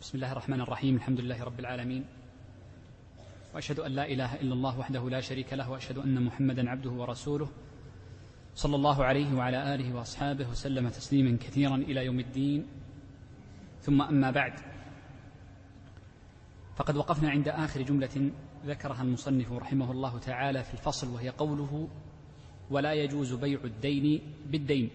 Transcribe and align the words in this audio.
بسم 0.00 0.16
الله 0.16 0.32
الرحمن 0.32 0.60
الرحيم 0.60 0.96
الحمد 0.96 1.20
لله 1.20 1.44
رب 1.44 1.60
العالمين. 1.60 2.04
وأشهد 3.54 3.80
أن 3.80 3.92
لا 3.92 4.08
إله 4.08 4.34
إلا 4.40 4.54
الله 4.54 4.78
وحده 4.78 5.10
لا 5.10 5.20
شريك 5.20 5.52
له 5.52 5.70
وأشهد 5.70 5.98
أن 5.98 6.22
محمدا 6.24 6.70
عبده 6.70 6.90
ورسوله. 6.90 7.48
صلى 8.54 8.76
الله 8.76 9.04
عليه 9.04 9.34
وعلى 9.34 9.74
آله 9.74 9.94
وأصحابه 9.94 10.48
وسلم 10.48 10.88
تسليما 10.88 11.36
كثيرا 11.36 11.76
إلى 11.76 12.04
يوم 12.04 12.20
الدين. 12.20 12.66
ثم 13.82 14.02
أما 14.02 14.30
بعد 14.30 14.52
فقد 16.76 16.96
وقفنا 16.96 17.30
عند 17.30 17.48
آخر 17.48 17.82
جملة 17.82 18.30
ذكرها 18.66 19.02
المصنف 19.02 19.52
رحمه 19.52 19.90
الله 19.92 20.18
تعالى 20.18 20.64
في 20.64 20.74
الفصل 20.74 21.08
وهي 21.08 21.28
قوله 21.28 21.88
ولا 22.70 22.92
يجوز 22.92 23.32
بيع 23.32 23.60
الدين 23.64 24.20
بالدين. 24.46 24.90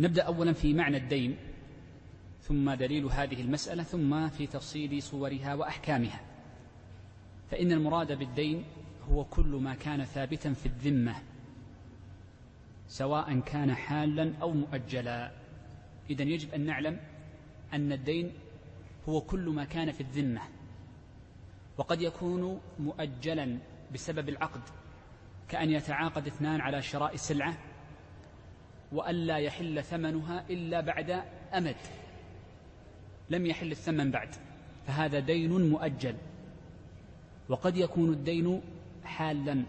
نبدأ 0.00 0.22
اولا 0.22 0.52
في 0.52 0.74
معنى 0.74 0.96
الدين. 0.96 1.36
ثم 2.50 2.74
دليل 2.74 3.04
هذه 3.04 3.40
المسألة 3.40 3.82
ثم 3.82 4.28
في 4.28 4.46
تفصيل 4.46 5.02
صورها 5.02 5.54
وأحكامها. 5.54 6.20
فإن 7.50 7.72
المراد 7.72 8.12
بالدين 8.12 8.64
هو 9.10 9.24
كل 9.24 9.46
ما 9.62 9.74
كان 9.74 10.04
ثابتا 10.04 10.52
في 10.52 10.66
الذمة 10.66 11.14
سواء 12.88 13.40
كان 13.40 13.74
حالا 13.74 14.32
أو 14.42 14.52
مؤجلا. 14.52 15.32
إذا 16.10 16.22
يجب 16.22 16.54
أن 16.54 16.60
نعلم 16.60 17.00
أن 17.74 17.92
الدين 17.92 18.32
هو 19.08 19.20
كل 19.20 19.48
ما 19.48 19.64
كان 19.64 19.92
في 19.92 20.00
الذمة 20.00 20.40
وقد 21.78 22.02
يكون 22.02 22.60
مؤجلا 22.78 23.58
بسبب 23.94 24.28
العقد 24.28 24.62
كأن 25.48 25.70
يتعاقد 25.70 26.26
اثنان 26.26 26.60
على 26.60 26.82
شراء 26.82 27.16
سلعة 27.16 27.54
وألا 28.92 29.36
يحل 29.36 29.84
ثمنها 29.84 30.44
إلا 30.50 30.80
بعد 30.80 31.24
أمد. 31.54 31.76
لم 33.30 33.46
يحل 33.46 33.70
الثمن 33.70 34.10
بعد 34.10 34.34
فهذا 34.86 35.18
دين 35.18 35.70
مؤجل. 35.70 36.16
وقد 37.48 37.76
يكون 37.76 38.12
الدين 38.12 38.62
حالا. 39.04 39.64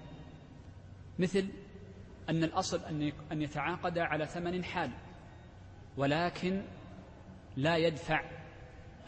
مثل 1.19 1.47
أن 2.29 2.43
الأصل 2.43 2.81
أن 3.31 3.41
يتعاقد 3.41 3.97
على 3.97 4.25
ثمن 4.25 4.63
حال 4.63 4.91
ولكن 5.97 6.61
لا 7.57 7.77
يدفع 7.77 8.23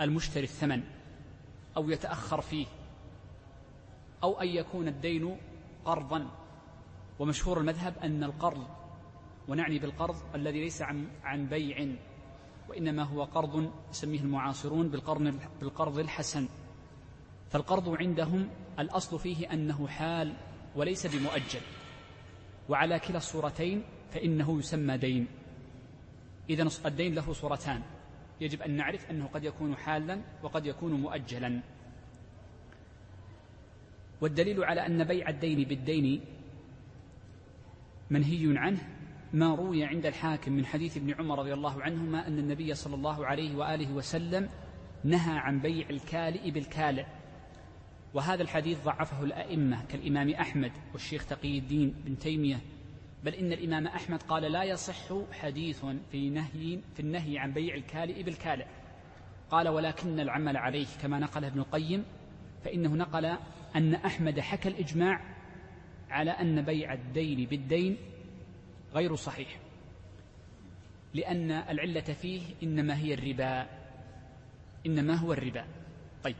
المشتري 0.01 0.43
الثمن 0.43 0.83
أو 1.77 1.89
يتأخر 1.89 2.41
فيه 2.41 2.65
أو 4.23 4.41
أن 4.41 4.47
يكون 4.47 4.87
الدين 4.87 5.37
قرضا. 5.85 6.29
ومشهور 7.19 7.59
المذهب 7.59 7.93
أن 8.03 8.23
القرض 8.23 8.67
ونعني 9.47 9.79
بالقرض 9.79 10.15
الذي 10.35 10.59
ليس 10.61 10.81
عن 10.81 11.07
عن 11.23 11.45
بيع. 11.47 11.95
وإنما 12.73 13.03
هو 13.03 13.23
قرض 13.23 13.71
يسميه 13.91 14.19
المعاصرون 14.19 14.89
بالقرض, 14.89 15.39
بالقرض 15.59 15.99
الحسن. 15.99 16.47
فالقرض 17.49 17.89
عندهم 17.89 18.49
الأصل 18.79 19.19
فيه 19.19 19.53
أنه 19.53 19.87
حال 19.87 20.33
وليس 20.75 21.07
بمؤجل. 21.07 21.61
وعلى 22.69 22.99
كلا 22.99 23.17
الصورتين 23.17 23.83
فإنه 24.11 24.59
يسمى 24.59 24.97
دين. 24.97 25.27
إذا 26.49 26.69
الدين 26.85 27.15
له 27.15 27.33
صورتان. 27.33 27.81
يجب 28.41 28.61
أن 28.61 28.71
نعرف 28.71 29.09
أنه 29.09 29.25
قد 29.27 29.43
يكون 29.43 29.75
حالا 29.75 30.21
وقد 30.43 30.65
يكون 30.65 30.93
مؤجلا. 30.93 31.61
والدليل 34.21 34.63
على 34.63 34.85
أن 34.85 35.03
بيع 35.03 35.29
الدين 35.29 35.63
بالدين 35.63 36.21
منهي 38.09 38.57
عنه 38.57 38.89
ما 39.33 39.55
روي 39.55 39.83
عند 39.83 40.05
الحاكم 40.05 40.51
من 40.51 40.65
حديث 40.65 40.97
ابن 40.97 41.13
عمر 41.13 41.39
رضي 41.39 41.53
الله 41.53 41.81
عنهما 41.81 42.27
أن 42.27 42.39
النبي 42.39 42.73
صلى 42.73 42.95
الله 42.95 43.25
عليه 43.25 43.55
وآله 43.55 43.93
وسلم 43.93 44.49
نهى 45.03 45.37
عن 45.37 45.59
بيع 45.59 45.89
الكالئ 45.89 46.51
بالكالئ 46.51 47.05
وهذا 48.13 48.41
الحديث 48.41 48.83
ضعفه 48.83 49.23
الأئمة 49.23 49.85
كالإمام 49.85 50.29
أحمد 50.29 50.71
والشيخ 50.93 51.25
تقي 51.25 51.57
الدين 51.57 51.95
بن 52.05 52.17
تيمية. 52.17 52.59
بل 53.23 53.33
إن 53.33 53.51
الإمام 53.51 53.87
أحمد 53.87 54.23
قال 54.23 54.43
لا 54.43 54.63
يصح 54.63 55.13
حديث 55.31 55.85
في 56.11 56.29
نهي 56.29 56.79
في 56.93 56.99
النهي 56.99 57.37
عن 57.37 57.53
بيع 57.53 57.75
الكالئ 57.75 58.23
بالكالئ 58.23 58.65
قال 59.51 59.67
ولكن 59.67 60.19
العمل 60.19 60.57
عليه 60.57 60.87
كما 61.01 61.19
نقله 61.19 61.47
ابن 61.47 61.59
القيم 61.59 62.05
فإنه 62.63 62.95
نقل 62.95 63.37
أن 63.75 63.95
أحمد 63.95 64.39
حكى 64.39 64.69
الإجماع 64.69 65.21
على 66.09 66.31
أن 66.31 66.61
بيع 66.61 66.93
الدين 66.93 67.45
بالدين 67.45 67.97
غير 68.93 69.15
صحيح. 69.15 69.59
لأن 71.13 71.51
العلة 71.51 72.01
فيه 72.01 72.41
إنما 72.63 72.97
هي 72.97 73.13
الربا. 73.13 73.67
إنما 74.85 75.15
هو 75.15 75.33
الربا. 75.33 75.65
طيب. 76.23 76.35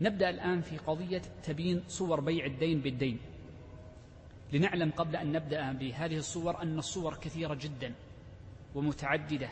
نبدأ 0.00 0.30
الآن 0.30 0.60
في 0.60 0.76
قضية 0.76 1.22
تبيين 1.42 1.82
صور 1.88 2.20
بيع 2.20 2.46
الدين 2.46 2.80
بالدين. 2.80 3.18
لنعلم 4.52 4.90
قبل 4.90 5.16
أن 5.16 5.32
نبدأ 5.32 5.72
بهذه 5.72 6.16
الصور 6.16 6.62
أن 6.62 6.78
الصور 6.78 7.14
كثيرة 7.14 7.54
جدا 7.54 7.94
ومتعددة 8.74 9.48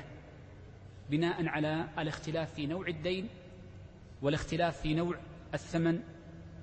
بناء 1.11 1.47
على 1.47 1.89
الاختلاف 1.99 2.55
في 2.55 2.67
نوع 2.67 2.87
الدين 2.89 3.29
والاختلاف 4.23 4.81
في 4.81 4.95
نوع 4.95 5.19
الثمن 5.55 6.01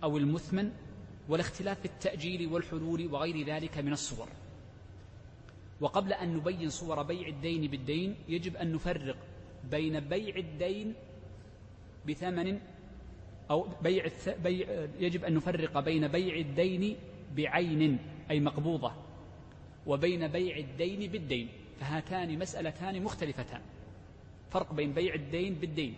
أو 0.03 0.17
المثمن 0.17 0.71
والاختلاف 1.29 1.79
في 1.79 1.85
التأجيل 1.85 2.47
والحلول 2.47 3.07
وغير 3.13 3.45
ذلك 3.45 3.77
من 3.77 3.93
الصور. 3.93 4.27
وقبل 5.81 6.13
أن 6.13 6.35
نبين 6.35 6.69
صور 6.69 7.03
بيع 7.03 7.27
الدين 7.27 7.67
بالدين 7.67 8.15
يجب 8.27 8.55
أن 8.55 8.73
نفرق 8.73 9.17
بين 9.71 9.99
بيع 9.99 10.35
الدين 10.35 10.93
بثمن 12.07 12.59
أو 13.51 13.67
بيع, 13.81 14.07
بيع 14.43 14.87
يجب 14.99 15.23
أن 15.23 15.33
نفرق 15.33 15.79
بين 15.79 16.07
بيع 16.07 16.35
الدين 16.35 16.97
بعين 17.35 17.99
أي 18.31 18.39
مقبوضة 18.39 18.91
وبين 19.87 20.27
بيع 20.27 20.57
الدين 20.57 21.11
بالدين. 21.11 21.49
فهاتان 21.79 22.39
مسألتان 22.39 23.03
مختلفتان. 23.03 23.61
فرق 24.49 24.73
بين 24.73 24.93
بيع 24.93 25.13
الدين 25.13 25.53
بالدين 25.53 25.95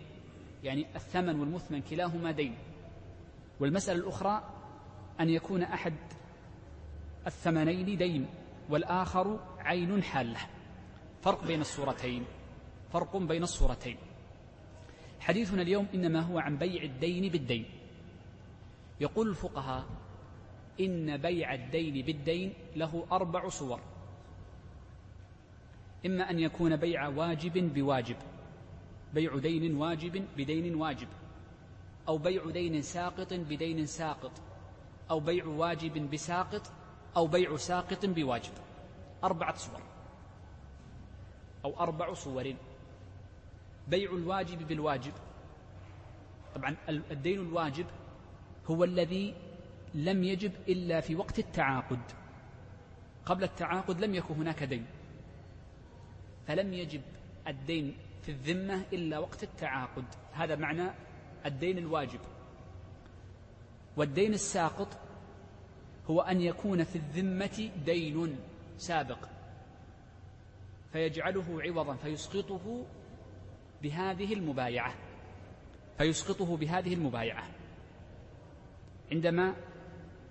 يعني 0.64 0.86
الثمن 0.96 1.40
والمثمن 1.40 1.80
كلاهما 1.82 2.30
دين. 2.30 2.54
والمسألة 3.60 3.98
الأخرى 3.98 4.42
أن 5.20 5.30
يكون 5.30 5.62
أحد 5.62 5.94
الثمنين 7.26 7.96
دين 7.96 8.26
والآخر 8.70 9.40
عين 9.60 10.02
حالة. 10.02 10.40
فرق 11.22 11.44
بين 11.46 11.60
الصورتين. 11.60 12.24
فرق 12.92 13.16
بين 13.16 13.42
الصورتين. 13.42 13.96
حديثنا 15.20 15.62
اليوم 15.62 15.86
إنما 15.94 16.20
هو 16.20 16.38
عن 16.38 16.56
بيع 16.56 16.82
الدين 16.82 17.32
بالدين. 17.32 17.64
يقول 19.00 19.28
الفقهاء 19.28 19.84
إن 20.80 21.16
بيع 21.16 21.54
الدين 21.54 22.04
بالدين 22.04 22.52
له 22.76 23.06
أربع 23.12 23.48
صور. 23.48 23.80
إما 26.06 26.30
أن 26.30 26.40
يكون 26.40 26.76
بيع 26.76 27.08
واجب 27.08 27.74
بواجب. 27.74 28.16
بيع 29.14 29.38
دين 29.38 29.76
واجب 29.76 30.24
بدين 30.36 30.74
واجب. 30.74 31.08
أو 32.08 32.18
بيع 32.18 32.50
دين 32.50 32.82
ساقط 32.82 33.32
بدين 33.34 33.86
ساقط. 33.86 34.32
أو 35.10 35.20
بيع 35.20 35.46
واجب 35.46 36.10
بساقط. 36.10 36.72
أو 37.16 37.26
بيع 37.26 37.56
ساقط 37.56 38.06
بواجب. 38.06 38.52
أربعة 39.24 39.56
صور 39.56 39.80
أو 41.64 41.80
أربع 41.80 42.14
صور. 42.14 42.54
بيع 43.88 44.10
الواجب 44.10 44.68
بالواجب. 44.68 45.12
طبعا 46.54 46.76
الدين 46.88 47.40
الواجب 47.40 47.86
هو 48.66 48.84
الذي 48.84 49.34
لم 49.94 50.24
يجب 50.24 50.52
إلا 50.68 51.00
في 51.00 51.16
وقت 51.16 51.38
التعاقد. 51.38 52.00
قبل 53.26 53.44
التعاقد 53.44 54.00
لم 54.00 54.14
يكن 54.14 54.34
هناك 54.34 54.62
دين. 54.62 54.86
فلم 56.46 56.74
يجب 56.74 57.02
الدين 57.46 57.96
في 58.22 58.28
الذمة 58.28 58.84
إلا 58.92 59.18
وقت 59.18 59.42
التعاقد. 59.42 60.04
هذا 60.32 60.56
معنى 60.56 60.90
الدين 61.46 61.78
الواجب. 61.78 62.20
والدين 63.96 64.34
الساقط 64.34 64.98
هو 66.10 66.20
أن 66.20 66.40
يكون 66.40 66.84
في 66.84 66.96
الذمة 66.96 67.70
دين. 67.84 68.36
سابق 68.80 69.28
فيجعله 70.92 71.62
عوضا 71.62 71.94
فيسقطه 71.94 72.86
بهذه 73.82 74.32
المبايعة 74.32 74.94
فيسقطه 75.98 76.56
بهذه 76.56 76.94
المبايعة. 76.94 77.44
عندما 79.12 79.54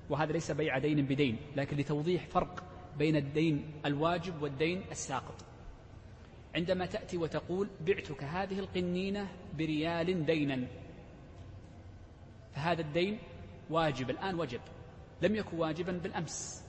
وهذا 0.09 0.31
ليس 0.31 0.51
بيع 0.51 0.77
دين 0.77 1.05
بدين 1.05 1.37
لكن 1.55 1.77
لتوضيح 1.77 2.27
فرق 2.27 2.63
بين 2.97 3.15
الدين 3.15 3.71
الواجب 3.85 4.41
والدين 4.41 4.83
الساقط. 4.91 5.45
عندما 6.55 6.85
تأتي 6.85 7.17
وتقول 7.17 7.69
بعتك 7.81 8.23
هذه 8.23 8.59
القنينة 8.59 9.27
بريال 9.57 10.25
دينا 10.25 10.67
فهذا 12.55 12.81
الدين 12.81 13.19
واجب 13.69 14.09
الآن 14.09 14.39
وجب 14.39 14.61
لم 15.21 15.35
يكن 15.35 15.57
واجبا 15.57 15.91
بالأمس. 15.91 16.68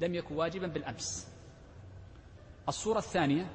لم 0.00 0.14
يكن 0.14 0.34
واجبا 0.36 0.66
بالأمس. 0.66 1.28
الصورة 2.68 2.98
الثانية 2.98 3.50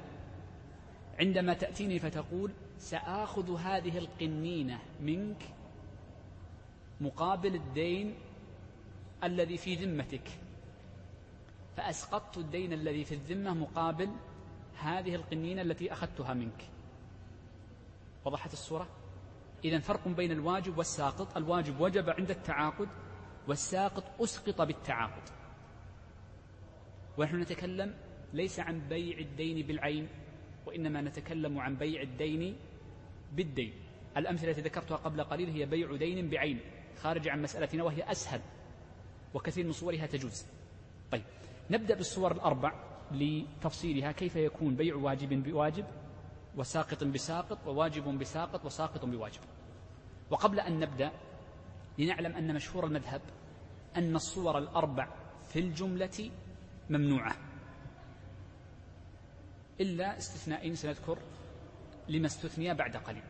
عندما 1.20 1.54
تأتيني 1.54 1.98
فتقول 1.98 2.52
سآخذ 2.78 3.56
هذه 3.56 3.98
القنينة 3.98 4.78
منك 5.00 5.42
مقابل 7.00 7.54
الدين 7.54 8.14
الذي 9.24 9.56
في 9.56 9.74
ذمتك. 9.74 10.28
فأسقطت 11.76 12.38
الدين 12.38 12.72
الذي 12.72 13.04
في 13.04 13.14
الذمة 13.14 13.54
مقابل 13.54 14.10
هذه 14.78 15.14
القنينة 15.14 15.62
التي 15.62 15.92
أخذتها 15.92 16.34
منك. 16.34 16.68
وضحت 18.24 18.52
الصورة؟ 18.52 18.88
إذا 19.64 19.78
فرق 19.78 20.08
بين 20.08 20.32
الواجب 20.32 20.78
والساقط. 20.78 21.36
الواجب 21.36 21.80
وجب 21.80 22.10
عند 22.10 22.30
التعاقد 22.30 22.88
والساقط 23.48 24.04
أسقط 24.20 24.62
بالتعاقد. 24.62 25.43
ونحن 27.18 27.40
نتكلم 27.40 27.94
ليس 28.32 28.60
عن 28.60 28.88
بيع 28.88 29.18
الدين 29.18 29.66
بالعين 29.66 30.08
وإنما 30.66 31.00
نتكلم 31.00 31.58
عن 31.58 31.76
بيع 31.76 32.02
الدين 32.02 32.56
بالدين. 33.32 33.72
الأمثلة 34.16 34.50
التي 34.50 34.60
ذكرتها 34.60 34.96
قبل 34.96 35.24
قليل 35.24 35.50
هي 35.50 35.66
بيع 35.66 35.96
دين 35.96 36.30
بعين 36.30 36.60
خارج 36.96 37.28
عن 37.28 37.42
مسألتنا 37.42 37.82
وهي 37.82 38.10
أسهل 38.10 38.40
وكثير 39.34 39.64
من 39.64 39.72
صورها 39.72 40.06
تجوز. 40.06 40.46
طيب 41.12 41.24
نبدأ 41.70 41.94
بالصور 41.94 42.32
الأربع 42.32 42.72
لتفصيلها. 43.12 44.12
كيف 44.12 44.36
يكون 44.36 44.76
بيع 44.76 44.94
واجب 44.94 45.42
بواجب 45.42 45.84
وساقط 46.56 47.04
بساقط 47.04 47.66
وواجب 47.66 48.18
بساقط 48.18 48.64
وساقط 48.64 49.04
بواجب؟ 49.04 49.40
وقبل 50.30 50.60
أن 50.60 50.80
نبدأ 50.80 51.12
لنعلم 51.98 52.32
أن 52.32 52.54
مشهور 52.54 52.86
المذهب 52.86 53.20
أن 53.96 54.16
الصور 54.16 54.58
الأربع 54.58 55.08
في 55.48 55.58
الجملة 55.58 56.30
ممنوعة. 56.90 57.36
إلا 59.80 60.18
استثنائين 60.18 60.74
سنذكر 60.74 61.18
لما 62.08 62.26
استثني 62.26 62.74
بعد 62.74 62.96
قليل. 62.96 63.22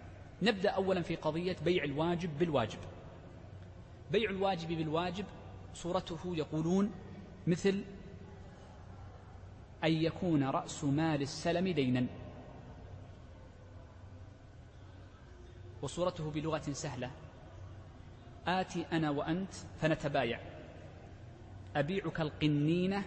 نبدأ 0.42 0.70
أولا 0.70 1.02
في 1.02 1.16
قضية 1.16 1.56
بيع 1.64 1.84
الواجب 1.84 2.38
بالواجب. 2.38 2.78
بيع 4.10 4.30
الواجب 4.30 4.68
بالواجب 4.68 5.24
صورته 5.74 6.36
يقولون 6.36 6.92
مثل 7.46 7.84
أن 9.84 9.92
يكون 9.92 10.44
رأس 10.44 10.84
مال 10.84 11.22
السلم 11.22 11.68
دينا. 11.68 12.06
وصورته 15.82 16.30
بلغة 16.30 16.72
سهلة. 16.72 17.10
آتي 18.46 18.86
أنا 18.92 19.10
وأنت 19.10 19.54
فنتبايع. 19.80 20.40
أبيعك 21.76 22.20
القنينة 22.20 23.04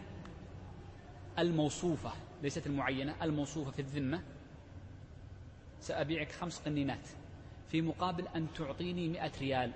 الموصوفة 1.39 2.11
ليست 2.43 2.67
المعينة 2.67 3.15
الموصوفة 3.21 3.71
في 3.71 3.79
الذمة. 3.79 4.21
سأبيعك 5.79 6.31
خمس 6.31 6.59
قنينات. 6.59 7.07
في 7.69 7.81
مقابل 7.81 8.27
أن 8.27 8.47
تعطيني 8.55 9.07
مئة 9.07 9.31
ريال 9.39 9.71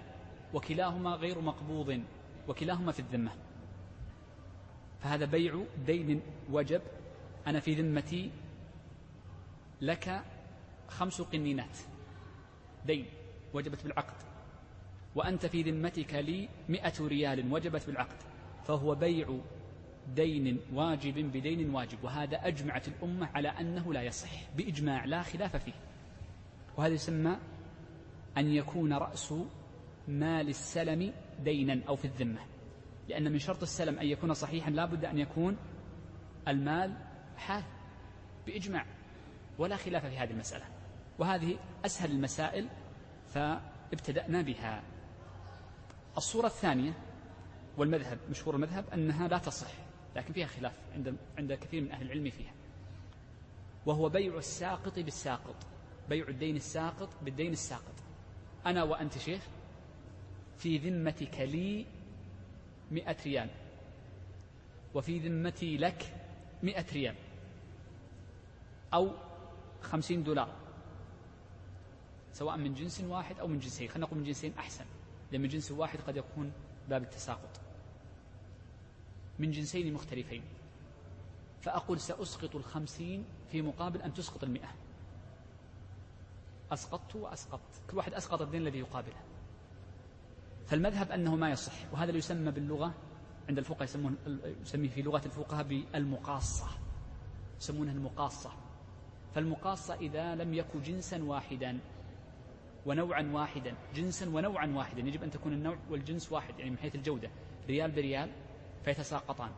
وكلاهما 0.54 1.10
غير 1.10 1.42
مقبوض 1.42 2.04
وكلاهما 2.48 2.92
في 2.92 3.00
الذمة. 3.00 3.32
فهذا 5.00 5.26
بيع 5.26 5.64
دين 5.86 6.22
وجب. 6.52 6.82
أنا 7.48 7.60
في 7.60 7.74
ذمتي 7.74 8.32
لك 9.82 10.24
خمس 10.88 11.22
قنينات. 11.22 11.78
دين 12.86 13.06
وجبت 13.54 13.84
بالعقد. 13.84 14.16
وأنت 15.16 15.46
في 15.46 15.62
ذمتك 15.62 16.14
لي 16.14 16.50
مئة 16.70 17.08
ريال 17.08 17.54
وجبت 17.54 17.86
بالعقد. 17.88 18.18
فهو 18.68 18.96
بيع 18.96 19.40
دين 20.16 20.60
واجب 20.74 21.32
بدين 21.32 21.76
واجب. 21.76 22.04
وهذا 22.04 22.48
أجمعت 22.48 22.88
الأمة 22.88 23.30
على 23.34 23.50
أنه 23.50 23.94
لا 23.94 24.02
يصح 24.02 24.30
بإجماع 24.58 25.06
لا 25.06 25.22
خلاف 25.22 25.56
فيه. 25.56 25.74
وهذا 26.78 26.94
يسمى 26.94 27.38
أن 28.38 28.48
يكون 28.48 28.94
رأس 28.94 29.34
مال 30.08 30.50
السلم 30.50 31.14
دينا 31.44 31.82
أو 31.88 31.96
في 31.96 32.06
الذمة. 32.06 32.40
لأن 33.10 33.32
من 33.32 33.40
شرط 33.40 33.62
السلم 33.62 34.00
أن 34.00 34.08
يكون 34.08 34.34
صحيحا 34.34 34.70
لا 34.72 34.86
بد 34.86 35.06
أن 35.06 35.18
يكون 35.18 35.58
المال 36.48 36.98
حال 37.38 37.64
بإجماع. 38.46 38.86
ولا 39.58 39.76
خلاف 39.76 40.06
في 40.06 40.18
هذه 40.18 40.32
المسألة. 40.32 40.66
وهذه 41.20 41.58
أسهل 41.86 42.12
المسائل 42.12 42.68
فابتدأنا 43.28 44.42
بها. 44.42 44.84
الصورة 46.18 46.46
الثانية 46.48 46.94
والمذهب 47.78 48.20
مشهور 48.30 48.56
المذهب 48.56 48.86
أنها 48.94 49.28
لا 49.28 49.38
تصح. 49.38 49.91
لكن 50.16 50.34
فيها 50.34 50.48
خلاف 50.48 50.74
عند 50.94 51.18
عند 51.38 51.54
كثير 51.54 51.82
من 51.82 51.92
أهل 51.92 52.06
العلم 52.06 52.30
فيها. 52.30 52.54
وهو 53.86 54.10
بيع 54.10 54.38
الساقط 54.38 55.00
بالساقط 55.00 55.56
بيع 56.10 56.28
الدين 56.28 56.56
الساقط 56.56 57.10
بالدين 57.22 57.52
الساقط. 57.52 57.96
أنا 58.66 58.84
وأنت 58.84 59.18
شيخ 59.18 59.42
في 60.58 60.78
ذمتك 60.78 61.40
لي 61.40 61.86
مئة 62.92 63.16
ريال 63.26 63.50
وفي 64.94 65.20
ذمتي 65.20 65.78
لك 65.78 66.16
مئة 66.64 66.94
ريال 66.94 67.16
أو 68.94 69.12
خمسين 69.82 70.24
دولار 70.24 70.56
سواء 72.34 72.58
من 72.58 72.74
جنس 72.74 73.02
واحد 73.02 73.40
أو 73.40 73.48
من 73.48 73.60
جنسين. 73.60 73.90
خلينا 73.90 74.06
نقول 74.06 74.20
من 74.20 74.26
جنسين 74.26 74.54
أحسن 74.58 74.86
لأن 75.32 75.42
من 75.42 75.48
جنس 75.48 75.72
واحد 75.72 76.00
قد 76.00 76.18
يكون 76.18 76.52
باب 76.90 77.04
التساقط. 77.04 77.61
من 79.42 79.52
جنسين 79.52 79.94
مختلفين. 79.94 80.44
فأقول 81.62 82.00
سأسقط 82.00 82.56
الخمسين 82.56 83.26
في 83.52 83.62
مقابل 83.62 84.02
أن 84.02 84.14
تسقط 84.14 84.44
المئة. 84.44 84.70
أسقطت 86.72 87.16
وأسقطت. 87.16 87.82
كل 87.92 87.98
واحد 87.98 88.14
أسقط 88.14 88.42
الدين 88.42 88.62
الذي 88.62 88.80
يقابله. 88.80 89.22
فالمذهب 90.68 91.12
أنه 91.12 91.36
ما 91.36 91.50
يصح 91.50 91.74
وهذا 91.94 92.10
اللي 92.10 92.20
يسمى 92.20 92.52
باللغة 92.52 92.94
عند 93.50 93.58
الفقهاء 93.58 93.84
يسمون 93.84 94.18
يسميه 94.62 94.90
في 94.90 95.02
لغة 95.02 95.22
الفقهاء 95.26 95.64
بالمقاصة. 95.64 96.68
يسمونها 97.60 97.94
المقاصة. 97.94 98.52
فالمقاصة 99.36 99.94
إذا 99.94 100.36
لم 100.36 100.54
يكن 100.54 100.82
جنسا 100.82 101.24
واحدا 101.24 101.80
ونوعا 102.86 103.32
واحدا 103.34 103.76
جنسا 103.96 104.30
ونوعا 104.30 104.68
واحدا 104.68 105.02
يجب 105.02 105.24
أن 105.24 105.32
تكون 105.32 105.54
النوع 105.54 105.78
والجنس 105.90 106.32
واحد 106.32 106.60
يعني 106.60 106.72
من 106.72 106.78
حيث 106.78 106.96
الجودة. 106.96 107.30
ريال 107.68 107.92
بريال 107.92 108.32
فيتساقطان. 108.86 109.52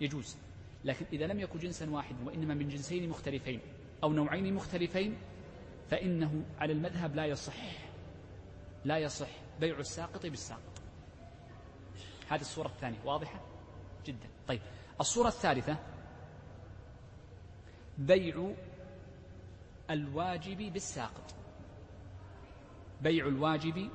يجوز. 0.00 0.36
لكن 0.84 1.06
إذا 1.12 1.26
لم 1.26 1.40
يكن 1.40 1.58
جنسا 1.58 1.90
واحدا 1.90 2.24
وإنما 2.24 2.54
من 2.54 2.68
جنسين 2.68 3.08
مختلفين 3.08 3.60
أو 4.02 4.12
نوعين 4.12 4.54
مختلفين 4.54 5.16
فإنه 5.90 6.44
على 6.58 6.72
المذهب 6.72 7.16
لا 7.16 7.26
يصح. 7.26 7.54
لا 8.84 8.98
يصح 8.98 9.28
بيع 9.60 9.78
الساقط 9.78 10.26
بالساقط. 10.26 10.82
هذه 12.28 12.40
الصورة 12.40 12.66
الثانية. 12.66 12.98
واضحة؟ 13.04 13.40
جدا. 14.06 14.28
طيب. 14.48 14.60
الصورة 15.00 15.28
الثالثة 15.28 15.76
بيع 17.98 18.52
الواجب 19.90 20.72
بالساقط. 20.72 21.34
بيع 23.00 23.26
الواجب 23.26 23.90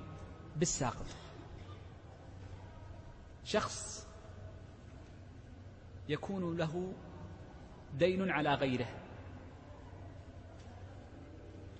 بالساقط. 0.55 1.05
شخص 3.43 4.06
يكون 6.09 6.57
له 6.57 6.93
دين 7.99 8.29
على 8.29 8.53
غيره. 8.53 8.87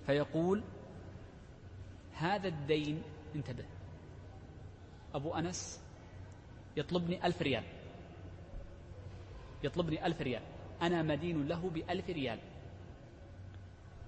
فيقول 0.06 0.62
هذا 2.14 2.48
الدين 2.48 3.02
انتبه. 3.34 3.64
أبو 5.14 5.34
أنس 5.34 5.82
يطلبني 6.76 7.26
ألف 7.26 7.42
ريال. 7.42 7.64
يطلبني 9.62 10.06
ألف 10.06 10.22
ريال. 10.22 10.42
أنا 10.82 11.02
مدين 11.02 11.48
له 11.48 11.70
بألف 11.70 12.10
ريال. 12.10 12.38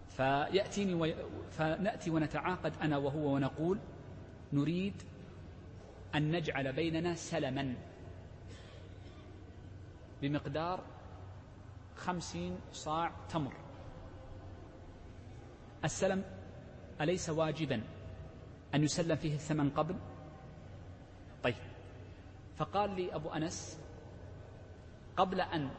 فيأتيني 0.09 0.95
وي... 0.95 1.15
فنأتي 1.51 2.11
ونتعاقد 2.11 2.73
أنا 2.83 2.97
وهو 2.97 3.35
ونقول 3.35 3.79
نريد 4.53 5.03
أن 6.15 6.31
نجعل 6.31 6.73
بيننا 6.73 7.15
سلما. 7.15 7.75
بمقدار 10.23 10.85
خمسين 11.97 12.59
صاع 12.73 13.13
تمر. 13.29 13.53
السلم 15.85 16.25
أليس 17.01 17.31
واجبا 17.31 17.83
أن 18.75 18.85
يسلم 18.85 19.17
فيه 19.17 19.35
الثمن 19.35 19.71
قبل؟ 19.71 19.97
طيب 21.43 21.55
فقال 22.57 22.97
لي 22.97 23.15
أبو 23.15 23.29
أنس 23.29 23.79
قبل 25.17 25.41
أن 25.41 25.71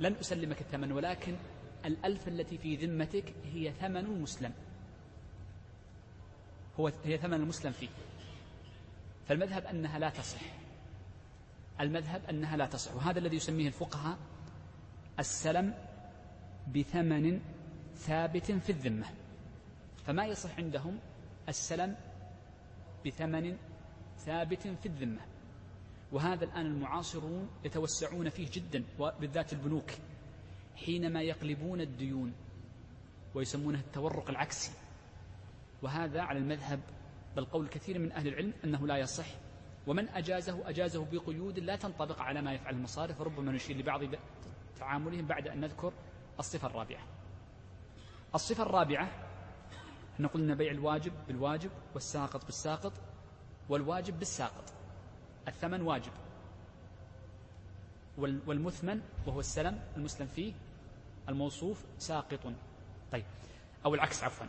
لن 0.00 0.14
أسلمك 0.14 0.60
الثمن 0.60 0.92
ولكن 0.92 1.36
الألف 1.84 2.28
التي 2.28 2.58
في 2.58 2.76
ذمتك 2.76 3.34
هي 3.44 3.72
ثمن 3.72 3.96
المسلم 3.96 4.52
هو 6.80 6.92
هي 7.04 7.18
ثمن 7.18 7.34
المسلم 7.34 7.72
فيه. 7.72 7.88
فالمذهب 9.28 9.64
أنها 9.66 9.98
لا 9.98 10.10
تصح. 10.10 10.59
المذهب 11.80 12.22
أنها 12.30 12.56
لا 12.56 12.66
تصح 12.66 12.96
وهذا 12.96 13.18
الذي 13.18 13.36
يسميه 13.36 13.66
الفقهاء 13.66 14.18
السلم 15.18 15.74
بثمن 16.74 17.40
ثابت 17.96 18.52
في 18.52 18.70
الذمة. 18.70 19.06
فما 20.06 20.26
يصح 20.26 20.56
عندهم 20.56 20.98
السلم 21.48 21.96
بثمن 23.06 23.56
ثابت 24.18 24.62
في 24.62 24.86
الذمة. 24.86 25.20
وهذا 26.12 26.44
الآن 26.44 26.66
المعاصرون 26.66 27.48
يتوسعون 27.64 28.28
فيه 28.28 28.48
جدا 28.52 28.84
وبالذات 28.98 29.52
البنوك 29.52 29.90
حينما 30.76 31.22
يقلبون 31.22 31.80
الديون 31.80 32.32
ويسمونه 33.34 33.78
التورق 33.78 34.30
العكسي. 34.30 34.72
وهذا 35.82 36.20
على 36.20 36.38
المذهب 36.38 36.80
بل 37.36 37.44
قول 37.44 37.68
كثير 37.68 37.98
من 37.98 38.12
أهل 38.12 38.28
العلم 38.28 38.52
أنه 38.64 38.86
لا 38.86 38.96
يصح. 38.96 39.26
ومن 39.86 40.08
أجازه 40.08 40.68
أجازه 40.68 41.06
بقيود 41.12 41.58
لا 41.58 41.76
تنطبق 41.76 42.20
على 42.20 42.42
ما 42.42 42.52
يفعل 42.52 42.74
المصارف 42.74 43.20
وربما 43.20 43.52
نشير 43.52 43.76
لبعض 43.76 44.00
تعاملهم 44.78 45.26
بعد 45.26 45.48
أن 45.48 45.60
نذكر 45.60 45.92
الصفة 46.38 46.66
الرابعة. 46.66 47.02
الصفة 48.34 48.62
الرابعة 48.62 49.08
إحنا 50.14 50.28
قلنا 50.28 50.54
بيع 50.54 50.70
الواجب 50.70 51.12
بالواجب 51.28 51.70
والساقط 51.94 52.44
بالساقط 52.44 52.92
والواجب 53.68 54.18
بالساقط. 54.18 54.72
الثمن 55.48 55.82
واجب. 55.82 56.12
والمثمن 58.18 59.00
وهو 59.26 59.40
السلم 59.40 59.80
المسلم 59.96 60.26
فيه 60.26 60.52
الموصوف 61.28 61.84
ساقط. 61.98 62.52
طيب. 63.12 63.24
أو 63.84 63.94
العكس 63.94 64.24
عفوا. 64.24 64.46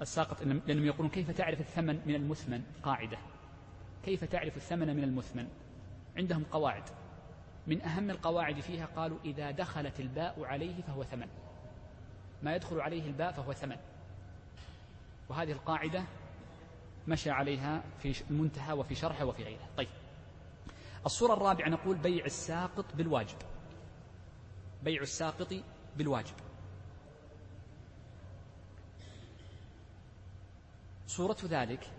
الساقط 0.00 0.42
لأنهم 0.42 0.84
يقولون 0.84 1.08
كيف 1.08 1.30
تعرف 1.30 1.60
الثمن 1.60 2.00
من 2.06 2.14
المثمن؟ 2.14 2.62
قاعدة. 2.82 3.18
كيف 4.06 4.24
تعرف 4.24 4.56
الثمن 4.56 4.96
من 4.96 5.04
المثمن؟ 5.04 5.48
عندهم 6.16 6.44
قواعد. 6.44 6.82
من 7.66 7.82
أهم 7.82 8.10
القواعد 8.10 8.60
فيها 8.60 8.86
قالوا 8.86 9.18
إذا 9.24 9.50
دخلت 9.50 10.00
الباء 10.00 10.44
عليه 10.44 10.82
فهو 10.82 11.04
ثمن. 11.04 11.28
ما 12.42 12.54
يدخل 12.54 12.80
عليه 12.80 13.06
الباء 13.06 13.32
فهو 13.32 13.52
ثمن. 13.52 13.76
وهذه 15.28 15.52
القاعدة 15.52 16.04
مشى 17.08 17.30
عليها 17.30 17.82
في 17.98 18.22
المنتهى 18.30 18.72
وفي 18.72 18.94
شرحه 18.94 19.24
وفي 19.24 19.44
غيره. 19.44 19.68
طيب. 19.76 19.88
الصورة 21.06 21.32
الرابعة 21.32 21.68
نقول 21.68 21.96
بيع 21.96 22.24
الساقط 22.24 22.96
بالواجب. 22.96 23.38
بيع 24.82 25.02
الساقط 25.02 25.54
بالواجب. 25.96 26.34
صورة 31.06 31.38
ذلك 31.44 31.90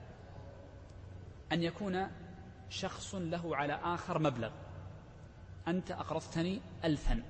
أن 1.52 1.64
يكون 1.64 2.08
شخص 2.70 3.16
له 3.16 3.56
على 3.56 3.74
آخر 3.74 4.20
مبلغ. 4.20 4.52
أنت 5.68 5.92
أقرضتني 5.92 6.62
ألفا. 6.84 7.24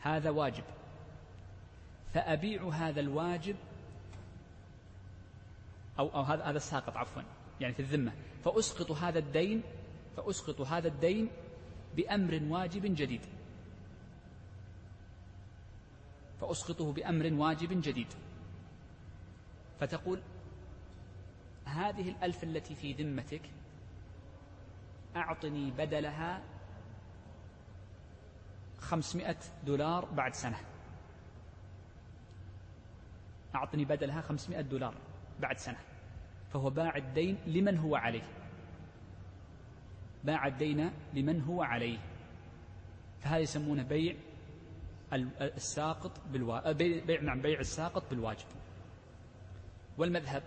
هذا 0.00 0.30
واجب. 0.30 0.64
فأبيع 2.14 2.68
هذا 2.68 3.00
الواجب 3.00 3.56
أو, 5.98 6.08
أو 6.08 6.22
هذا 6.22 6.44
هذا 6.44 6.56
الساقط 6.56 6.96
عفوا 6.96 7.22
يعني 7.60 7.74
في 7.74 7.80
الذمة. 7.80 8.12
فأسقط 8.44 8.90
هذا 8.90 9.18
الدين 9.18 9.62
فأسقط 10.16 10.60
هذا 10.60 10.88
الدين 10.88 11.30
بأمر 11.96 12.40
واجب 12.48 12.94
جديد. 12.94 13.20
فأسقطه 16.40 16.92
بأمر 16.92 17.32
واجب 17.32 17.82
جديد. 17.82 18.08
فتقول 19.80 20.20
هذه 21.64 22.10
الألف 22.10 22.44
التي 22.44 22.74
في 22.74 22.92
ذمتك 22.92 23.42
أعطني 25.16 25.70
بدلها 25.70 26.42
خمسمائة 28.78 29.36
دولار 29.66 30.04
بعد 30.04 30.34
سنة. 30.34 30.56
أعطني 33.54 33.84
بدلها 33.84 34.20
خمسمائة 34.20 34.60
دولار 34.60 34.94
بعد 35.40 35.58
سنة. 35.58 35.78
فهو 36.52 36.70
باع 36.70 36.96
الدين 36.96 37.38
لمن 37.46 37.78
هو 37.78 37.96
عليه. 37.96 38.22
باع 40.24 40.46
الدين 40.46 40.90
لمن 41.14 41.40
هو 41.40 41.62
عليه. 41.62 41.98
فهذا 43.20 43.38
يسمونه 43.38 43.82
بيع 43.82 44.16
الساقط 45.40 46.20
بالوا... 46.32 46.72
بيع 46.72 47.20
نعم 47.20 47.42
بيع 47.42 47.60
الساقط 47.60 48.10
بالواجب. 48.10 48.46
والمذهب 49.98 50.42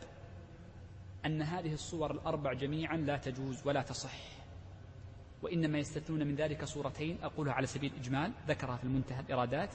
أن 1.25 1.41
هذه 1.41 1.73
الصور 1.73 2.11
الأربع 2.11 2.53
جميعا 2.53 2.97
لا 2.97 3.17
تجوز 3.17 3.67
ولا 3.67 3.81
تصح. 3.81 4.37
وإنما 5.41 5.79
يستثنون 5.79 6.27
من 6.27 6.35
ذلك 6.35 6.63
صورتين 6.63 7.17
أقولها 7.23 7.53
على 7.53 7.67
سبيل 7.67 7.91
الإجمال 7.93 8.31
ذكرها 8.47 8.77
في 8.77 8.83
المنتهى 8.83 9.19
الإرادات. 9.19 9.69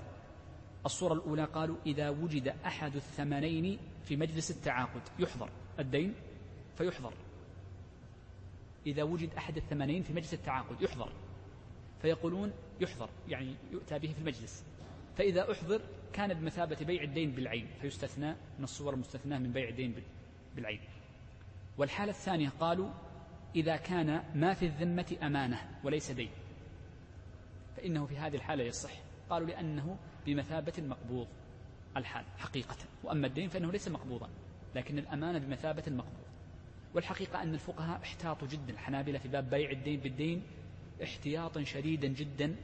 الصورة 0.86 1.12
الأولى 1.12 1.44
قالوا 1.44 1.76
إذا 1.86 2.10
وجد 2.10 2.48
أحد 2.48 2.96
الثمنين 2.96 3.78
في 4.04 4.16
مجلس 4.16 4.50
التعاقد 4.50 5.02
يحضر 5.18 5.50
الدين 5.78 6.14
فيحضر. 6.78 7.12
إذا 8.86 9.02
وجد 9.02 9.34
أحد 9.34 9.56
الثمنين 9.56 10.02
في 10.02 10.12
مجلس 10.12 10.34
التعاقد 10.34 10.82
يحضر. 10.82 11.12
فيقولون 12.02 12.52
يحضر 12.80 13.08
يعني 13.28 13.54
يؤتى 13.72 13.98
به 13.98 14.12
في 14.12 14.18
المجلس. 14.18 14.64
فإذا 15.16 15.52
أحضر 15.52 15.80
كان 16.12 16.34
بمثابة 16.34 16.76
بيع 16.84 17.02
الدين 17.02 17.30
بالعين 17.32 17.66
فيستثنى 17.80 18.30
من 18.58 18.64
الصور 18.64 18.94
المستثناة 18.94 19.38
من 19.38 19.52
بيع 19.52 19.68
الدين 19.68 19.94
بالعين. 20.56 20.80
والحالة 21.82 22.10
الثانية 22.10 22.48
قالوا 22.48 22.90
إذا 23.56 23.76
كان 23.76 24.22
ما 24.34 24.54
في 24.54 24.66
الذمة 24.66 25.16
أمانة 25.22 25.58
وليس 25.84 26.10
دين. 26.10 26.30
فإنه 27.76 28.06
في 28.06 28.16
هذه 28.16 28.36
الحالة 28.36 28.64
يصح. 28.64 28.90
قالوا 29.30 29.48
لأنه 29.48 29.96
بمثابة 30.26 30.72
المقبوض 30.78 31.26
الحال 31.96 32.24
حقيقة. 32.38 32.76
وأما 33.04 33.26
الدين 33.26 33.48
فإنه 33.48 33.72
ليس 33.72 33.88
مقبوضا 33.88 34.28
لكن 34.74 34.98
الأمانة 34.98 35.38
بمثابة 35.38 35.82
المقبوض 35.86 36.24
والحقيقة 36.94 37.42
أن 37.42 37.54
الفقهاء 37.54 38.02
احتاطوا 38.02 38.48
جدا. 38.48 38.72
الحنابلة 38.72 39.18
في 39.18 39.28
باب 39.28 39.50
بيع 39.50 39.70
الدين 39.70 40.00
بالدين 40.00 40.42
احتياطا 41.02 41.62
شديدا 41.62 42.08
جدا 42.08 42.56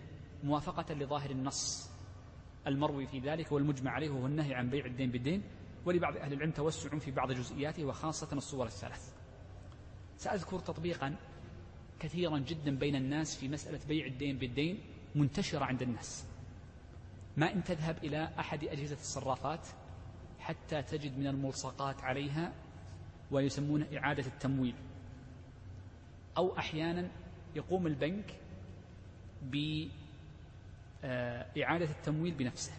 موافقة 0.44 0.94
لظاهر 0.94 1.30
النص. 1.30 1.90
المروي 2.66 3.06
في 3.06 3.18
ذلك 3.18 3.52
والمجمع 3.52 3.90
عليه 3.90 4.10
وهو 4.10 4.26
النهي 4.26 4.54
عن 4.54 4.70
بيع 4.70 4.86
الدين 4.86 5.10
بالدين. 5.10 5.42
ولبعض 5.86 6.16
أهل 6.16 6.32
العلم 6.32 6.50
توسع 6.50 6.98
في 6.98 7.10
بعض 7.10 7.32
جزئياته 7.32 7.84
وخاصة 7.84 8.28
الصور 8.32 8.66
الثلاث. 8.66 9.12
سأذكر 10.16 10.58
تطبيقا 10.58 11.16
كثيرا 12.00 12.38
جدا 12.38 12.76
بين 12.76 12.96
الناس 12.96 13.36
في 13.36 13.48
مسألة 13.48 13.80
بيع 13.88 14.06
الدين 14.06 14.38
بالدين 14.38 14.80
منتشرة 15.14 15.64
عند 15.64 15.82
الناس. 15.82 16.26
ما 17.36 17.52
إن 17.52 17.64
تذهب 17.64 18.04
إلى 18.04 18.30
أحد 18.38 18.64
أجهزة 18.64 18.96
الصرافات 18.96 19.66
حتى 20.38 20.82
تجد 20.82 21.18
من 21.18 21.26
الملصقات 21.26 22.02
عليها 22.02 22.52
ويسمونه 23.30 23.86
إعادة 23.96 24.26
التمويل. 24.26 24.74
أو 26.36 26.58
أحيانا 26.58 27.10
يقوم 27.56 27.86
البنك 27.86 28.40
بإعادة 31.02 31.90
التمويل 31.90 32.34
بنفسه. 32.34 32.72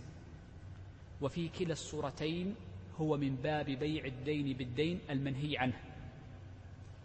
وفي 1.21 1.49
كلا 1.49 1.73
الصورتين 1.73 2.55
هو 2.99 3.17
من 3.17 3.35
باب 3.35 3.65
بيع 3.65 4.05
الدين 4.05 4.57
بالدين 4.57 4.99
المنهي 5.09 5.57
عنه. 5.57 5.79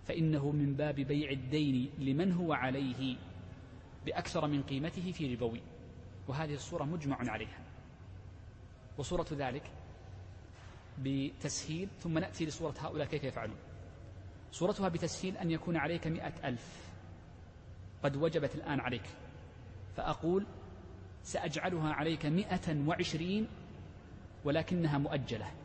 فإنه 0.04 0.50
من 0.50 0.74
باب 0.74 0.94
بيع 0.94 1.30
الدين 1.30 1.90
لمن 1.98 2.32
هو 2.32 2.52
عليه 2.52 3.16
بأكثر 4.06 4.46
من 4.46 4.62
قيمته 4.62 5.12
في 5.12 5.34
ربوي. 5.34 5.60
وهذه 6.28 6.54
الصورة 6.54 6.84
مجمع 6.84 7.16
عليها. 7.30 7.58
وصورة 8.98 9.26
ذلك 9.32 9.70
بتسهيل 10.98 11.88
ثم 12.00 12.18
نأتي 12.18 12.46
لصورة 12.46 12.74
هؤلاء 12.78 13.06
كيف 13.06 13.24
يفعلون. 13.24 13.56
صورتها 14.52 14.88
بتسهيل 14.88 15.36
أن 15.36 15.50
يكون 15.50 15.76
عليك 15.76 16.06
مئة 16.06 16.48
ألف. 16.48 16.92
قد 18.02 18.16
وجبت 18.16 18.54
الآن 18.54 18.80
عليك. 18.80 19.06
فأقول 19.96 20.46
سأجعلها 21.22 21.92
عليك 21.92 22.26
مئة 22.26 22.86
وعشرين 22.86 23.48
ولكنها 24.44 24.98
مؤجلة. 24.98 25.63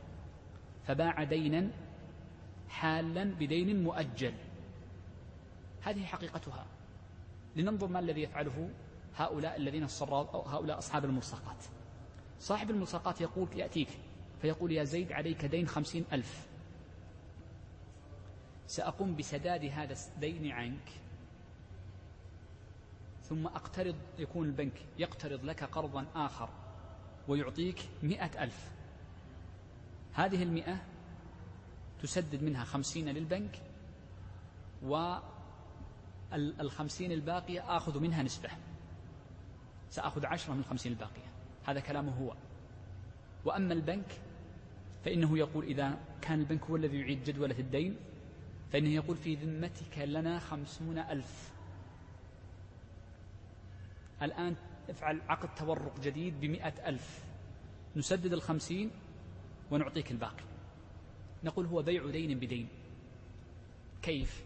فباع 0.88 1.24
دينا 1.24 1.69
حالا 2.69 3.24
بدين 3.24 3.83
مؤجل. 3.83 4.33
هذه 5.81 6.05
حقيقتها. 6.05 6.65
لننظر 7.55 7.88
ما 7.88 8.00
الذي 8.00 8.21
يفعله 8.21 8.69
هؤلاء 9.15 9.57
الذين 9.57 9.88
أو 10.01 10.41
هؤلاء 10.41 10.77
أصحاب 10.77 11.05
الملصقات. 11.05 11.63
صاحب 12.39 12.69
الملصقات 12.69 13.21
يقول 13.21 13.48
يأتيك 13.55 13.89
فيقول 14.41 14.71
يا 14.71 14.83
زيد 14.83 15.12
عليك 15.12 15.45
دين 15.45 15.67
خمسين 15.67 16.05
ألف. 16.13 16.48
سأقوم 18.67 19.15
بسداد 19.15 19.65
هذا 19.65 19.95
الدين 20.15 20.51
عنك 20.51 20.89
ثم 23.21 23.48
أقترض 23.48 23.95
يكون 24.19 24.48
البنك 24.48 24.86
يقترض 25.00 25.45
لك 25.45 25.63
قرضا 25.63 26.05
آخر 26.15 26.50
ويعطيك 27.27 27.89
مئة 28.03 28.43
ألف. 28.43 28.78
هذه 30.13 30.43
المئة 30.43 30.81
تسدد 32.01 32.43
منها 32.43 32.63
خمسين 32.63 33.09
للبنك 33.09 33.61
والخمسين 36.31 37.11
الباقية 37.11 37.77
آخذ 37.77 37.99
منها 37.99 38.23
نسبة. 38.23 38.49
سأخذ 39.89 40.25
عشرة 40.25 40.53
من 40.53 40.59
الخمسين 40.59 40.91
الباقية. 40.91 41.29
هذا 41.65 41.79
كلامه 41.79 42.11
هو. 42.11 42.33
وأما 43.45 43.73
البنك 43.73 44.21
فإنه 45.05 45.37
يقول 45.37 45.65
إذا 45.65 45.97
كان 46.21 46.39
البنك 46.39 46.63
هو 46.63 46.75
الذي 46.75 46.99
يعيد 46.99 47.23
جدولة 47.23 47.59
الدين 47.59 47.95
فإنه 48.71 48.89
يقول 48.89 49.17
في 49.17 49.35
ذمتك 49.35 49.97
لنا 49.97 50.39
خمسون 50.39 50.97
ألف. 50.97 51.51
الآن 54.21 54.55
افعل 54.89 55.21
عقد 55.29 55.55
تورق 55.55 55.99
جديد 55.99 56.39
بمئة 56.41 56.89
ألف. 56.89 57.23
نسدد 57.95 58.33
الخمسين 58.33 58.91
ونعطيك 59.71 60.11
الباقي. 60.11 60.43
نقول 61.43 61.65
هو 61.65 61.81
بيع 61.81 62.09
دين 62.09 62.39
بدين. 62.39 62.67
كيف؟ 64.01 64.43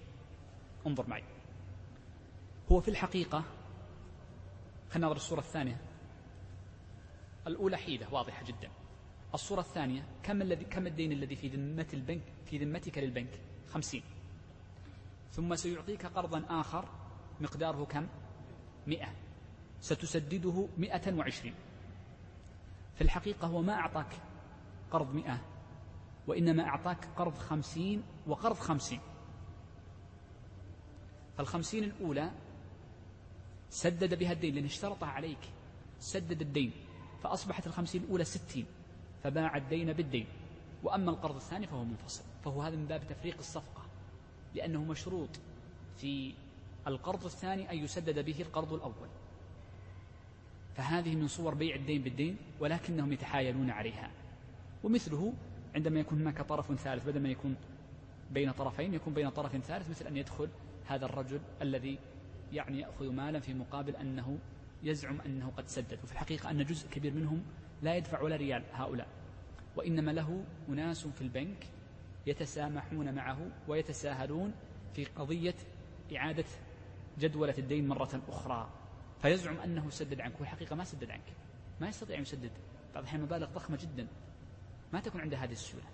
انظر 0.87 1.09
معي. 1.09 1.23
هو 2.71 2.79
في 2.79 2.87
الحقيقة 2.87 3.43
خلينا 4.89 5.07
نظر 5.07 5.15
الصورة 5.15 5.39
الثانية. 5.39 5.81
الأولى 7.47 7.77
حيلة 7.77 8.13
واضحة 8.13 8.45
جدا. 8.45 8.71
الصورة 9.33 9.59
الثانية 9.59 10.05
كم 10.23 10.41
الذي 10.41 10.65
كم 10.65 10.87
الدين 10.87 11.11
الذي 11.11 11.35
في 11.35 11.47
ذمة 11.47 11.87
البنك 11.93 12.23
في 12.45 12.57
ذمتك 12.57 12.97
للبنك؟ 12.97 13.39
خمسين. 13.67 14.03
ثم 15.31 15.55
سيعطيك 15.55 16.05
قرضا 16.05 16.45
آخر 16.49 16.89
مقداره 17.41 17.85
كم؟ 17.85 18.07
مئة. 18.87 19.13
ستسدده 19.81 20.67
مئة 20.77 21.13
وعشرين. 21.13 21.53
في 22.95 23.01
الحقيقة 23.01 23.47
هو 23.47 23.61
ما 23.61 23.73
أعطاك 23.73 24.32
قرض 24.93 25.15
مئة. 25.15 25.41
وإنما 26.27 26.63
أعطاك 26.63 27.05
قرض 27.17 27.37
خمسين 27.37 28.03
وقرض 28.27 28.55
خمسين. 28.55 28.99
فالخمسين 31.37 31.83
الأولى 31.83 32.31
سدد 33.69 34.19
بها 34.19 34.31
الدين 34.31 34.55
لأن 34.55 34.65
اشترطها 34.65 35.09
عليك 35.09 35.49
سدد 35.99 36.41
الدين. 36.41 36.71
فأصبحت 37.23 37.67
الخمسين 37.67 38.03
الأولى 38.03 38.23
ستين 38.23 38.65
فباع 39.23 39.57
الدين 39.57 39.93
بالدين. 39.93 40.27
وأما 40.83 41.11
القرض 41.11 41.35
الثاني 41.35 41.67
فهو 41.67 41.83
منفصل. 41.83 42.23
فهو 42.45 42.61
هذا 42.61 42.75
من 42.75 42.85
باب 42.85 43.07
تفريق 43.07 43.37
الصفقة 43.37 43.85
لأنه 44.55 44.83
مشروط 44.83 45.29
في 45.97 46.33
القرض 46.87 47.25
الثاني 47.25 47.71
أن 47.71 47.77
يسدد 47.77 48.19
به 48.25 48.41
القرض 48.41 48.73
الأول. 48.73 49.09
فهذه 50.75 51.15
من 51.15 51.27
صور 51.27 51.53
بيع 51.53 51.75
الدين 51.75 52.01
بالدين 52.01 52.37
ولكنهم 52.59 53.13
يتحايلون 53.13 53.69
عليها. 53.69 54.11
ومثله 54.83 55.33
عندما 55.75 55.99
يكون 55.99 56.21
هناك 56.21 56.41
طرف 56.41 56.73
ثالث 56.73 57.05
بدل 57.05 57.19
ما 57.19 57.29
يكون 57.29 57.55
بين 58.31 58.51
طرفين 58.51 58.93
يكون 58.93 59.13
بين 59.13 59.29
طرف 59.29 59.57
ثالث 59.57 59.89
مثل 59.89 60.07
أن 60.07 60.17
يدخل 60.17 60.49
هذا 60.85 61.05
الرجل 61.05 61.39
الذي 61.61 61.99
يعني 62.53 62.79
يأخذ 62.79 63.11
مالا 63.11 63.39
في 63.39 63.53
مقابل 63.53 63.95
أنه 63.95 64.37
يزعم 64.83 65.21
أنه 65.21 65.51
قد 65.57 65.67
سدد. 65.67 65.99
وفي 66.03 66.11
الحقيقة 66.11 66.51
أن 66.51 66.65
جزء 66.65 66.89
كبير 66.89 67.13
منهم 67.13 67.43
لا 67.81 67.95
يدفع 67.95 68.21
ولا 68.21 68.35
ريال 68.35 68.63
هؤلاء. 68.73 69.07
وإنما 69.75 70.11
له 70.11 70.43
أناس 70.69 71.07
في 71.07 71.21
البنك 71.21 71.67
يتسامحون 72.27 73.13
معه 73.13 73.37
ويتساهلون 73.67 74.53
في 74.93 75.05
قضية 75.05 75.55
إعادة 76.15 76.45
جدولة 77.19 77.55
الدين 77.57 77.87
مرة 77.87 78.21
أخرى. 78.29 78.69
فيزعم 79.21 79.57
أنه 79.57 79.89
سدد 79.89 80.21
عنك. 80.21 80.39
والحقيقة 80.39 80.75
ما 80.75 80.83
سدد 80.83 81.11
عنك. 81.11 81.33
ما 81.81 81.87
يستطيع 81.87 82.17
أن 82.17 82.21
يسدد. 82.21 82.51
بعض 82.93 83.03
الأحيان 83.03 83.21
مبالغ 83.21 83.47
ضخمة 83.47 83.77
جدا. 83.81 84.07
ما 84.93 84.99
تكون 84.99 85.21
عنده 85.21 85.37
هذه 85.37 85.51
السهولة. 85.51 85.85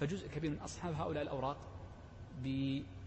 فجزء 0.00 0.28
كبير 0.28 0.50
من 0.50 0.58
أصحاب 0.58 0.94
هؤلاء 0.94 1.22
الأوراق 1.22 1.56
ب 2.42 2.46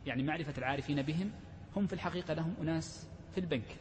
يعني 0.06 0.24
معرفة 0.24 0.54
العارفين 0.58 1.02
بهم 1.02 1.32
هم 1.76 1.88
في 1.88 1.94
الحقيقة 1.94 2.34
لهم 2.34 2.56
أناس 2.62 3.08
في 3.32 3.40
البنك. 3.40 3.78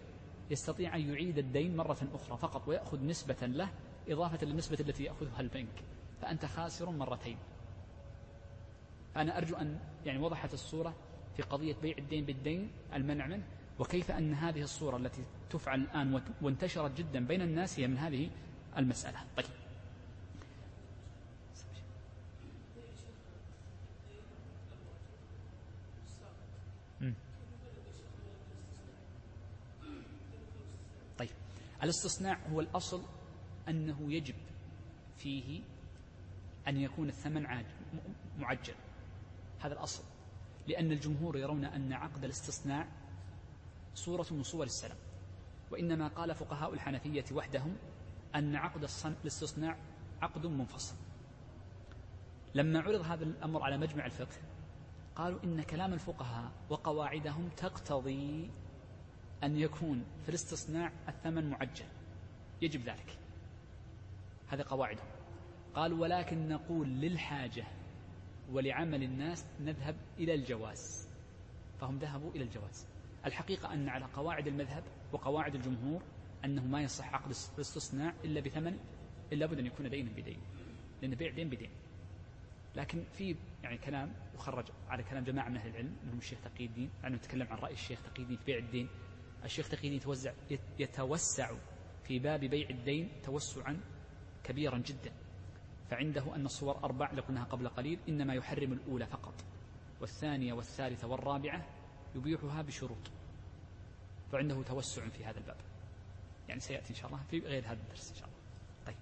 يستطيع 0.50 0.96
أن 0.96 1.00
يعيد 1.00 1.38
الدين 1.38 1.76
مرة 1.76 1.98
أخرى 2.14 2.36
فقط 2.36 2.68
ويأخذ 2.68 3.04
نسبة 3.04 3.46
له 3.46 3.68
إضافة 4.08 4.46
للنسبة 4.46 4.78
التي 4.80 5.04
يأخذها 5.04 5.40
البنك. 5.40 5.84
فأنت 6.22 6.44
خاسر 6.46 6.90
مرتين. 6.90 7.36
أنا 9.16 9.38
أرجو 9.38 9.56
أن 9.56 9.78
يعني 10.06 10.18
وضحت 10.18 10.54
الصورة 10.54 10.94
في 11.36 11.42
قضية 11.42 11.74
بيع 11.82 11.98
الدين 11.98 12.24
بالدين 12.24 12.70
المنع 12.94 13.26
منه. 13.26 13.44
وكيف 13.78 14.10
أن 14.10 14.34
هذه 14.34 14.62
الصورة 14.62 14.96
التي 14.96 15.24
تفعل 15.50 15.80
الآن 15.80 16.22
وانتشرت 16.42 16.98
جدا 16.98 17.26
بين 17.26 17.42
الناس 17.42 17.80
هي 17.80 17.86
من 17.86 17.98
هذه 17.98 18.30
المسألة؟ 18.76 19.18
طيب 19.36 19.46
طيب 31.18 31.30
الاستصناع 31.82 32.38
هو 32.52 32.60
الأصل 32.60 33.02
أنه 33.68 34.12
يجب 34.12 34.34
فيه 35.16 35.62
أن 36.68 36.76
يكون 36.76 37.08
الثمن 37.08 37.46
معجل. 38.38 38.74
هذا 39.60 39.72
الأصل. 39.72 40.02
لأن 40.66 40.92
الجمهور 40.92 41.38
يرون 41.38 41.64
أن 41.64 41.92
عقد 41.92 42.24
الاستصناع 42.24 42.86
صورة 43.94 44.26
من 44.30 44.42
صور 44.42 44.64
السلم 44.64 44.96
وإنما 45.70 46.08
قال 46.08 46.34
فقهاء 46.34 46.74
الحنفية 46.74 47.24
وحدهم 47.32 47.76
أن 48.34 48.56
عقد 48.56 48.88
الاستصناع 49.24 49.76
عقد 50.22 50.46
منفصل. 50.46 50.94
لما 52.54 52.80
عرض 52.80 53.00
هذا 53.00 53.24
الأمر 53.24 53.62
على 53.62 53.78
مجمع 53.78 54.06
الفقه 54.06 54.36
قالوا 55.16 55.38
إن 55.44 55.62
كلام 55.62 55.92
الفقهاء 55.92 56.52
وقواعدهم 56.70 57.48
تقتضي 57.56 58.50
أن 59.44 59.58
يكون 59.58 60.04
في 60.22 60.28
الاستصناع 60.28 60.92
الثمن 61.08 61.50
معجل. 61.50 61.84
يجب 62.62 62.80
ذلك. 62.80 63.18
هذه 64.48 64.62
قواعدهم 64.62 65.06
قال 65.74 65.92
ولكن 65.92 66.48
نقول 66.48 66.88
للحاجة 66.88 67.64
ولعمل 68.52 69.02
الناس 69.02 69.44
نذهب 69.60 69.96
إلى 70.18 70.34
الجواز. 70.34 71.08
فهم 71.80 71.98
ذهبوا 71.98 72.30
إلى 72.30 72.44
الجواز. 72.44 72.86
الحقيقة 73.26 73.74
أن 73.74 73.88
على 73.88 74.04
قواعد 74.04 74.46
المذهب 74.46 74.82
وقواعد 75.12 75.54
الجمهور 75.54 76.02
أنه 76.44 76.66
ما 76.66 76.82
يصح 76.82 77.14
عقد 77.14 77.32
الاستصناع 77.54 78.14
إلا 78.24 78.40
بثمن 78.40 78.78
إلا 79.32 79.46
بد 79.46 79.58
أن 79.58 79.66
يكون 79.66 79.90
دينا 79.90 80.10
بدين 80.10 80.38
لأن 81.02 81.14
بيع 81.14 81.30
دين 81.30 81.48
بدين 81.48 81.70
لكن 82.76 83.04
في 83.12 83.36
يعني 83.62 83.78
كلام 83.78 84.12
يخرج 84.34 84.64
على 84.88 85.02
كلام 85.02 85.24
جماعة 85.24 85.48
من 85.48 85.56
أهل 85.56 85.70
العلم 85.70 85.96
منهم 86.04 86.18
الشيخ 86.18 86.38
تقي 86.40 86.66
الدين 86.66 86.90
لأنه 87.02 87.16
نتكلم 87.16 87.46
عن 87.50 87.58
رأي 87.58 87.72
الشيخ 87.72 88.02
تقي 88.02 88.22
الدين 88.22 88.36
في 88.36 88.44
بيع 88.44 88.58
الدين. 88.58 88.88
الشيخ 89.44 89.68
تقي 89.68 89.76
الدين 89.76 89.92
يتوزع 89.92 90.32
يتوسع 90.78 91.50
في 92.04 92.18
باب 92.18 92.40
بيع 92.40 92.70
الدين 92.70 93.08
توسعا 93.24 93.80
كبيرا 94.44 94.78
جدا. 94.78 95.12
فعنده 95.90 96.34
أن 96.34 96.46
الصور 96.46 96.84
أربع 96.84 97.12
لقلناها 97.12 97.44
قبل 97.44 97.68
قليل 97.68 97.98
إنما 98.08 98.34
يحرم 98.34 98.72
الأولى 98.72 99.06
فقط 99.06 99.34
والثانية 100.00 100.52
والثالثة 100.52 101.08
والرابعة 101.08 101.66
يبيحها 102.14 102.62
بشروط. 102.62 103.10
فعنده 104.32 104.62
توسع 104.62 105.08
في 105.08 105.24
هذا 105.24 105.38
الباب. 105.38 105.56
يعني 106.48 106.60
سيأتي 106.60 106.90
إن 106.90 106.94
شاء 106.94 107.06
الله 107.06 107.20
في 107.30 107.38
غير 107.38 107.66
هذا 107.66 107.78
الدرس 107.82 108.10
إن 108.10 108.16
شاء 108.16 108.24
الله. 108.24 108.38
طيب. 108.86 108.96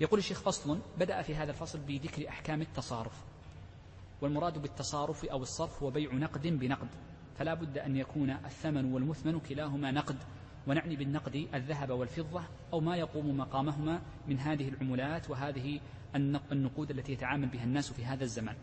يقول 0.00 0.18
الشيخ 0.18 0.40
فصل 0.40 0.78
بدأ 0.98 1.22
في 1.22 1.34
هذا 1.34 1.50
الفصل 1.50 1.78
بذكر 1.78 2.28
أحكام 2.28 2.62
التصارف 2.62 3.24
والمراد 4.20 4.58
بالتصارف 4.62 5.24
أو 5.24 5.42
الصرف 5.42 5.82
هو 5.82 5.90
بيع 5.90 6.12
نقد 6.12 6.46
بنقد. 6.46 6.88
فلا 7.38 7.54
بد 7.54 7.78
أن 7.78 7.96
يكون 7.96 8.30
الثمن 8.30 8.92
والمثمن 8.92 9.40
كلاهما 9.40 9.90
نقد 9.90 10.16
ونعني 10.66 10.96
بالنقد 10.96 11.48
الذهب 11.54 11.90
والفضة 11.90 12.42
أو 12.72 12.80
ما 12.80 12.96
يقوم 12.96 13.36
مقامهما 13.36 14.00
من 14.28 14.38
هذه 14.38 14.68
العملات 14.68 15.30
وهذه 15.30 15.80
النقود 16.52 16.90
التي 16.90 17.12
يتعامل 17.12 17.48
بها 17.48 17.64
الناس 17.64 17.92
في 17.92 18.04
هذا 18.04 18.24
الزمان 18.24 18.56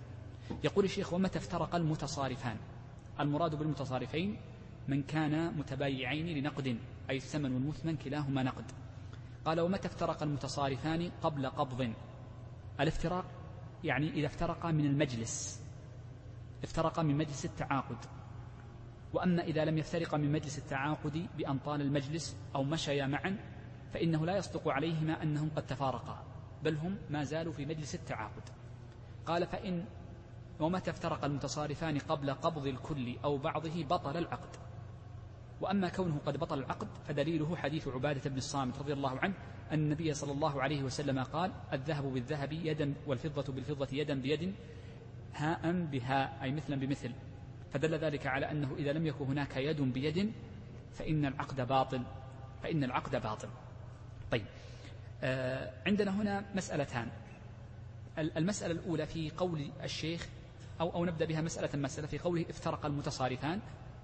يقول 0.64 0.86
الشيخ 0.86 1.14
ومتى 1.14 1.40
افترق 1.40 1.76
المتصارفان؟ 1.76 2.58
المراد 3.20 3.56
بالمتصارفين 3.56 4.38
من 4.88 5.04
كان 5.04 5.58
متبايعين 5.58 6.38
لنقد 6.38 6.78
أي 7.10 7.18
الثمن 7.18 7.54
والمثمن 7.54 7.98
كلاهما 7.98 8.44
نقد. 8.44 8.66
قال 9.46 9.60
ومتى 9.60 9.88
افترق 9.88 10.24
المتصارفان 10.24 11.12
قبل 11.22 11.50
قبض؟ 11.50 11.94
الافتراق 12.80 13.26
يعني 13.84 14.10
إذا 14.10 14.26
افترقا 14.26 14.72
من 14.72 14.86
المجلس. 14.86 15.62
افترقا 16.64 17.04
من 17.04 17.18
مجلس 17.18 17.46
التعاقد. 17.46 17.98
وأما 19.14 19.44
إذا 19.44 19.66
لم 19.66 19.78
يفترقا 19.78 20.18
من 20.18 20.32
مجلس 20.32 20.58
التعاقد 20.58 21.28
بأن 21.38 21.58
طال 21.58 21.82
المجلس 21.82 22.38
أو 22.56 22.64
مشيا 22.64 23.08
معا 23.08 23.38
فإنه 23.94 24.26
لا 24.26 24.38
يصدق 24.38 24.68
عليهما 24.68 25.24
أنهم 25.24 25.50
قد 25.56 25.66
تفارقا 25.68 26.24
بل 26.64 26.76
هم 26.76 26.98
ما 27.10 27.24
زالوا 27.24 27.54
في 27.54 27.66
مجلس 27.66 27.96
التعاقد. 27.96 28.44
قال 29.26 29.48
فإن 29.48 29.86
ومتى 30.60 30.92
افترق 30.92 31.26
المتصارفان 31.26 31.98
قبل 31.98 32.34
قبض 32.34 32.68
الكل 32.68 33.18
أو 33.24 33.38
بعضه 33.38 33.84
بطل 33.84 34.18
العقد. 34.18 34.56
وأما 35.62 35.90
كونه 35.90 36.18
قد 36.26 36.38
بطل 36.38 36.60
العقد 36.60 36.88
فدليله 37.08 37.56
حديث 37.56 37.88
عبادة 37.88 38.30
بن 38.30 38.38
الصامت 38.38 38.80
رضي 38.80 38.94
الله 38.94 39.20
عنه 39.20 39.34
أن 39.72 39.80
النبي 39.80 40.14
صلى 40.14 40.32
الله 40.32 40.62
عليه 40.62 40.84
وسلم 40.84 41.24
قال 41.24 41.52
الذهب 41.74 42.04
بالذهب 42.04 42.54
يدا 42.54 42.94
والفضة 43.08 43.54
بالفضة 43.54 43.88
يدا 43.92 44.22
بيد 44.22 44.56
هاء 45.34 45.72
بهاء 45.72 46.40
أي 46.44 46.52
مثلا 46.52 46.76
بمثل. 46.76 47.12
فدل 47.74 47.96
ذلك 47.96 48.28
على 48.28 48.52
أنه 48.52 48.76
إذا 48.78 48.94
لم 48.94 49.08
يكن 49.08 49.26
هناك 49.26 49.58
يد 49.58 49.82
بيد 49.82 50.32
فإن 50.94 51.26
العقد 51.26 51.68
باطل. 51.68 52.02
فإن 52.64 52.84
العقد 52.84 53.16
باطل. 53.16 53.50
طيب. 54.32 54.46
آه، 55.24 55.74
عندنا 55.88 56.22
هنا 56.22 56.46
مسألتان. 56.56 57.08
المسألة 58.18 58.74
الأولى 58.74 59.06
في 59.06 59.30
قول 59.30 59.72
الشيخ 59.84 60.28
أو, 60.82 60.94
أو 60.94 61.06
نبدأ 61.06 61.26
بها 61.26 61.42
مسألة 61.42 61.80
مسألة 61.80 62.08
في 62.08 62.20
قوله 62.20 62.46
افترق 62.50 62.86
المتصارفان. 62.86 63.60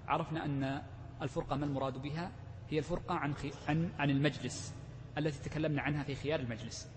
عرفنا 0.08 0.44
أن 0.44 0.82
الفرقة 1.22 1.56
ما 1.56 1.64
المراد 1.64 2.02
بها؟ 2.02 2.30
هي 2.70 2.78
الفرقة 2.78 3.14
عن, 3.14 3.34
عن, 3.68 3.90
عن 3.98 4.10
المجلس 4.10 4.74
التي 5.18 5.48
تكلمنا 5.48 5.82
عنها 5.82 6.02
في 6.02 6.14
خيار 6.14 6.40
المجلس. 6.40 6.88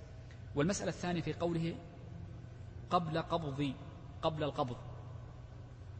والمسألة 0.55 0.89
الثانية 0.89 1.21
في 1.21 1.33
قوله 1.33 1.75
قبل 2.89 3.17
قبض 3.21 3.73
قبل 4.21 4.43
القبض. 4.43 4.77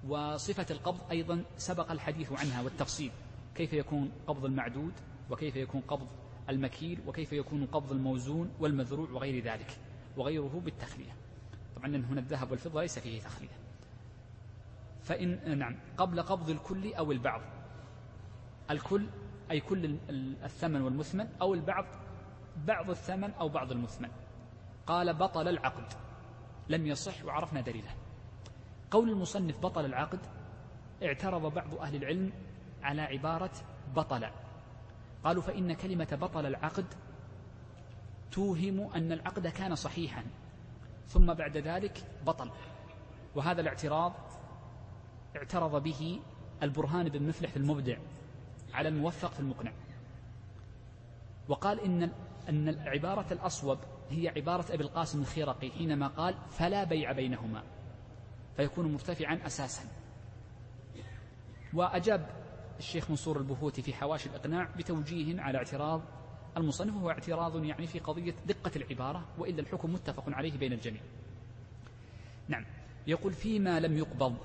وصفة 0.07 0.65
القبض 0.71 0.99
أيضا 1.11 1.43
سبق 1.57 1.91
الحديث 1.91 2.31
عنها 2.31 2.61
والتفصيل. 2.61 3.11
كيف 3.55 3.73
يكون 3.73 4.11
قبض 4.27 4.45
المعدود؟ 4.45 4.93
وكيف 5.29 5.55
يكون 5.55 5.81
قبض 5.81 6.07
المكيل؟ 6.49 6.99
وكيف 7.07 7.33
يكون 7.33 7.65
قبض 7.65 7.91
الموزون 7.91 8.51
والمذروع 8.59 9.09
وغير 9.09 9.43
ذلك؟ 9.43 9.77
وغيره 10.17 10.61
بالتخلية. 10.65 11.15
طبعا 11.75 11.87
هنا 11.87 12.19
الذهب 12.19 12.51
والفضة 12.51 12.81
ليس 12.81 12.99
فيه 12.99 13.21
تخلية. 13.21 13.49
فإن 15.03 15.57
نعم 15.57 15.75
قبل 15.97 16.21
قبض 16.21 16.49
الكل 16.49 16.93
أو 16.93 17.11
البعض. 17.11 17.41
الكل 18.71 19.07
أي 19.51 19.59
كل 19.59 19.97
الثمن 20.43 20.81
والمثمن 20.81 21.27
أو 21.41 21.53
البعض 21.53 21.85
بعض 22.67 22.89
الثمن 22.89 23.31
أو 23.31 23.49
بعض 23.49 23.71
المثمن. 23.71 24.09
قال 24.87 25.13
بطل 25.13 25.47
العقد. 25.47 25.93
لم 26.69 26.87
يصح 26.87 27.25
وعرفنا 27.25 27.61
دليله. 27.61 27.98
قول 28.91 29.09
المصنف 29.09 29.59
بطل 29.59 29.85
العقد 29.85 30.19
اعترض 31.03 31.53
بعض 31.53 31.75
أهل 31.75 31.95
العلم 31.95 32.31
على 32.83 33.01
عبارة 33.01 33.51
بطل. 33.95 34.27
قالوا 35.23 35.41
فإن 35.41 35.73
كلمة 35.73 36.17
بطل 36.21 36.45
العقد 36.45 36.85
توهم 38.31 38.79
أن 38.95 39.11
العقد 39.11 39.47
كان 39.47 39.75
صحيحا 39.75 40.23
ثم 41.07 41.33
بعد 41.33 41.57
ذلك 41.57 42.05
بطل. 42.25 42.51
وهذا 43.35 43.61
الاعتراض 43.61 44.13
اعترض 45.35 45.83
به 45.83 46.19
البرهان 46.63 47.09
بن 47.09 47.27
مفلح 47.27 47.49
في 47.49 47.57
المبدع 47.57 47.97
على 48.73 48.89
الموفق 48.89 49.31
في 49.31 49.39
المقنع. 49.39 49.71
وقال 51.47 51.79
إن 51.79 52.11
أن 52.49 52.69
العبارة 52.69 53.33
الأصوب 53.33 53.77
هي 54.09 54.29
عبارة 54.29 54.73
أبي 54.73 54.83
القاسم 54.83 55.21
الخيرقي 55.21 55.71
حينما 55.71 56.07
قال 56.07 56.35
فلا 56.49 56.83
بيع 56.83 57.11
بينهما. 57.11 57.63
فيكون 58.57 58.93
مرتفعا 58.93 59.39
أساسا. 59.45 59.83
وأجاب 61.73 62.29
الشيخ 62.79 63.09
منصور 63.09 63.37
البهوتي 63.37 63.81
في 63.81 63.93
حواشي 63.93 64.29
الإقناع 64.29 64.69
بتوجيه 64.77 65.41
على 65.41 65.57
اعتراض 65.57 66.01
المصنف 66.57 66.95
وهو 66.95 67.09
اعتراض 67.09 67.63
يعني 67.63 67.87
في 67.87 67.99
قضية 67.99 68.35
دقة 68.45 68.71
العبارة 68.75 69.25
وإلا 69.37 69.59
الحكم 69.61 69.93
متفق 69.93 70.23
عليه 70.27 70.57
بين 70.57 70.73
الجميع. 70.73 71.01
نعم 72.47 72.65
يقول 73.07 73.33
فيما 73.33 73.79
لم 73.79 73.97
يقبض 73.97 74.37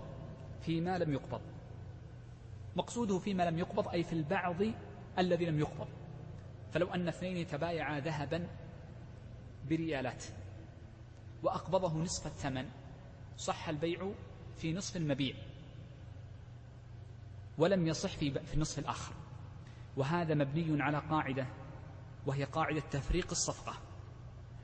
فيما 0.61 0.99
لم 0.99 1.12
يقبض. 1.12 1.40
مقصوده 2.77 3.19
فيما 3.19 3.43
لم 3.51 3.59
يقبض 3.59 3.88
أي 3.88 4.03
في 4.03 4.12
البعض 4.12 4.57
الذي 5.19 5.45
لم 5.45 5.59
يقبض. 5.59 5.88
فلو 6.73 6.95
أن 6.95 7.09
اثنين 7.09 7.47
تبايعا 7.47 8.01
ذهبا 8.01 8.49
بريالات 9.69 10.25
وأقبضه 11.43 11.99
نصف 11.99 12.27
الثمن 12.27 12.69
صح 13.37 13.68
البيع 13.68 14.12
في 14.57 14.73
نصف 14.73 14.97
المبيع 14.97 15.35
ولم 17.59 17.87
يصح 17.87 18.11
في 18.16 18.31
في 18.31 18.55
النصف 18.55 18.79
الآخر. 18.79 19.14
وهذا 19.97 20.35
مبني 20.35 20.83
على 20.83 20.99
قاعدة 20.99 21.47
وهي 22.27 22.44
قاعدة 22.44 22.81
تفريق 22.81 23.31
الصفقة. 23.31 23.79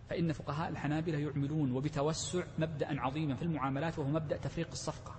فإن 0.08 0.32
فقهاء 0.32 0.68
الحنابلة 0.68 1.18
يعملون 1.18 1.72
وبتوسع 1.72 2.44
مبدأ 2.58 3.00
عظيما 3.00 3.34
في 3.34 3.42
المعاملات 3.42 3.98
وهو 3.98 4.08
مبدأ 4.08 4.36
تفريق 4.36 4.70
الصفقة. 4.70 5.14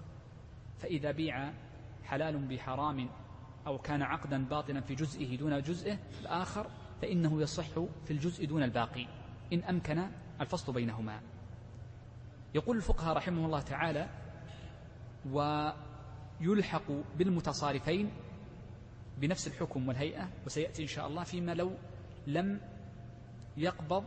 فإذا 0.79 1.11
بيع 1.11 1.53
حلال 2.03 2.47
بحرام 2.47 3.09
أو 3.67 3.77
كان 3.77 4.01
عقدا 4.01 4.45
باطلا 4.45 4.81
في 4.81 4.95
جزئه 4.95 5.37
دون 5.37 5.61
جزئه 5.61 5.99
الآخر 6.21 6.67
فإنه 7.01 7.41
يصح 7.41 7.69
في 8.05 8.11
الجزء 8.11 8.45
دون 8.45 8.63
الباقي. 8.63 9.07
إن 9.53 9.63
أمكن 9.63 10.07
الفصل 10.41 10.73
بينهما. 10.73 11.21
يقول 12.55 12.77
الفقهاء 12.77 13.17
رحمه 13.17 13.45
الله 13.45 13.61
تعالى 13.61 14.09
ويلحق 15.31 16.91
بالمتصارفين 17.17 18.11
بنفس 19.17 19.47
الحكم 19.47 19.87
والهيئة 19.87 20.29
وسيأتي 20.45 20.81
إن 20.83 20.87
شاء 20.87 21.07
الله 21.07 21.23
فيما 21.23 21.53
لو 21.53 21.73
لم 22.27 22.61
يقبض 23.57 24.03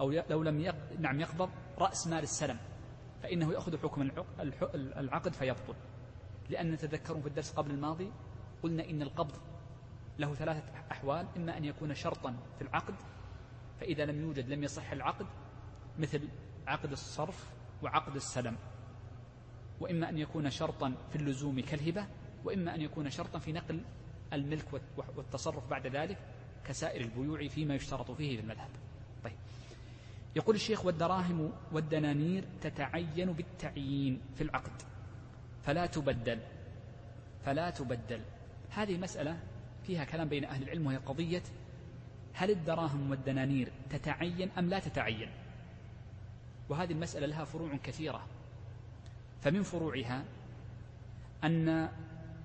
أو 0.00 0.10
لو 0.10 0.42
لم 0.42 0.60
يقبض 0.60 1.00
نعم 1.00 1.20
يقبض 1.20 1.50
رأس 1.78 2.06
مال 2.06 2.22
السلم 2.22 2.58
فإنه 3.22 3.52
يأخذ 3.52 3.78
حكم 3.78 4.10
العقد 4.74 5.32
فيبطل. 5.32 5.74
لأن 6.50 6.76
تذكروا 6.76 7.20
في 7.20 7.28
الدرس 7.28 7.52
قبل 7.52 7.70
الماضي 7.70 8.12
قلنا 8.62 8.90
إن 8.90 9.02
القبض 9.02 9.36
له 10.18 10.34
ثلاثة 10.34 10.62
أحوال 10.90 11.26
إما 11.36 11.56
أن 11.56 11.64
يكون 11.64 11.94
شرطا 11.94 12.36
في 12.58 12.62
العقد 12.62 12.94
فإذا 13.80 14.04
لم 14.04 14.20
يوجد 14.20 14.48
لم 14.48 14.64
يصح 14.64 14.92
العقد 14.92 15.26
مثل 15.98 16.28
عقد 16.66 16.92
الصرف 16.92 17.50
وعقد 17.82 18.16
السلم. 18.16 18.56
وإما 19.80 20.08
أن 20.08 20.18
يكون 20.18 20.50
شرطا 20.50 20.94
في 21.10 21.16
اللزوم 21.16 21.60
كالهبة 21.60 22.06
وإما 22.44 22.74
أن 22.74 22.80
يكون 22.80 23.10
شرطا 23.10 23.38
في 23.38 23.52
نقل 23.52 23.80
الملك 24.32 24.64
والتصرف 25.16 25.70
بعد 25.70 25.86
ذلك 25.86 26.18
كسائر 26.64 27.00
البيوع 27.00 27.48
فيما 27.48 27.74
يشترط 27.74 28.10
فيه 28.10 28.36
في 28.36 28.42
المذهب. 28.42 28.68
طيب. 29.24 29.36
يقول 30.36 30.54
الشيخ 30.54 30.84
والدراهم 30.84 31.52
والدنانير 31.72 32.44
تتعين 32.60 33.32
بالتعيين 33.32 34.20
في 34.34 34.40
العقد. 34.40 34.82
فلا 35.62 35.86
تبدل. 35.86 36.40
فلا 37.44 37.70
تبدل. 37.70 38.20
هذه 38.70 38.98
مسألة 38.98 39.40
فيها 39.82 40.04
كلام 40.04 40.28
بين 40.28 40.44
أهل 40.44 40.62
العلم 40.62 40.86
وهي 40.86 40.96
قضية 40.96 41.42
هل 42.34 42.50
الدراهم 42.50 43.10
والدنانير 43.10 43.72
تتعين 43.90 44.50
أم 44.50 44.68
لا 44.68 44.78
تتعين؟ 44.78 45.28
وهذه 46.70 46.92
المسألة 46.92 47.26
لها 47.26 47.44
فروع 47.44 47.76
كثيرة. 47.76 48.26
فمن 49.40 49.62
فروعها 49.62 50.24
أن 51.44 51.88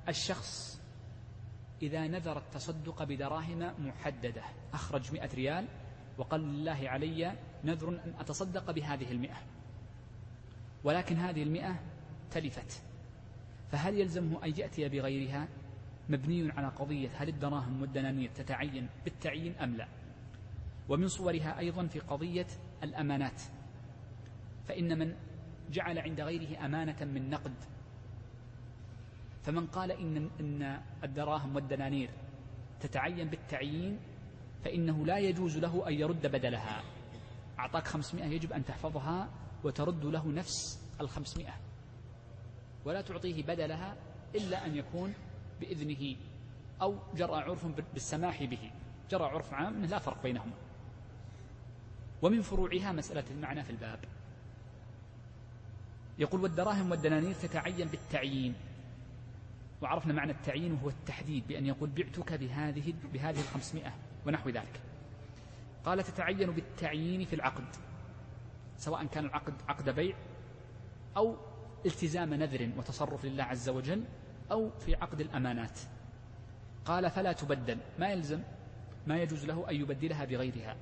الشخص 0.08 0.82
إذا 1.82 2.08
نذر 2.08 2.38
التصدق 2.38 3.04
بدراهم 3.04 3.74
محددة. 3.80 4.44
أخرج 4.74 5.14
مئة 5.14 5.36
ريال 5.36 5.68
وقال 6.18 6.42
لله 6.42 6.90
علي 6.90 7.36
نذر 7.64 7.90
أن 7.90 8.14
أتصدق 8.20 8.72
بهذه 8.72 9.12
المئة. 9.12 9.38
ولكن 10.84 11.16
هذه 11.16 11.44
المئة 11.44 11.80
تلفت. 12.32 12.82
فهل 13.72 14.00
يلزمه 14.00 14.46
أن 14.46 14.54
يأتي 14.58 14.90
بغيرها؟ 14.90 15.48
مبني 16.10 16.52
على 16.52 16.68
قضية 16.68 17.10
هل 17.16 17.30
الدراهم 17.30 17.82
والدنانير 17.82 18.30
تتعين 18.36 18.90
بالتعيين 19.04 19.56
أم 19.56 19.76
لا. 19.76 19.88
ومن 20.90 21.08
صورها 21.08 21.60
أيضا 21.60 21.88
في 21.88 22.00
قضية 22.00 22.48
الأمانات. 22.84 23.42
فإن 24.67 24.99
من 24.99 25.15
جعل 25.71 25.99
عند 25.99 26.21
غيره 26.21 26.65
أمانة 26.65 27.04
من 27.04 27.30
نقد. 27.30 27.54
فمن 29.43 29.67
قال 29.67 29.91
إن, 29.91 30.30
إن 30.39 30.82
الدراهم 31.04 31.56
والدنانير 31.56 32.10
تتعين 32.80 33.30
بالتعيين 33.30 33.99
فإنه 34.63 35.06
لا 35.06 35.17
يجوز 35.17 35.58
له 35.58 35.88
أن 35.88 35.93
يرد 35.93 36.28
بدلها. 36.28 36.84
أعطاك 37.60 37.88
خمسمائة 37.88 38.25
يجب 38.25 38.54
أن 38.54 38.65
تحفظها 38.65 39.30
وترد 39.63 40.06
له 40.06 40.28
نفس 40.28 40.80
الخمسمائة. 41.01 41.54
ولا 42.86 43.01
تعطيه 43.01 43.43
بدلها 43.43 43.95
إلا 44.36 44.65
أن 44.65 44.75
يكون 44.75 45.13
بإذنه 45.62 46.15
أو 46.82 46.97
جرى 47.15 47.36
عرف 47.36 47.65
بالسماح 47.93 48.43
به. 48.43 48.71
جرى 49.12 49.23
عرف 49.23 49.54
عام 49.54 49.86
لا 49.86 49.99
فرق 49.99 50.23
بينهما. 50.23 50.54
ومن 52.21 52.41
فروعها 52.41 52.91
مسألة 52.91 53.23
المعنى 53.32 53.63
في 53.63 53.69
الباب. 53.69 53.99
يقول 56.19 56.41
والدراهم 56.41 56.91
والدنانير 56.91 57.34
تتعين 57.34 57.88
بالتعيين. 57.88 58.54
وعرفنا 59.82 60.13
معنى 60.13 60.32
التعيين 60.32 60.73
وهو 60.73 60.89
التحديد 60.89 61.47
بأن 61.47 61.65
يقول 61.65 61.89
بعتك 61.89 62.34
بهذه 62.34 62.93
بهذه 63.13 63.39
الخمسمائة 63.39 63.93
ونحو 64.25 64.49
ذلك. 64.49 64.82
قال 65.86 66.04
تتعين 66.04 66.51
بالتعيين 66.51 67.25
في 67.25 67.36
العقد 67.36 67.67
سواء 68.78 69.06
كان 69.06 69.25
العقد 69.25 69.54
عقد 69.67 69.89
بيع 69.89 70.15
أو 71.17 71.38
التزام 71.86 72.34
نذر 72.34 72.69
وتصرف 72.78 73.25
لله 73.25 73.43
عز 73.43 73.69
وجل 73.69 74.04
أو 74.51 74.69
في 74.69 74.95
عقد 74.95 75.21
الأمانات. 75.21 75.80
قال 76.86 77.10
فلا 77.10 77.32
تبدل 77.32 77.78
ما 77.99 78.10
يلزم 78.10 78.41
ما 79.08 79.21
يجوز 79.21 79.45
له 79.45 79.69
أن 79.69 79.75
يبدلها 79.75 80.25
بغيرها. 80.25 80.75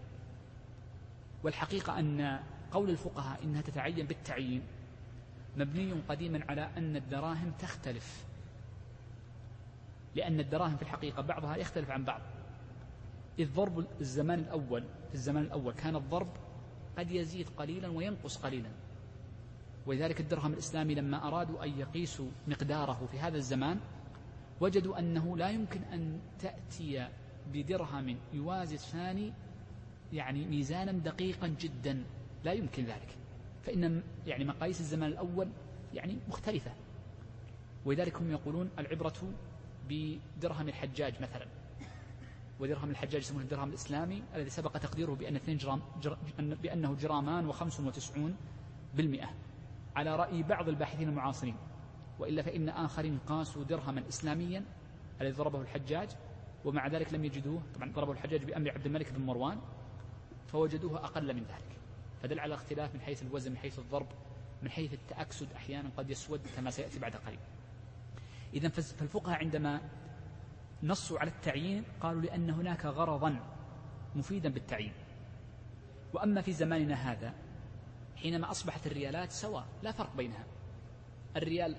والحقيقة 1.43 1.99
أن 1.99 2.39
قول 2.71 2.89
الفقهاء 2.89 3.43
إنها 3.43 3.61
تتعين 3.61 4.07
بالتعيين 4.07 4.61
مبني 5.57 5.93
قديما 6.09 6.45
على 6.49 6.69
أن 6.77 6.95
الدراهم 6.95 7.51
تختلف. 7.59 8.25
لأن 10.15 10.39
الدراهم 10.39 10.75
في 10.75 10.81
الحقيقة 10.81 11.21
بعضها 11.21 11.55
يختلف 11.55 11.89
عن 11.89 12.03
بعض. 12.03 12.21
إذ 13.39 13.53
ضرب 13.53 13.85
الزمان 14.01 14.39
الأول 14.39 14.83
في 15.09 15.15
الزمان 15.15 15.43
الأول 15.43 15.73
كان 15.73 15.95
الضرب 15.95 16.27
قد 16.97 17.11
يزيد 17.11 17.49
قليلا 17.57 17.87
وينقص 17.87 18.37
قليلا. 18.37 18.69
ولذلك 19.85 20.19
الدرهم 20.19 20.53
الإسلامي 20.53 20.95
لما 20.95 21.27
أرادوا 21.27 21.63
أن 21.63 21.79
يقيسوا 21.79 22.29
مقداره 22.47 23.07
في 23.11 23.19
هذا 23.19 23.37
الزمان 23.37 23.79
وجدوا 24.61 24.99
أنه 24.99 25.37
لا 25.37 25.49
يمكن 25.49 25.81
أن 25.81 26.19
تأتي 26.39 27.07
بدرهم 27.53 28.17
يوازي 28.33 28.75
الثاني 28.75 29.33
يعني 30.13 30.45
ميزانا 30.45 30.91
دقيقا 30.91 31.47
جدا. 31.47 32.03
لا 32.43 32.53
يمكن 32.53 32.83
ذلك. 32.83 33.17
فإن 33.63 34.03
يعني 34.27 34.45
مقاييس 34.45 34.79
الزمان 34.79 35.09
الأول 35.09 35.49
يعني 35.93 36.17
مختلفة. 36.29 36.71
ولذلك 37.85 38.15
هم 38.17 38.31
يقولون 38.31 38.69
العبرة 38.79 39.33
بدرهم 39.89 40.67
الحجاج 40.67 41.21
مثلا. 41.21 41.45
ودرهم 42.59 42.89
الحجاج 42.89 43.21
يسمونه 43.21 43.43
الدرهم 43.43 43.69
الإسلامي 43.69 44.23
الذي 44.35 44.49
سبق 44.49 44.77
تقديره 44.77 45.13
بأن 45.13 45.35
اثنين 45.35 45.57
جرام 45.57 45.81
جر 46.01 46.17
بأنه 46.37 46.93
جرامان 46.93 47.45
وخمس 47.45 47.79
وتسعون 47.79 48.35
بالمئة. 48.95 49.29
على 49.95 50.15
رأي 50.15 50.43
بعض 50.43 50.69
الباحثين 50.69 51.09
المعاصرين. 51.09 51.55
وإلا 52.19 52.41
فإن 52.41 52.69
آخرين 52.69 53.19
قاسوا 53.27 53.63
درهما 53.63 54.03
إسلاميا 54.09 54.65
الذي 55.21 55.33
ضربه 55.33 55.61
الحجاج. 55.61 56.09
ومع 56.65 56.87
ذلك 56.87 57.13
لم 57.13 57.25
يجدوه. 57.25 57.61
طبعا 57.75 57.91
ضربه 57.91 58.11
الحجاج 58.11 58.43
بأمر 58.43 58.71
عبد 58.71 58.85
الملك 58.85 59.13
بن 59.13 59.21
مروان. 59.21 59.59
فوجدوه 60.47 61.05
أقل 61.05 61.33
من 61.33 61.43
ذلك. 61.43 61.82
فدل 62.23 62.39
على 62.39 62.53
اختلاف 62.53 62.95
من 62.95 63.01
حيث 63.01 63.23
الوزن 63.23 63.51
من 63.51 63.57
حيث 63.57 63.79
الضرب 63.79 64.07
من 64.61 64.69
حيث 64.69 64.93
التأكسد 64.93 65.53
أحيانا 65.53 65.89
قد 65.97 66.09
يسود 66.09 66.41
كما 66.55 66.71
سيأتي 66.71 66.99
بعد 66.99 67.15
قليل. 67.15 67.39
إذا 68.53 68.69
فالفقهاء 68.69 69.39
عندما 69.39 69.81
نصوا 70.83 71.19
على 71.19 71.29
التعيين 71.29 71.83
قالوا 72.01 72.21
لأن 72.21 72.49
هناك 72.49 72.85
غرضا 72.85 73.39
مفيدا 74.15 74.49
بالتعيين. 74.49 74.93
وأما 76.13 76.41
في 76.41 76.53
زماننا 76.53 77.11
هذا 77.11 77.33
حينما 78.15 78.51
أصبحت 78.51 78.87
الريالات 78.87 79.31
سواء 79.31 79.65
لا 79.83 79.91
فرق 79.91 80.15
بينها. 80.15 80.45
الريال 81.35 81.75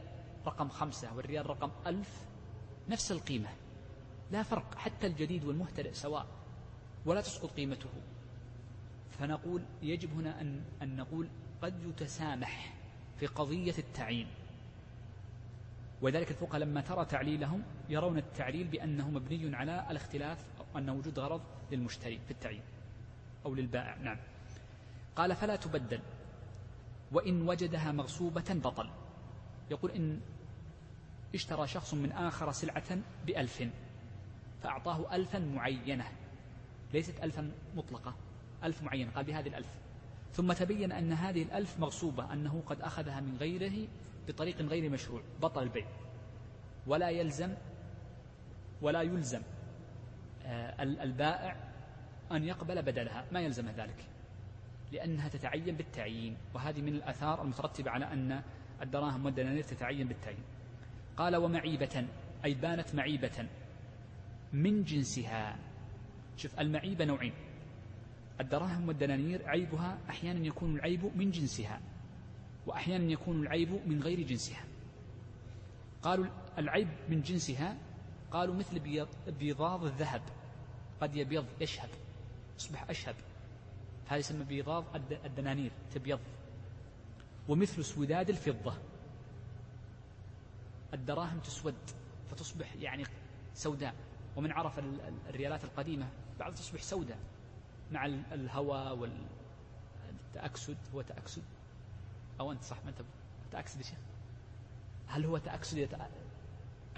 رقم 0.47 0.69
خمسة 0.69 1.17
والريال 1.17 1.51
رقم 1.51 1.71
ألف 1.87 2.27
نفس 2.89 3.13
القيمة. 3.13 3.49
لا 4.31 4.43
فرق 4.43 4.75
حتى 4.75 5.07
الجديد 5.07 5.45
والمهتدئ 5.45 5.93
سواء 5.93 6.27
ولا 7.07 7.21
تسقط 7.21 7.51
قيمته. 7.51 7.91
فنقول 9.19 9.63
يجب 9.83 10.13
هنا 10.13 10.41
أن, 10.41 10.61
أن 10.83 10.97
نقول 10.97 11.29
قد 11.63 11.75
يتسامح 11.87 12.75
في 13.21 13.27
قضية 13.27 13.75
التعيين. 13.79 14.27
ولذلك 16.03 16.31
الفقهاء 16.31 16.61
لما 16.61 16.81
ترى 16.81 17.05
تعليلهم 17.05 17.63
يرون 17.89 18.19
التعليل 18.19 18.67
بأنه 18.69 19.11
مبني 19.11 19.57
على 19.57 19.87
الاختلاف 19.91 20.39
أو 20.59 20.79
أن 20.79 20.91
وجود 20.91 21.19
غرض 21.19 21.41
للمشتري 21.73 22.19
في 22.25 22.31
التعيين 22.31 22.63
أو 23.47 23.55
للبائع. 23.55 23.95
نعم. 23.95 24.19
قال 25.17 25.37
فلا 25.37 25.57
تبدل 25.57 26.01
وإن 27.13 27.49
وجدها 27.49 27.93
مغصوبة 27.93 28.55
بطل. 28.55 28.91
يقول 29.71 29.91
إن 29.91 30.21
اشترى 31.35 31.67
شخص 31.67 31.95
من 31.95 32.13
آخر 32.13 32.53
سلعة 32.53 32.99
بألف 33.27 33.69
فأعطاه 34.63 35.15
ألفا 35.15 35.39
معينة 35.39 36.05
ليست 36.93 37.25
ألفا 37.25 37.51
مطلقة. 37.77 38.15
ألف 38.65 38.83
معينة 38.83 39.11
قال 39.11 39.25
بهذه 39.25 39.49
الألف. 39.49 39.69
ثم 40.33 40.53
تبين 40.53 40.93
أن 40.93 41.13
هذه 41.13 41.43
الألف 41.43 41.81
مغصوبة 41.81 42.33
أنه 42.33 42.63
قد 42.67 42.81
أخذها 42.81 43.21
من 43.21 43.37
غيره 43.37 43.89
بطريق 44.29 44.61
غير 44.61 44.91
مشروع 44.91 45.23
بطل 45.43 45.63
البيع. 45.63 45.87
ولا 46.87 47.11
يلزم 47.11 47.55
ولا 48.83 49.03
يلزم 49.03 49.43
آه، 50.47 50.83
البائع 50.83 51.57
أن 52.33 52.45
يقبل 52.45 52.83
بدلها. 52.83 53.25
ما 53.33 53.41
يلزم 53.41 53.69
ذلك؟ 53.69 54.05
لأنها 54.93 55.29
تتعين 55.29 55.77
بالتعيين. 55.77 56.37
وهذه 56.55 56.81
من 56.81 56.95
الآثار 56.95 57.43
المترتبة 57.43 57.91
على 57.91 58.13
أن 58.13 58.43
الدراهم 58.83 59.25
والدنانير 59.25 59.63
تتعين 59.63 60.09
بالتعيين. 60.09 60.45
قال 61.17 61.37
ومعيبة 61.37 62.07
أي 62.45 62.55
بانت 62.55 62.95
معيبة 62.95 63.49
من 64.53 64.85
جنسها. 64.85 65.57
شوف 66.37 66.61
المعيبة 66.61 67.05
نوعين. 67.05 67.33
الدراهم 68.41 68.89
والدنانير 68.89 69.49
عيبها 69.49 69.99
أحيانا 70.09 70.47
يكون 70.47 70.77
العيب 70.77 71.17
من 71.17 71.31
جنسها 71.31 71.81
وأحيانا 72.67 73.13
يكون 73.13 73.43
العيب 73.43 73.71
من 73.87 74.03
غير 74.03 74.21
جنسها. 74.21 74.65
قالوا 76.03 76.27
العيب 76.59 76.89
من 77.09 77.23
جنسها 77.23 77.77
قالوا 78.31 78.55
مثل 78.55 79.05
بيضاض 79.39 79.85
الذهب 79.85 80.23
قد 81.01 81.17
يبيض 81.17 81.45
يشهب 81.61 81.89
يصبح 82.59 82.91
أشهب. 82.91 83.15
هذا 84.07 84.17
يسمى 84.17 84.45
بيضاض 84.45 84.85
الدنانير 85.25 85.71
تبيض. 85.95 86.21
ومثل 87.49 87.85
سوداد 87.85 88.31
الفضة. 88.31 88.75
الدراهم 90.95 91.39
تسود 91.39 91.75
فتصبح 92.31 92.75
يعني 92.77 93.05
سوداء. 93.55 93.95
ومن 94.37 94.53
عرف 94.53 94.81
الريالات 95.29 95.65
القديمة 95.65 96.09
بعض 96.39 96.55
تصبح 96.55 96.83
سوداء. 96.83 97.19
مع 97.95 98.07
الهواء 98.07 98.99
والتأكسد 100.35 100.77
هو 100.95 101.03
تأكسد؟ 101.03 101.43
أو 102.41 102.53
أنت 102.53 102.63
صح 102.63 102.77
ما 102.85 102.91
أنت 102.91 103.01
تأكسد 103.51 103.83
شيء 103.83 103.99
هل 105.07 105.25
هو 105.25 105.39
تأكسد؟ 105.39 105.89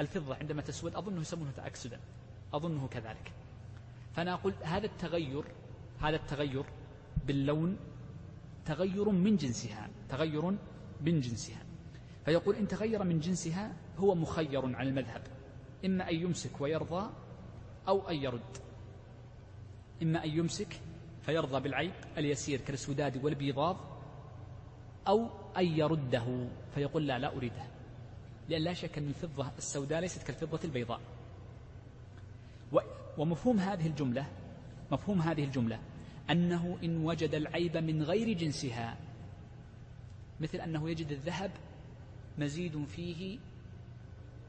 الفضة 0.01 0.35
عندما 0.35 0.63
تسود 0.63 0.95
أظنه 0.95 1.21
يسمونه 1.21 1.51
تأكسدا 1.51 2.01
أظنه 2.55 2.89
كذلك. 2.89 3.33
فأنا 4.15 4.33
أقول 4.33 4.55
هذا 4.63 4.87
التغير 4.87 5.45
هذا 6.01 6.17
التغير 6.17 6.65
باللون 7.27 7.77
تغير 8.65 9.11
من 9.11 9.37
جنسها 9.37 9.89
تغير 10.09 10.51
من 11.01 11.21
جنسها. 11.21 11.63
فيقول 12.25 12.57
إن 12.57 12.69
تغير 12.69 13.05
من 13.05 13.21
جنسها 13.21 13.77
هو 13.99 14.15
مخير 14.15 14.77
عن 14.77 14.87
المذهب. 14.87 15.23
إما 15.85 16.11
أن 16.11 16.15
يمسك 16.15 16.61
ويرضى 16.61 17.11
أو 17.89 18.09
أن 18.09 18.17
يرد. 18.17 18.57
إما 20.03 20.25
أن 20.25 20.31
يمسك 20.31 20.81
فيرضى 21.27 21.61
بالعيب 21.61 21.93
اليسير 22.19 22.61
كالسداد 22.61 23.25
والبيضاض 23.25 23.77
أو 25.09 25.31
أن 25.57 25.67
يرده 25.67 26.49
فيقول 26.75 27.07
لا 27.07 27.19
لا 27.19 27.37
أريده. 27.37 27.65
لأن 28.49 28.63
لا 28.63 28.75
شك 28.75 28.99
أن 28.99 29.09
الفضة 29.09 29.51
السوداء 29.59 30.01
ليست 30.01 30.23
كالفضة 30.23 30.61
البيضاء. 30.65 31.01
ومفهوم 33.19 33.59
هذه 33.59 33.87
الجملة 33.87 34.27
مفهوم 34.93 35.21
هذه 35.21 35.45
الجملة 35.45 35.79
أنه 36.31 36.79
إن 36.85 37.05
وجد 37.05 37.35
العيب 37.35 37.77
من 37.77 38.03
غير 38.03 38.33
جنسها 38.33 38.97
مثل 40.41 40.59
أنه 40.59 40.91
يجد 40.91 41.13
الذهب 41.13 41.51
مزيد 42.39 42.85
فيه 42.85 43.39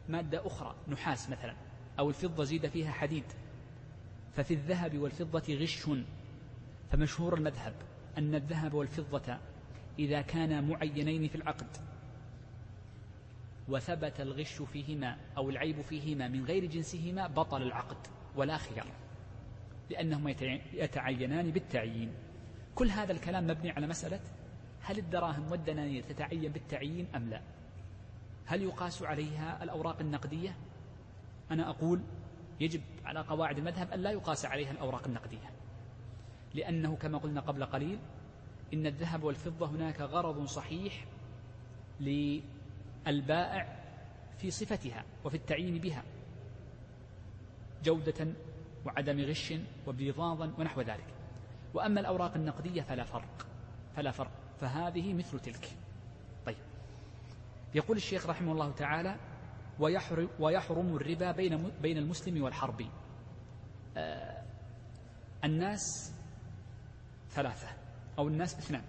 مادة 0.10 0.48
أخرى 0.48 0.76
نحاس 0.88 1.30
مثلا 1.30 1.56
أو 2.00 2.10
الفضة 2.10 2.44
زيد 2.44 2.68
فيها 2.68 2.92
حديد. 2.92 3.24
ففي 4.36 4.54
الذهب 4.54 4.98
والفضة 4.98 5.56
غش 5.56 5.76
فمشهور 6.92 7.34
المذهب 7.34 7.74
أن 8.18 8.36
الذهب 8.36 8.74
والفضة 8.74 9.38
إذا 10.00 10.22
كانا 10.22 10.62
معينين 10.62 11.28
في 11.28 11.36
العقد 11.36 11.68
وثبت 13.68 14.22
الغش 14.22 14.62
فيهما 14.62 15.18
أو 15.38 15.50
العيب 15.50 15.82
فيهما 15.82 16.28
من 16.28 16.46
غير 16.46 16.66
جنسهما 16.66 17.28
بطل 17.28 17.62
العقد 17.62 18.08
ولا 18.36 18.58
خيار 18.58 18.88
لأنهما 19.90 20.32
يتعينان 20.74 21.52
بالتعيين. 21.52 22.14
كل 22.76 22.90
هذا 22.90 23.12
الكلام 23.12 23.48
مبني 23.48 23.72
على 23.72 23.88
مسألة 23.88 24.20
هل 24.82 24.98
الدراهم 24.98 25.52
والدنانير 25.52 26.04
تتعين 26.04 26.52
بالتعيين 26.52 27.08
أم 27.16 27.30
لا؟ 27.30 27.42
هل 28.46 28.62
يقاس 28.62 29.04
عليها 29.04 29.64
الأوراق 29.64 30.00
النقدية؟ 30.00 30.56
أنا 31.52 31.70
أقول 31.70 32.02
يجب 32.60 32.82
على 33.06 33.20
قواعد 33.20 33.58
المذهب 33.58 33.92
أن 33.92 34.00
لا 34.00 34.12
يقاس 34.12 34.46
عليها 34.46 34.72
الأوراق 34.72 35.08
النقدية. 35.08 35.50
لأنه 36.54 36.96
كما 36.96 37.18
قلنا 37.18 37.42
قبل 37.42 37.66
قليل 37.66 38.00
إن 38.74 38.88
الذهب 38.88 39.24
والفضة 39.24 39.66
هناك 39.66 40.02
غرض 40.02 40.46
صحيح 40.46 41.06
للبائع 42.00 43.78
في 44.38 44.52
صفتها 44.52 45.04
وفي 45.26 45.38
التعيين 45.38 45.78
بها 45.78 46.04
جودة 47.84 48.28
وعدم 48.86 49.22
غش 49.22 49.54
وبيضاضا 49.88 50.54
ونحو 50.58 50.82
ذلك. 50.82 51.06
وأما 51.74 52.00
الأوراق 52.00 52.34
النقدية 52.36 52.82
فلا 52.82 53.04
فرق 53.04 53.48
فلا 53.96 54.12
فرق. 54.12 54.32
فهذه 54.60 55.14
مثل 55.14 55.40
تلك. 55.40 55.70
طيب. 56.46 56.58
يقول 57.76 57.98
الشيخ 57.98 58.28
رحمه 58.28 58.52
الله 58.52 58.72
تعالى 58.72 59.16
ويحرم, 59.80 60.30
ويحرم 60.40 60.96
الربا 60.96 61.32
بين 61.32 61.72
بين 61.82 61.98
المسلم 61.98 62.44
والحربي. 62.44 62.90
آه 63.98 64.44
الناس 65.44 66.14
ثلاثة 67.38 67.68
أو 68.18 68.28
الناس 68.28 68.58
اثنان 68.58 68.82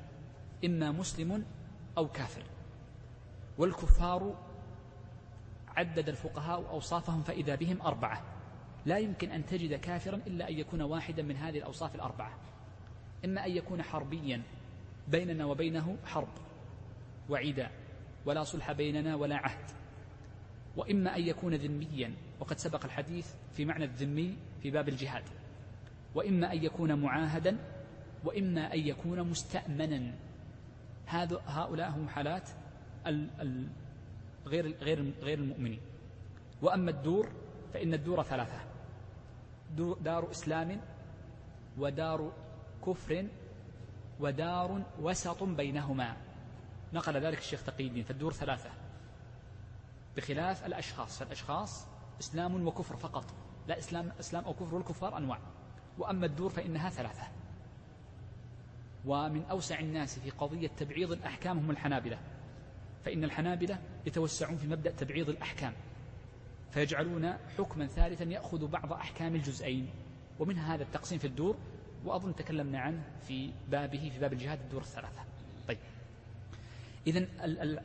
إما 0.65 0.91
مسلم 0.91 1.45
أو 1.99 2.09
كافر. 2.09 2.43
والكفار 3.59 4.37
عدد 5.77 6.09
الفقهاء 6.09 6.69
أوصافهم 6.71 7.23
فإذا 7.23 7.55
بهم 7.55 7.83
أربعة. 7.83 8.23
لا 8.87 8.99
يمكن 8.99 9.31
أن 9.31 9.47
تجد 9.47 9.75
كافرا 9.75 10.17
إلا 10.17 10.49
أن 10.49 10.59
يكون 10.59 10.83
واحدا 10.83 11.23
من 11.23 11.37
هذه 11.37 11.59
الأوصاف 11.59 11.95
الأربعة. 11.95 12.39
إما 13.25 13.47
أن 13.47 13.51
يكون 13.51 13.83
حربيا 13.83 14.43
بيننا 15.09 15.45
وبينه 15.45 15.97
حرب 16.05 16.29
وعداء 17.31 17.73
ولا 18.27 18.45
صلح 18.45 18.73
بيننا 18.73 19.15
ولا 19.15 19.37
عهد. 19.37 19.71
وإما 20.77 21.17
أن 21.17 21.23
يكون 21.23 21.55
ذميا 21.55 22.15
وقد 22.41 22.59
سبق 22.59 22.85
الحديث 22.85 23.35
في 23.53 23.65
معنى 23.65 23.85
الذمي 23.85 24.37
في 24.63 24.71
باب 24.71 24.89
الجهاد. 24.89 25.25
وإما 26.15 26.53
أن 26.53 26.65
يكون 26.65 26.95
معاهدا 26.95 27.59
وإما 28.25 28.75
أن 28.75 28.79
يكون 28.79 29.23
مستأمنا. 29.23 30.15
هذا 31.07 31.41
هؤلاء 31.47 31.91
هم 31.91 32.09
حالات 32.09 32.49
غير 34.47 34.77
غير 34.81 35.13
غير 35.23 35.39
المؤمنين. 35.39 35.81
وأما 36.63 36.91
الدور 36.91 37.29
فإن 37.75 37.95
الدور 37.95 38.23
ثلاثة. 38.23 38.61
دار 40.01 40.31
إسلام 40.31 40.81
ودار 41.79 42.33
كفر 42.87 43.27
ودار 44.21 44.83
وسط 45.01 45.43
بينهما. 45.43 46.17
نقل 46.93 47.17
ذلك 47.17 47.39
الشيخ 47.39 47.65
تقي 47.65 47.87
الدين. 47.87 48.05
فالدور 48.05 48.33
ثلاثة. 48.33 48.71
بخلاف 50.17 50.67
الأشخاص. 50.67 51.19
فالأشخاص 51.19 51.87
إسلام 52.21 52.67
وكفر 52.67 52.97
فقط. 52.97 53.25
لا 53.69 53.79
إسلام 53.79 54.13
إسلام 54.21 54.45
أو 54.45 54.55
كفر 54.55 54.75
والكفار 54.75 55.17
أنواع. 55.17 55.39
وأما 55.99 56.27
الدور 56.27 56.51
فإنها 56.51 56.91
ثلاثة. 56.91 57.27
ومن 59.09 59.43
أوسع 59.51 59.79
الناس 59.79 60.19
في 60.19 60.31
قضية 60.31 60.69
تبعيض 60.69 61.13
الأحكام 61.13 61.59
هم 61.59 61.71
الحنابلة. 61.71 62.19
فإن 63.05 63.25
الحنابلة 63.25 63.79
يتوسعون 64.07 64.57
في 64.57 64.67
مبدأ 64.67 64.91
تبعيض 64.91 65.29
الأحكام. 65.29 65.73
فيجعلون 66.71 67.33
حكما 67.59 67.87
ثالثا 67.87 68.25
يأخذ 68.25 68.67
بعض 68.67 68.93
أحكام 68.93 69.35
الجزئين. 69.35 69.89
ومنها 70.39 70.75
هذا 70.75 70.83
التقسيم 70.83 71.19
في 71.19 71.27
الدور 71.27 71.57
وأظن 72.05 72.35
تكلمنا 72.35 72.79
عنه 72.79 73.03
في 73.29 73.51
بابه 73.71 74.11
في 74.15 74.19
باب 74.19 74.33
الجهاد 74.33 74.61
الدور 74.61 74.81
الثلاثة. 74.81 75.25
طيب. 75.69 75.79
إذا 77.07 77.27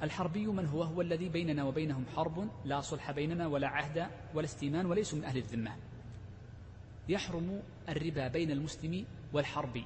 الحربي 0.04 0.48
من 0.48 0.66
هو؟ 0.66 0.84
هو 0.84 1.02
الذي 1.02 1.30
بيننا 1.30 1.64
وبينهم 1.64 2.06
حرب 2.16 2.50
لا 2.66 2.82
صلح 2.82 3.12
بيننا 3.12 3.48
ولا 3.48 3.68
عهد 3.68 4.08
ولا 4.34 4.46
استيمان 4.46 4.86
وليسوا 4.86 5.18
من 5.20 5.26
أهل 5.26 5.38
الذمة. 5.38 5.76
يحرم 7.10 7.62
الربا 7.90 8.28
بين 8.28 8.52
المسلم 8.52 9.06
والحربي. 9.34 9.86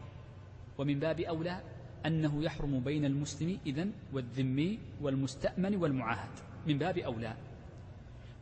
ومن 0.78 1.00
باب 1.00 1.20
أولى 1.20 1.62
أنه 2.06 2.44
يحرم 2.44 2.80
بين 2.80 3.06
المسلم 3.06 3.60
إذن 3.66 3.92
والذمي 4.14 4.80
والمستأمن 5.02 5.76
والمعاهد. 5.76 6.30
من 6.68 6.78
باب 6.78 6.98
أولى. 6.98 7.36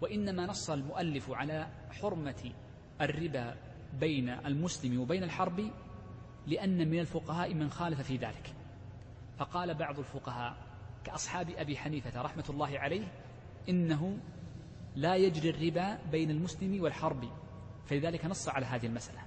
وإنما 0.02 0.46
نص 0.46 0.70
المؤلف 0.70 1.32
على 1.32 1.68
حرمة 1.92 2.52
الربا 3.02 3.56
بين 4.00 4.30
المسلم 4.30 5.00
وبين 5.00 5.24
الحرب 5.24 5.72
لأن 6.48 6.90
من 6.90 7.00
الفقهاء 7.00 7.54
من 7.54 7.70
خالف 7.70 8.02
في 8.02 8.18
ذلك. 8.18 8.54
فقال 9.38 9.74
بعض 9.74 10.00
الفقهاء 10.00 10.58
كأصحاب 11.04 11.50
أبي 11.50 11.78
حنيفة 11.78 12.22
رحمة 12.22 12.46
الله 12.50 12.80
عليه 12.80 13.08
إنه 13.70 14.18
لا 14.96 15.16
يجري 15.16 15.50
الربا 15.50 15.98
بين 16.12 16.32
المسلم 16.32 16.84
والحرب. 16.84 17.30
فلذلك 17.86 18.26
نص 18.26 18.50
على 18.50 18.66
هذه 18.66 18.86
المسألة. 18.86 19.20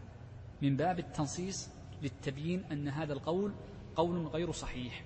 من 0.63 0.77
باب 0.77 0.99
التنصيص 0.99 1.78
للتبيين 2.03 2.65
أن 2.65 2.89
هذا 2.89 3.13
القول 3.13 3.53
قول 3.97 4.27
غير 4.27 4.53
صحيح. 4.53 5.05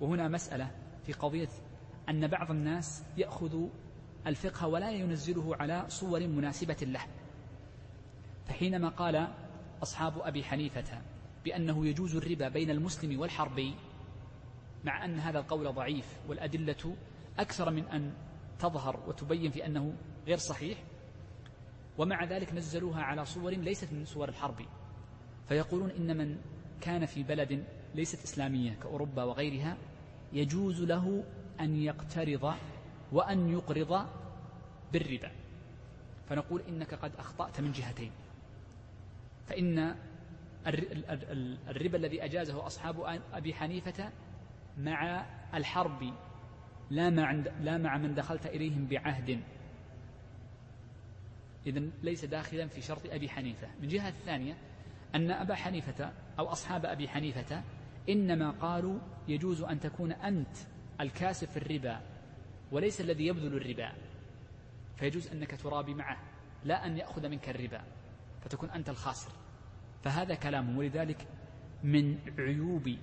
وهنا 0.00 0.28
مسألة 0.28 0.70
في 1.06 1.12
قضية 1.12 1.48
أن 2.08 2.26
بعض 2.26 2.50
الناس 2.50 3.04
يأخذ 3.16 3.66
الفقه 4.26 4.66
ولا 4.66 4.90
ينزله 4.90 5.56
على 5.56 5.84
صور 5.88 6.26
مناسبة 6.26 6.76
له. 6.82 7.06
فحينما 8.46 8.88
قال 8.88 9.28
أصحاب 9.82 10.18
أبي 10.18 10.44
حنيفة 10.44 11.02
بأنه 11.44 11.86
يجوز 11.86 12.16
الربا 12.16 12.48
بين 12.48 12.70
المسلم 12.70 13.20
والحربي 13.20 13.74
مع 14.84 15.04
أن 15.04 15.18
هذا 15.18 15.38
القول 15.38 15.74
ضعيف 15.74 16.16
والأدلة 16.28 16.96
أكثر 17.38 17.70
من 17.70 17.88
أن 17.88 18.12
تظهر 18.58 19.00
وتبين 19.08 19.50
في 19.50 19.66
أنه 19.66 19.94
غير 20.26 20.36
صحيح 20.36 20.78
ومع 21.98 22.24
ذلك 22.24 22.54
نزلوها 22.54 23.02
على 23.02 23.24
صور 23.24 23.50
ليست 23.50 23.92
من 23.92 24.04
صور 24.04 24.28
الحرب 24.28 24.62
فيقولون 25.48 25.90
إن 25.90 26.16
من 26.16 26.38
كان 26.80 27.06
في 27.06 27.22
بلد 27.22 27.64
ليست 27.94 28.24
إسلامية 28.24 28.72
كأوروبا 28.72 29.22
وغيرها 29.22 29.76
يجوز 30.32 30.82
له 30.82 31.24
أن 31.60 31.76
يقترض 31.76 32.54
وأن 33.12 33.48
يقرض 33.48 34.06
بالربا. 34.92 35.30
فنقول 36.28 36.62
إنك 36.68 36.94
قد 36.94 37.12
أخطأت 37.18 37.60
من 37.60 37.72
جهتين. 37.72 38.10
فإن 39.46 39.94
الربا 41.68 41.96
الذي 41.96 42.24
أجازه 42.24 42.66
أصحاب 42.66 43.20
أبي 43.32 43.54
حنيفة 43.54 44.10
مع 44.78 45.26
الحرب 45.54 46.12
لا 46.90 47.10
مع, 47.10 47.32
لا 47.60 47.78
مع 47.78 47.98
من 47.98 48.14
دخلت 48.14 48.46
إليهم 48.46 48.86
بعهد. 48.86 49.40
إذا 51.66 51.82
ليس 52.02 52.24
داخلا 52.24 52.66
في 52.66 52.82
شرط 52.82 53.06
أبي 53.06 53.28
حنيفة. 53.28 53.68
من 53.82 53.88
جهة 53.88 54.08
الثانية 54.08 54.56
أن 55.14 55.30
أبا 55.30 55.54
حنيفة 55.54 56.12
أو 56.38 56.48
أصحاب 56.52 56.86
أبي 56.86 57.08
حنيفة 57.08 57.62
إنما 58.08 58.50
قالوا 58.50 58.98
يجوز 59.28 59.62
أن 59.62 59.80
تكون 59.80 60.12
أنت 60.12 60.56
الكاسب 61.00 61.48
في 61.48 61.56
الربا 61.56 62.00
وليس 62.72 63.00
الذي 63.00 63.26
يبذل 63.26 63.56
الربا. 63.56 63.92
فيجوز 64.96 65.28
أنك 65.28 65.60
ترابي 65.60 65.94
معه 65.94 66.16
لا 66.64 66.86
أن 66.86 66.96
يأخذ 66.96 67.28
منك 67.28 67.48
الربا 67.48 67.80
فتكون 68.40 68.70
أنت 68.70 68.88
الخاسر. 68.88 69.30
فهذا 70.04 70.34
كلام 70.34 70.78
ولذلك 70.78 71.26
من 71.84 72.18
عيوب 72.38 72.96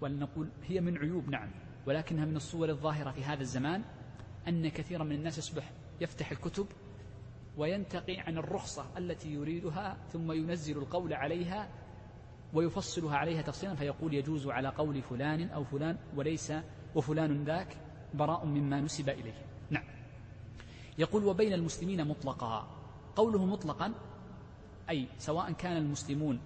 ولنقول 0.00 0.48
هي 0.64 0.80
من 0.80 0.98
عيوب 0.98 1.28
نعم 1.28 1.50
ولكنها 1.86 2.24
من 2.24 2.36
الصور 2.36 2.68
الظاهرة 2.68 3.10
في 3.10 3.24
هذا 3.24 3.40
الزمان 3.40 3.82
أن 4.48 4.68
كثيرا 4.68 5.04
من 5.04 5.12
الناس 5.12 5.38
يصبح 5.38 5.70
يفتح 6.00 6.30
الكتب 6.30 6.66
وينتقي 7.56 8.16
عن 8.16 8.38
الرخصة 8.38 8.86
التي 8.98 9.32
يريدها 9.32 9.96
ثم 10.12 10.32
ينزل 10.32 10.78
القول 10.78 11.12
عليها 11.12 11.68
ويفصلها 12.54 13.16
عليها 13.16 13.42
تفصيلا 13.42 13.74
فيقول 13.74 14.14
يجوز 14.14 14.46
على 14.46 14.68
قول 14.68 15.02
فلان 15.02 15.48
أو 15.48 15.64
فلان 15.64 15.98
وليس 16.16 16.52
وفلان 16.94 17.44
ذاك 17.44 17.76
براء 18.14 18.46
مما 18.46 18.80
نسب 18.80 19.08
إليه. 19.08 19.46
نعم. 19.70 19.84
يقول 20.98 21.24
وبين 21.24 21.52
المسلمين 21.52 22.08
مطلقا. 22.08 22.68
قوله 23.16 23.46
مطلقا 23.46 23.92
أي 24.90 25.06
سواء 25.18 25.52
كان 25.52 25.76
المسلمون 25.76 26.40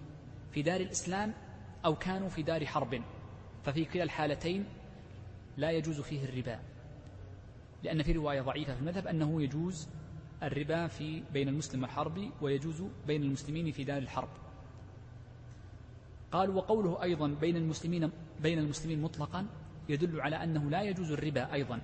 في 0.53 0.62
دار 0.62 0.81
الإسلام 0.81 1.35
أو 1.85 1.94
كانوا 1.97 2.29
في 2.29 2.42
دار 2.42 2.66
حرب 2.66 3.03
ففي 3.64 3.85
كلا 3.85 4.03
الحالتين 4.03 4.64
لا 5.57 5.71
يجوز 5.71 6.01
فيه 6.01 6.25
الربا 6.25 6.59
لأن 7.83 8.03
في 8.03 8.12
رواية 8.12 8.40
ضعيفة 8.40 8.75
في 8.75 8.81
المذهب 8.81 9.07
أنه 9.07 9.42
يجوز 9.42 9.88
الربا 10.42 10.87
في 10.87 11.22
بين 11.33 11.48
المسلم 11.48 11.83
والحرب 11.83 12.31
ويجوز 12.40 12.83
بين 13.07 13.22
المسلمين 13.22 13.72
في 13.72 13.85
دار 13.85 13.98
الحرب. 13.98 14.29
قال 16.33 16.51
وقوله 16.51 17.03
أيضا 17.03 17.29
بين 17.40 17.57
المسلمين 17.57 18.11
بين 18.42 18.59
المسلمين 18.59 19.03
مطلقا 19.03 19.46
يدل 19.88 20.20
على 20.20 20.37
أنه 20.44 20.70
لا 20.70 20.83
يجوز 20.83 21.12
الربا 21.12 21.53
أيضا 21.53 21.81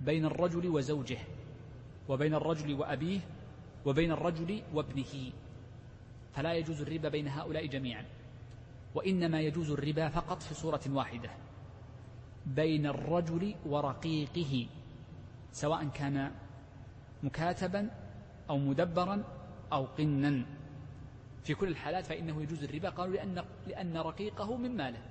بين 0.00 0.24
الرجل 0.24 0.68
وزوجه 0.68 1.18
وبين 2.08 2.34
الرجل 2.34 2.74
وأبيه 2.74 3.20
وبين 3.86 4.12
الرجل 4.12 4.62
وابنه. 4.74 5.32
فلا 6.34 6.54
يجوز 6.54 6.82
الربا 6.82 7.08
بين 7.08 7.28
هؤلاء 7.28 7.66
جميعا 7.66 8.04
وإنما 8.94 9.40
يجوز 9.40 9.70
الربا 9.70 10.08
فقط 10.08 10.42
في 10.42 10.54
صورة 10.54 10.80
واحدة 10.88 11.30
بين 12.46 12.86
الرجل 12.86 13.54
ورقيقه 13.66 14.66
سواء 15.52 15.88
كان 15.88 16.32
مكاتبا 17.22 17.90
أو 18.50 18.58
مدبرا 18.58 19.24
أو 19.72 19.84
قنا. 19.84 20.44
في 21.44 21.54
كل 21.54 21.68
الحالات 21.68 22.06
فإنه 22.06 22.42
يجوز 22.42 22.64
الربا. 22.64 22.88
قالوا 22.88 23.14
لأن, 23.14 23.44
لأن 23.66 23.96
رقيقه 23.96 24.56
من 24.56 24.76
ماله. 24.76 25.02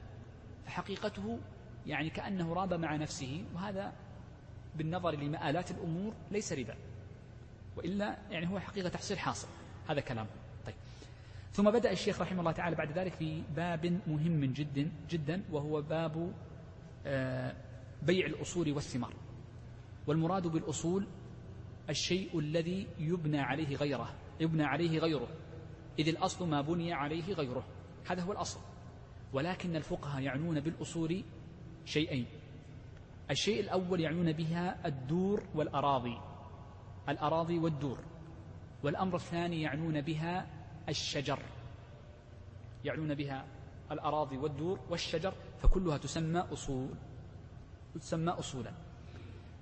فحقيقته 0.65 1.39
يعني 1.87 2.09
كأنه 2.09 2.53
راب 2.53 2.73
مع 2.73 2.95
نفسه. 2.95 3.43
وهذا 3.55 3.93
بالنظر 4.75 5.11
لمآلات 5.11 5.71
الأمور 5.71 6.13
ليس 6.31 6.53
ربا. 6.53 6.75
وإلا 7.77 8.17
يعني 8.31 8.49
هو 8.49 8.59
حقيقة 8.59 8.89
تحصيل 8.89 9.19
حاصل. 9.19 9.47
هذا 9.89 10.01
كلام. 10.01 10.27
طيب. 10.65 10.75
ثم 11.53 11.71
بدأ 11.71 11.91
الشيخ 11.91 12.21
رحمه 12.21 12.39
الله 12.39 12.51
تعالى 12.51 12.75
بعد 12.75 12.91
ذلك 12.91 13.13
في 13.13 13.43
باب 13.55 13.99
مهم 14.07 14.45
جدا 14.45 14.91
جدا 15.09 15.43
وهو 15.51 15.81
باب 15.81 16.33
آه، 17.05 17.55
بيع 18.03 18.25
الأصول 18.25 18.71
والثمار. 18.71 19.13
والمراد 20.07 20.47
بالأصول 20.47 21.07
الشيء 21.89 22.39
الذي 22.39 22.87
يبنى 22.99 23.39
عليه 23.39 23.75
غيره 23.75 24.13
يبنى 24.41 24.63
عليه 24.63 24.99
غيره. 24.99 25.27
إذ 25.99 26.07
الأصل 26.07 26.47
ما 26.47 26.61
بني 26.61 26.93
عليه 26.93 27.33
غيره. 27.33 27.63
هذا 28.09 28.21
هو 28.21 28.31
الأصل. 28.31 28.59
ولكن 29.33 29.75
الفقهاء 29.75 30.21
يعنون 30.21 30.59
بالأصول 30.59 31.23
شيئين. 31.85 32.25
الشيء 33.31 33.59
الأول 33.59 33.99
يعنون 33.99 34.31
بها 34.31 34.87
الدور 34.87 35.43
والأراضي. 35.55 36.17
الأراضي 37.09 37.59
والدور. 37.59 37.97
والأمر 38.83 39.15
الثاني 39.15 39.61
يعنون 39.61 40.01
بها 40.01 40.47
الشجر. 40.89 41.39
يعنون 42.85 43.15
بها 43.15 43.45
الأراضي 43.91 44.37
والدور 44.37 44.79
والشجر 44.89 45.33
فكلها 45.61 45.97
تسمى 45.97 46.39
أصول 46.39 46.89
تسمى 47.95 48.31
أصولا. 48.31 48.71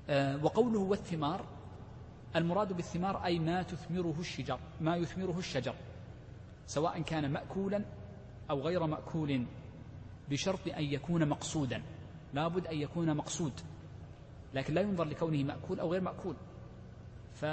آه، 0.10 0.44
وقوله 0.44 0.80
والثمار 0.80 1.46
المراد 2.36 2.74
بالثمار 2.74 3.26
أي 3.26 3.40
ما 3.40 3.64
تثمره 3.64 4.16
الشجر 4.20 4.60
ما 4.82 4.96
يثمره 4.96 5.38
الشجر 5.38 5.76
سواء 6.66 7.02
كان 7.02 7.32
مأكولا 7.32 7.86
أو 8.50 8.62
غير 8.62 8.86
مأكول 8.86 9.46
بشرط 10.30 10.68
أن 10.68 10.84
يكون 10.84 11.30
مقصودا 11.30 11.84
لابد 12.34 12.68
أن 12.68 12.78
يكون 12.78 13.16
مقصود 13.16 13.54
لكن 14.54 14.74
لا 14.74 14.82
ينظر 14.82 15.04
لكونه 15.04 15.44
مأكول 15.44 15.80
أو 15.80 15.92
غير 15.92 16.02
مأكول. 16.02 16.36
ف 17.34 17.44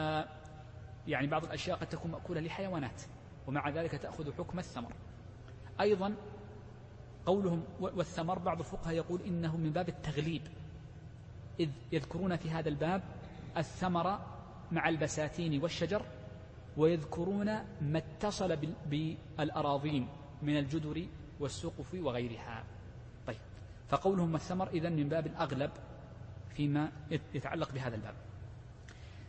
يعني 1.06 1.26
بعض 1.26 1.44
الأشياء 1.44 1.78
قد 1.78 1.86
تكون 1.86 2.10
مأكولة 2.10 2.40
لحيوانات 2.40 3.02
ومع 3.46 3.68
ذلك 3.68 3.90
تأخذ 3.90 4.32
حكم 4.32 4.58
الثمر. 4.58 4.92
أيضا 5.80 6.14
قولهم 7.26 7.64
والثمر 7.80 8.38
بعض 8.38 8.58
الفقهاء 8.58 8.94
يقول 8.94 9.22
إنه 9.22 9.56
من 9.56 9.70
باب 9.70 9.88
التغليب 9.88 10.42
إذ 11.60 11.70
يذكرون 11.92 12.36
في 12.36 12.50
هذا 12.50 12.68
الباب 12.68 13.02
الثمر 13.56 14.35
مع 14.72 14.88
البساتين 14.88 15.62
والشجر 15.62 16.02
ويذكرون 16.76 17.46
ما 17.80 17.98
اتصل 17.98 18.56
بالأراضين 18.86 20.08
من 20.42 20.58
الجدر 20.58 21.06
والسقف 21.40 21.94
وغيرها. 21.94 22.64
طيب 23.26 23.36
فقولهم 23.88 24.34
الثمر 24.34 24.68
إذن 24.68 24.92
من 24.92 25.08
باب 25.08 25.26
الأغلب 25.26 25.70
فيما 26.54 26.92
يتعلق 27.34 27.72
بهذا 27.72 27.96
الباب. 27.96 28.14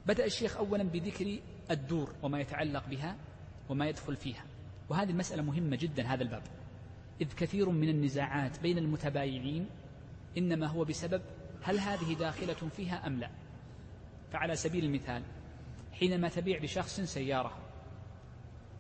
بدأ 0.06 0.26
الشيخ 0.26 0.58
أولا 0.58 0.84
بذكر 0.84 1.40
الدور 1.72 2.14
وما 2.24 2.40
يتعلق 2.40 2.88
بها 2.88 3.16
وما 3.70 3.88
يدخل 3.88 4.16
فيها 4.16 4.46
وهذه 4.90 5.10
المسألة 5.10 5.44
مهمة 5.44 5.76
جدا 5.76 6.04
هذا 6.04 6.24
الباب. 6.24 6.44
إذ 7.22 7.34
كثير 7.34 7.70
من 7.70 7.90
النزاعات 7.90 8.60
بين 8.60 8.78
المتبايعين 8.78 9.70
إنما 10.38 10.68
هو 10.68 10.84
بسبب 10.84 11.22
هل 11.62 11.80
هذه 11.80 12.14
داخلة 12.14 12.54
فيها 12.54 13.08
أم 13.08 13.20
لا. 13.20 13.30
فعلى 14.32 14.56
سبيل 14.56 14.86
المثال 14.86 15.24
حينما 15.94 16.30
تبيع 16.30 16.64
لشخص 16.64 17.00
سيارة 17.00 17.58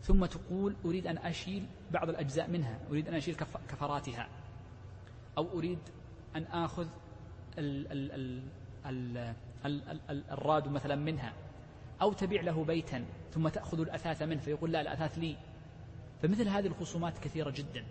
ثم 0.02 0.26
تقول 0.26 0.76
أريد 0.86 1.08
أن 1.08 1.18
أشيل 1.18 1.66
بعض 1.92 2.10
الأجزاء 2.10 2.50
منها 2.50 2.80
أريد 2.90 3.08
أن 3.08 3.14
أشيل 3.14 3.36
كفراتها 3.70 4.30
أو 5.38 5.60
أريد 5.60 5.80
أن 6.36 6.44
آخذ 6.44 6.88
ال 7.58 7.92
ال 7.92 8.12
ال 8.12 8.44
ال 8.86 9.34
ال 9.66 10.00
ال 10.10 10.24
الراد 10.32 10.68
مثلا 10.68 10.96
منها 10.96 11.34
أو 12.02 12.14
تبيع 12.14 12.42
له 12.42 12.64
بيتا 12.64 13.06
ثم 13.32 13.48
تأخذ 13.48 13.80
الأثاث 13.80 14.22
منه 14.22 14.40
فيقول 14.40 14.72
لا 14.72 14.82
الأثاث 14.82 15.18
لي. 15.18 15.38
فمثل 16.22 16.48
هذه 16.48 16.68
الخصومات 16.68 17.18
كثيرة 17.18 17.50
جدا 17.50 17.86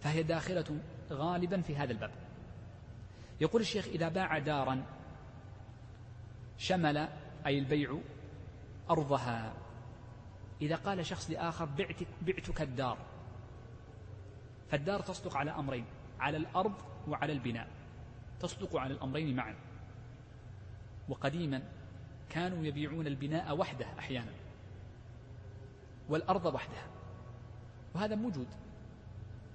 فهي 0.00 0.22
داخلة 0.22 0.78
غالبا 1.10 1.60
في 1.60 1.76
هذا 1.76 1.92
الباب. 1.92 2.10
يقول 3.40 3.60
الشيخ 3.60 3.86
إذا 3.86 4.08
باع 4.08 4.38
دارا 4.38 4.84
شمل 6.62 7.08
أي 7.46 7.58
البيع 7.58 7.98
أرضها. 8.90 9.54
إذا 10.62 10.76
قال 10.76 11.06
شخص 11.06 11.30
لآخر 11.30 11.64
بعتك, 11.64 12.06
بعتك 12.22 12.62
الدار. 12.62 12.98
فالدار 14.70 15.00
تصدق 15.00 15.36
على 15.36 15.50
أمرين 15.50 15.84
على 16.20 16.36
الأرض 16.36 16.74
وعلى 17.08 17.32
البناء. 17.32 17.68
تصدق 18.40 18.76
على 18.76 18.94
الأمرين 18.94 19.36
معا. 19.36 19.54
وقديما 21.08 21.62
كانوا 22.30 22.64
يبيعون 22.64 23.06
البناء 23.06 23.56
وحده 23.56 23.86
أحيانا. 23.98 24.32
والأرض 26.08 26.46
وحدها. 26.54 26.86
وهذا 27.94 28.14
موجود. 28.14 28.48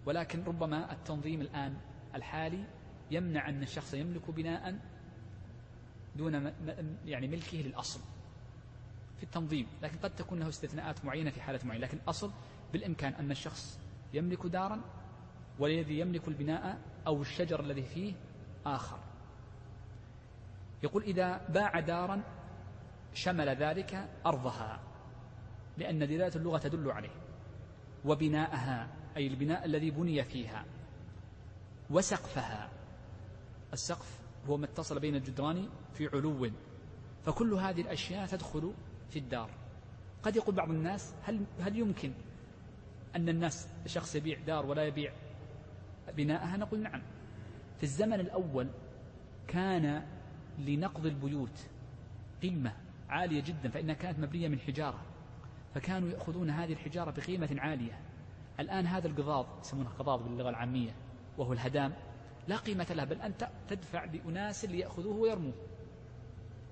ولكن 0.05 0.43
ربما 0.43 0.91
التنظيم 0.91 1.41
الآن 1.41 1.77
الحالي 2.15 2.63
يمنع 3.11 3.49
أن 3.49 3.63
الشخص 3.63 3.93
يملك 3.93 4.31
بناء 4.31 4.79
دون 6.17 6.53
يعني 7.05 7.27
ملكه 7.27 7.57
للأصل 7.57 7.99
في 9.17 9.23
التنظيم 9.23 9.67
لكن 9.81 9.97
قد 9.97 10.15
تكون 10.15 10.39
له 10.39 10.49
استثناءات 10.49 11.05
معينة 11.05 11.29
في 11.29 11.41
حالة 11.41 11.59
معينة 11.63 11.85
لكن 11.85 11.97
الأصل 11.97 12.31
بالإمكان 12.73 13.13
أن 13.13 13.31
الشخص 13.31 13.79
يملك 14.13 14.45
دارا 14.45 14.81
والذي 15.59 15.99
يملك 15.99 16.27
البناء 16.27 16.79
أو 17.07 17.21
الشجر 17.21 17.59
الذي 17.59 17.83
فيه 17.83 18.13
آخر. 18.65 18.99
يقول 20.83 21.03
إذا 21.03 21.47
باع 21.49 21.79
دارا 21.79 22.23
شمل 23.13 23.49
ذلك 23.49 24.09
أرضها 24.25 24.79
لأن 25.77 25.99
دلالة 25.99 26.35
اللغة 26.35 26.57
تدل 26.57 26.91
عليه 26.91 27.15
وبناءها 28.05 28.89
أي 29.17 29.27
البناء 29.27 29.65
الذي 29.65 29.91
بني 29.91 30.23
فيها 30.23 30.65
وسقفها. 31.89 32.69
السقف 33.73 34.26
هو 34.47 34.57
ما 34.57 34.65
اتصل 34.65 34.99
بين 34.99 35.15
الجدران 35.15 35.69
في 35.93 36.07
علو. 36.07 36.51
فكل 37.25 37.53
هذه 37.53 37.81
الأشياء 37.81 38.27
تدخل 38.27 38.73
في 39.09 39.19
الدار. 39.19 39.49
قد 40.23 40.35
يقول 40.35 40.55
بعض 40.55 40.69
الناس 40.69 41.13
هل, 41.23 41.45
هل 41.59 41.77
يمكن 41.79 42.11
أن 43.15 43.29
الناس 43.29 43.67
شخص 43.85 44.15
يبيع 44.15 44.39
دار 44.39 44.65
ولا 44.65 44.83
يبيع 44.83 45.11
بناءها؟ 46.17 46.57
نقول 46.57 46.79
نعم. 46.79 47.01
في 47.77 47.83
الزمن 47.83 48.19
الأول 48.19 48.67
كان 49.47 50.03
لنقض 50.59 51.05
البيوت 51.05 51.67
قيمة 52.41 52.73
عالية 53.09 53.41
جدا 53.41 53.69
فإنها 53.69 53.95
كانت 53.95 54.19
مبنية 54.19 54.47
من 54.47 54.59
حجارة. 54.59 55.01
فكانوا 55.75 56.09
يأخذون 56.09 56.49
هذه 56.49 56.73
الحجارة 56.73 57.11
بقيمة 57.11 57.55
عالية. 57.57 57.99
الآن 58.59 58.87
هذا 58.87 59.07
القضاض 59.07 59.45
يسمونه 59.61 59.89
قضاض 59.89 60.23
باللغة 60.23 60.49
العامية 60.49 60.91
وهو 61.37 61.53
الهدام. 61.53 61.93
لا 62.47 62.57
قيمة 62.57 62.87
له 62.89 63.03
بل 63.03 63.21
أنت 63.21 63.49
تدفع 63.69 64.03
لأناس 64.05 64.65
ليأخذوه 64.65 65.15
ويرموه. 65.15 65.53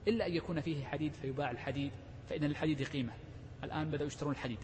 إلا 0.07 0.25
أن 0.25 0.33
يكون 0.33 0.61
فيه 0.61 0.85
حديد 0.85 1.13
فيباع 1.13 1.51
الحديد 1.51 1.91
فإن 2.29 2.41
للحديد 2.41 2.83
قيمة. 2.83 3.13
الآن 3.63 3.91
بدأوا 3.91 4.07
يشترون 4.07 4.31
الحديد. 4.31 4.59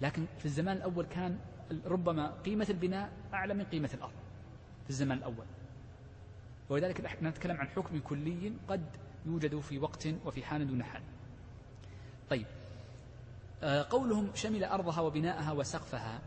لكن 0.00 0.26
في 0.38 0.44
الزمان 0.44 0.76
الأول 0.76 1.06
كان 1.06 1.38
ربما 1.84 2.30
قيمة 2.30 2.66
البناء 2.70 3.12
أعلى 3.34 3.54
من 3.54 3.64
قيمة 3.64 3.90
الأرض. 3.94 4.12
في 4.84 4.90
الزمان 4.90 5.18
الأول. 5.18 5.46
ولذلك 6.68 7.22
نتكلم 7.22 7.56
عن 7.56 7.68
حكم 7.68 8.00
كلي 8.00 8.52
قد 8.68 8.86
يوجد 9.26 9.58
في 9.58 9.78
وقت 9.78 10.08
وفي 10.24 10.44
حال 10.44 10.68
دون 10.68 10.84
حال. 10.84 11.02
طيب. 12.30 12.46
آه، 13.62 13.86
قولهم 13.90 14.30
شمل 14.34 14.64
أرضها 14.64 15.00
وبناءها 15.00 15.52
وسقفها. 15.52 16.20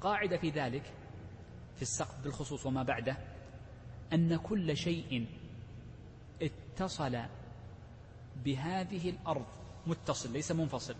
قاعدة 0.00 0.36
في 0.36 0.50
ذلك 0.50 0.92
في 1.76 1.82
السقف 1.82 2.20
بالخصوص 2.24 2.66
وما 2.66 2.82
بعده 2.82 3.16
أن 4.12 4.36
كل 4.36 4.76
شيء 4.76 5.26
اتصل 6.42 7.18
بهذه 8.44 9.10
الأرض 9.10 9.46
متصل 9.86 10.32
ليس 10.32 10.52
منفصل. 10.52 10.96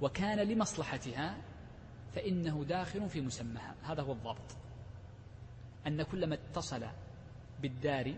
وكان 0.00 0.38
لمصلحتها 0.38 1.36
فإنه 2.14 2.64
داخل 2.64 3.08
في 3.08 3.20
مسماها 3.20 3.74
هذا 3.82 4.02
هو 4.02 4.12
الضابط 4.12 4.56
أن 5.86 6.02
كل 6.02 6.26
ما 6.26 6.34
اتصل 6.34 6.86
بالدار 7.62 8.14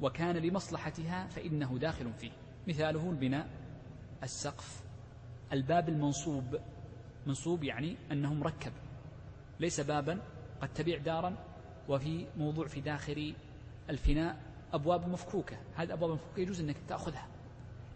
وكان 0.00 0.36
لمصلحتها 0.36 1.26
فإنه 1.26 1.78
داخل 1.78 2.12
فيه. 2.12 2.30
مثاله 2.68 3.10
البناء 3.10 3.48
السقف 4.22 4.82
الباب 5.52 5.88
المنصوب 5.88 6.60
منصوب 7.26 7.64
يعني 7.64 7.96
أنه 8.12 8.34
مركب. 8.34 8.72
ليس 9.60 9.80
بابا 9.80 10.18
قد 10.60 10.74
تبيع 10.74 10.98
دارا 10.98 11.36
وفي 11.88 12.26
موضوع 12.36 12.66
في 12.66 12.80
داخل 12.80 13.34
الفناء 13.90 14.36
أبواب 14.72 15.08
مفكوكة. 15.08 15.56
هذه 15.74 15.86
الأبواب 15.86 16.10
المفكوكة 16.10 16.40
يجوز 16.40 16.60
أنك 16.60 16.76
تأخذها 16.88 17.28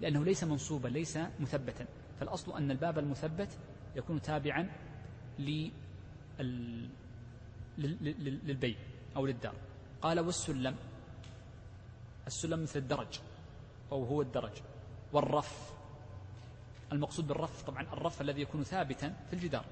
لأنه 0.01 0.24
ليس 0.24 0.45
منصوبا 0.45 0.89
ليس 0.89 1.18
مثبتا. 1.41 1.87
فالأصل 2.20 2.57
أن 2.57 2.70
الباب 2.70 2.99
المثبت 2.99 3.59
يكون 3.97 4.22
تابعا 4.22 4.70
للبيع 7.79 8.76
أو 9.16 9.26
للدار. 9.26 9.55
قال 10.03 10.20
والسلم 10.20 10.76
السلم 12.26 12.62
مثل 12.62 12.79
الدرج 12.79 13.20
أو 13.93 14.05
هو 14.05 14.22
الدرج 14.22 14.53
والرف. 15.12 15.78
المقصود 16.93 17.26
بالرف 17.26 17.62
طبعا 17.62 17.82
الرف 17.82 18.20
الذي 18.20 18.43
يكون 18.43 18.62
ثابتا 18.64 19.16
في 19.26 19.32
الجدار 19.32 19.64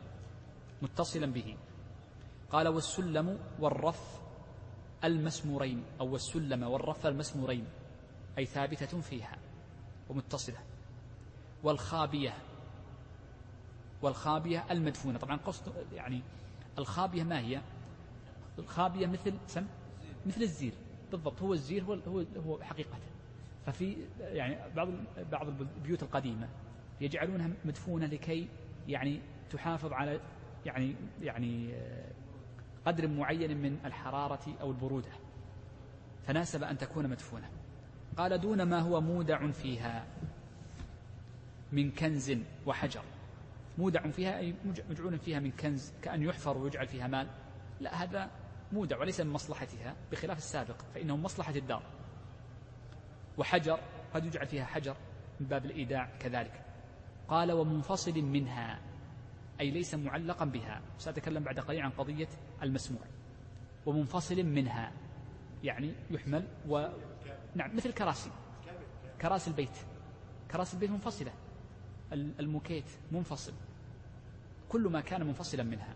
متصلا 0.83 1.27
به. 1.27 1.57
قال 2.51 2.69
والسلم 2.69 3.39
والرف 3.59 4.21
المسمورين 5.05 5.85
أو 6.01 6.17
السلم 6.17 6.62
والرف 6.62 7.07
المسمورين 7.07 7.67
أي 8.39 8.47
ثابتة 8.47 9.01
فيها 9.01 9.39
ومتصلة. 10.09 10.59
والخابية 11.62 12.35
والخابية 14.03 14.64
المدفونة 14.71 15.19
طبعا 15.19 15.37
قصد 15.37 15.87
يعني 15.93 16.23
الخابية 16.79 17.23
ما 17.23 17.39
هي؟ 17.39 17.61
الخابية 18.59 19.07
مثل 19.07 19.35
سم؟ 19.47 19.67
مثل 20.27 20.43
الزير 20.43 20.73
بالضبط 21.12 21.43
هو 21.43 21.53
الزير 21.53 21.85
هو 21.85 22.25
هو, 22.47 22.62
حقيقته. 22.62 22.99
ففي 23.67 23.97
يعني 24.21 24.75
بعض 24.75 24.89
بعض 25.33 25.49
البيوت 25.49 26.03
القديمة 26.03 26.49
يجعلونها 27.01 27.51
مدفونة 27.64 28.07
لكي 28.07 28.49
يعني 28.88 29.20
تحافظ 29.51 29.92
على 29.92 30.20
يعني 30.66 30.94
يعني 31.22 31.74
قدر 32.86 33.09
معين 33.09 33.57
من 33.57 33.78
الحرارة 33.84 34.57
أو 34.61 34.70
البرودة. 34.70 35.11
فناسب 36.26 36.62
أن 36.62 36.78
تكون 36.78 37.09
مدفونة. 37.09 37.51
قال 38.16 38.40
دون 38.40 38.62
ما 38.62 38.80
هو 38.80 39.01
مودع 39.01 39.51
فيها 39.51 40.07
من 41.72 41.90
كنز 41.90 42.32
وحجر. 42.66 43.03
مودع 43.78 44.11
فيها 44.11 44.38
أي 44.38 44.55
مجعول 44.90 45.18
فيها 45.18 45.40
من 45.40 45.51
كنز 45.51 45.92
كأن 46.03 46.22
يحفر 46.22 46.59
ويجعل 46.59 46.86
فيها 46.86 47.07
مال. 47.07 47.28
لا 47.80 48.03
هذا 48.03 48.30
مودع 48.72 48.99
وليس 48.99 49.20
من 49.20 49.32
مصلحتها 49.32 49.94
بخلاف 50.12 50.38
السابق 50.38 50.82
فإنه 50.94 51.16
مصلحة 51.16 51.55
الدار. 51.57 51.82
وحجر 53.38 53.80
قد 54.14 54.24
يجعل 54.24 54.47
فيها 54.47 54.64
حجر 54.64 54.97
من 55.40 55.47
باب 55.47 55.64
الإيداع 55.64 56.09
كذلك. 56.20 56.66
قال 57.29 57.53
ومنفصل 57.53 58.22
منها 58.22 58.81
أي 59.61 59.70
ليس 59.70 59.95
معلقا 59.95 60.45
بها. 60.45 60.83
سأتكلم 60.99 61.45
بعد 61.45 61.61
قليل 61.61 61.81
عن 61.81 61.91
قضية 61.91 62.29
المسموع. 62.62 63.03
ومنفصل 63.87 64.43
منها 64.43 64.93
يعني 65.64 65.95
يحمل 66.11 66.49
و 66.68 66.89
نعم 67.55 67.77
مثل 67.77 67.93
كراسي. 67.93 68.31
كراسي 69.20 69.51
البيت. 69.51 69.77
كراسي 70.51 70.74
البيت 70.74 70.91
منفصلة. 70.91 71.33
الموكيت 72.12 72.91
منفصل. 73.12 73.53
كل 74.68 74.89
ما 74.89 75.01
كان 75.01 75.27
منفصلا 75.27 75.62
منها. 75.62 75.95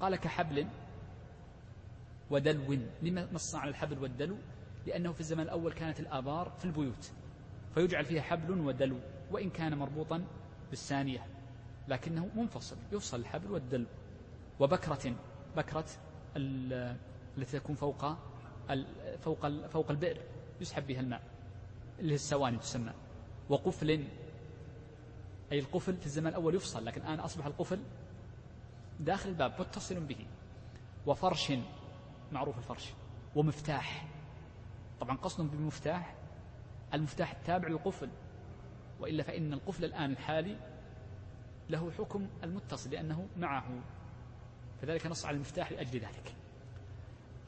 قال 0.00 0.16
كحبل 0.16 0.66
ودلو. 2.30 2.78
لما 3.02 3.28
نص 3.32 3.54
على 3.54 3.70
الحبل 3.70 3.98
والدلو؟ 3.98 4.36
لأنه 4.86 5.12
في 5.12 5.20
الزمان 5.20 5.46
الأول 5.46 5.72
كانت 5.72 6.00
الآبار 6.00 6.50
في 6.58 6.64
البيوت. 6.64 7.12
فيجعل 7.74 8.04
فيها 8.04 8.22
حبل 8.22 8.60
ودلو. 8.60 8.98
وإن 9.30 9.50
كان 9.50 9.78
مربوطا 9.78 10.24
بالثانية 10.74 11.26
لكنه 11.88 12.28
منفصل 12.34 12.76
يفصل 12.92 13.20
الحبل 13.20 13.50
والدلو. 13.50 13.86
وبكرة 14.60 15.14
بكرة 15.56 15.86
التي 16.36 17.58
تكون 17.58 17.76
فوق 17.76 18.06
فوق 19.22 19.66
فوق 19.66 19.90
البئر 19.90 20.20
يسحب 20.60 20.86
بها 20.86 21.00
الماء 21.00 21.22
اللي 21.98 22.10
هي 22.10 22.14
السواني 22.14 22.58
تسمى. 22.58 22.92
وقفل 23.48 23.90
أي 25.52 25.58
القفل 25.58 25.96
في 25.96 26.06
الزمان 26.06 26.32
الأول 26.32 26.54
يفصل 26.54 26.84
لكن 26.84 27.00
الآن 27.00 27.20
أصبح 27.20 27.46
القفل 27.46 27.80
داخل 29.00 29.28
الباب 29.28 29.54
متصل 29.60 30.00
به. 30.00 30.26
وفرش 31.06 31.52
معروف 32.32 32.58
الفرش 32.58 32.92
ومفتاح. 33.36 34.06
طبعا 35.00 35.16
قصد 35.16 35.50
بالمفتاح 35.50 36.14
المفتاح 36.94 37.32
التابع 37.32 37.68
للقفل. 37.68 38.08
وإلا 39.00 39.22
فإن 39.22 39.52
القفل 39.52 39.84
الآن 39.84 40.10
الحالي 40.10 40.56
له 41.70 41.90
حكم 41.90 42.28
المتصل 42.44 42.90
لأنه 42.90 43.28
معه. 43.36 43.82
فذلك 44.82 45.06
نص 45.06 45.24
على 45.24 45.34
المفتاح 45.34 45.72
لأجل 45.72 46.00
ذلك. 46.00 46.34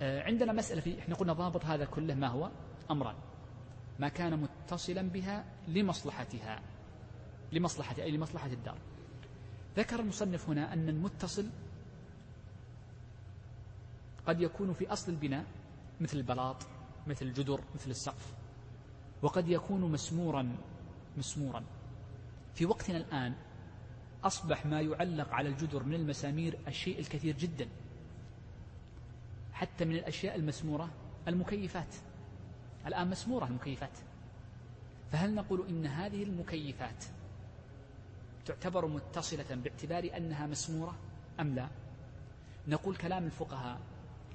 آه، 0.01 0.22
عندنا 0.22 0.53
مسألة 0.53 0.80
في 0.80 0.99
إحنا 0.99 1.14
قلنا 1.14 1.32
ضابط 1.32 1.64
هذا 1.64 1.84
كله 1.84 2.14
ما 2.14 2.26
هو؟ 2.26 2.51
أمران. 2.90 3.14
ما 3.99 4.09
كان 4.09 4.40
متصلا 4.40 5.03
بها 5.03 5.44
لمصلحتها. 5.68 6.62
لمصلحة 7.53 7.97
أي 7.99 8.11
لمصلحة 8.11 8.47
الدار. 8.47 8.78
ذكر 9.76 10.01
المصنف 10.01 10.49
هنا 10.49 10.72
أن 10.72 10.88
المتصل 10.88 11.47
قد 14.26 14.40
يكون 14.40 14.72
في 14.72 14.92
أصل 14.92 15.12
البناء 15.12 15.44
مثل 16.01 16.16
البلاط 16.16 16.57
مثل 17.07 17.26
الجدر 17.26 17.61
مثل 17.74 17.90
السقف 17.90 18.34
وقد 19.22 19.49
يكون 19.49 19.80
مسمورا. 19.92 20.57
مسمورا. 21.18 21.64
في 22.54 22.66
وقتنا 22.66 22.96
الآن 22.96 23.34
أصبح 24.24 24.66
ما 24.66 24.80
يعلق 24.80 25.32
على 25.34 25.48
الجدر 25.48 25.82
من 25.82 25.94
المسامير 25.94 26.58
الشيء 26.68 26.98
الكثير 26.98 27.36
جدا. 27.36 27.68
حتى 29.52 29.84
من 29.84 29.94
الأشياء 29.94 30.36
المسمورة 30.36 30.90
المكيفات. 31.28 31.94
الآن 32.86 33.10
مسمورة 33.10 33.46
المكيفات. 33.46 33.98
فهل 35.12 35.34
نقول 35.34 35.68
إن 35.68 35.86
هذه 35.86 36.22
المكيفات 36.22 37.04
تعتبر 38.46 38.86
متصلة 38.86 39.54
باعتبار 39.54 40.10
أنها 40.16 40.46
مسمورة 40.46 40.96
أم 41.40 41.54
لا؟ 41.54 41.68
نقول 42.68 42.96
كلام 42.96 43.24
الفقهاء 43.24 43.80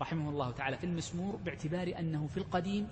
رحمه 0.01 0.29
الله 0.29 0.51
تعالى 0.51 0.77
في 0.77 0.83
المسمور 0.83 1.35
باعتبار 1.35 1.93
أنه 1.99 2.27
في 2.27 2.37
القديم 2.37 2.87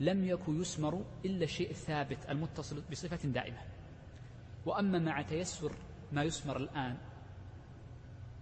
لم 0.00 0.24
يكن 0.24 0.60
يسمر 0.60 1.04
إلا 1.24 1.44
الشيء 1.44 1.70
الثابت 1.70 2.18
المتصل 2.30 2.82
بصفة 2.90 3.28
دائمة. 3.28 3.58
وأما 4.66 4.98
مع 4.98 5.22
تيسر 5.22 5.72
ما 6.12 6.22
يسمر 6.22 6.56
الآن 6.56 6.96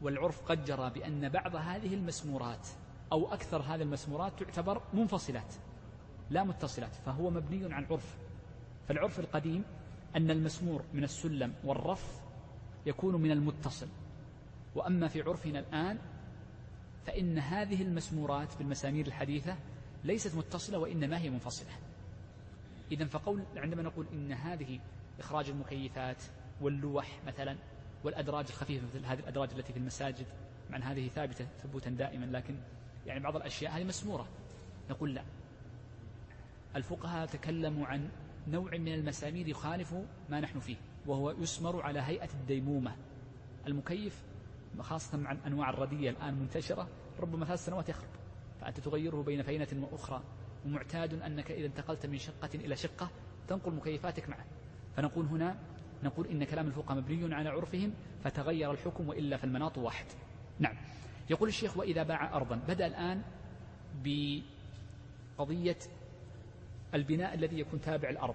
والعرف 0.02 0.42
قد 0.42 0.64
جرى 0.64 0.90
بأن 0.90 1.28
بعض 1.28 1.56
هذه 1.56 1.94
المسمورات 1.94 2.68
أو 3.12 3.32
أكثر 3.32 3.62
هذه 3.62 3.82
المسمورات 3.82 4.42
تعتبر 4.42 4.82
منفصلات 4.94 5.54
لا 6.30 6.44
متصلات 6.44 6.94
فهو 6.94 7.30
مبني 7.30 7.74
عن 7.74 7.84
عرف. 7.84 8.16
فالعرف 8.88 9.20
القديم 9.20 9.64
أن 10.16 10.30
المسمور 10.30 10.82
من 10.92 11.04
السلم 11.04 11.54
والرف 11.64 12.20
يكون 12.86 13.22
من 13.22 13.30
المتصل. 13.30 13.88
وأما 14.74 15.08
في 15.08 15.22
عرفنا 15.22 15.58
الآن 15.58 15.98
فإن 17.06 17.38
هذه 17.38 17.82
المسمورات 17.82 18.58
بالمسامير 18.58 19.06
الحديثة 19.06 19.56
ليست 20.04 20.34
متصلة 20.34 20.78
وإنما 20.78 21.18
هي 21.18 21.30
منفصلة. 21.30 21.70
إذا 22.92 23.04
فقول 23.04 23.42
عندما 23.56 23.82
نقول 23.82 24.06
إن 24.12 24.32
هذه 24.32 24.80
إخراج 25.18 25.48
المكيفات 25.48 26.22
واللوح 26.60 27.20
مثلا 27.26 27.56
والأدراج 28.04 28.46
الخفيفة 28.48 28.86
مثل 28.86 29.04
هذه 29.04 29.18
الأدراج 29.18 29.50
التي 29.52 29.72
في 29.72 29.78
المساجد 29.78 30.26
مع 30.70 30.76
أن 30.76 30.82
هذه 30.82 31.08
ثابتة 31.08 31.46
ثبوتا 31.62 31.90
دائما 31.90 32.24
لكن 32.24 32.54
يعني 33.06 33.20
بعض 33.20 33.36
الأشياء 33.36 33.72
هذه 33.72 33.84
مسمورة 33.84 34.28
نقول 34.90 35.14
لا. 35.14 35.24
الفقهاء 36.76 37.26
تكلموا 37.26 37.86
عن 37.86 38.08
نوع 38.48 38.76
من 38.76 38.94
المسامير 38.94 39.48
يخالف 39.48 39.94
ما 40.30 40.40
نحن 40.40 40.60
فيه 40.60 40.76
وهو 41.06 41.30
يسمر 41.30 41.82
على 41.82 42.00
هيئة 42.00 42.28
الديمومة. 42.34 42.96
المكيف 43.66 44.22
خاصة 44.80 45.18
مع 45.18 45.36
أنواع 45.46 45.70
الردية 45.70 46.10
الآن 46.10 46.34
منتشرة 46.34 46.88
ربما 47.20 47.46
ثلاث 47.46 47.64
سنوات 47.64 47.88
يخرب. 47.88 48.08
فأنت 48.60 48.80
تغيره 48.80 49.22
بين 49.22 49.42
فينة 49.42 49.68
وأخرى 49.90 50.22
ومعتاد 50.66 51.22
أنك 51.22 51.50
إذا 51.50 51.66
انتقلت 51.66 52.06
من 52.06 52.18
شقة 52.18 52.50
إلى 52.54 52.76
شقة 52.76 53.10
تنقل 53.48 53.72
مكيفاتك 53.72 54.28
معه. 54.28 54.44
فنقول 54.96 55.26
هنا 55.26 55.56
نقول 56.02 56.26
إن 56.26 56.44
كلام 56.44 56.66
الفقهاء 56.66 56.98
مبني 56.98 57.34
على 57.34 57.48
عرفهم 57.48 57.92
فتغير 58.24 58.70
الحكم 58.70 59.08
وإلا 59.08 59.36
فالمناط 59.36 59.78
واحد. 59.78 60.06
نعم. 60.58 60.76
يقول 61.30 61.48
الشيخ 61.48 61.76
وإذا 61.76 62.02
باع 62.02 62.36
أرضا 62.36 62.56
بدأ 62.56 62.86
الآن 62.86 63.22
بقضية 65.38 65.78
البناء 66.94 67.34
الذي 67.34 67.60
يكون 67.60 67.80
تابع 67.80 68.10
الأرض. 68.10 68.34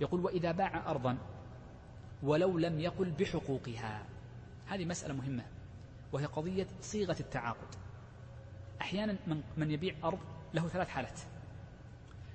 يقول 0.00 0.20
وإذا 0.20 0.52
باع 0.52 0.90
أرضا 0.90 1.18
ولو 2.22 2.58
لم 2.58 2.80
يقل 2.80 3.10
بحقوقها. 3.10 4.06
هذه 4.66 4.84
مسألة 4.84 5.14
مهمة 5.14 5.44
وهي 6.12 6.26
قضية 6.26 6.66
صيغة 6.80 7.16
التعاقد. 7.20 7.68
أحيانا 8.80 9.16
من, 9.26 9.42
من 9.56 9.70
يبيع 9.70 9.94
أرض 10.04 10.18
له 10.54 10.68
ثلاث 10.68 10.88
حالات. 10.88 11.20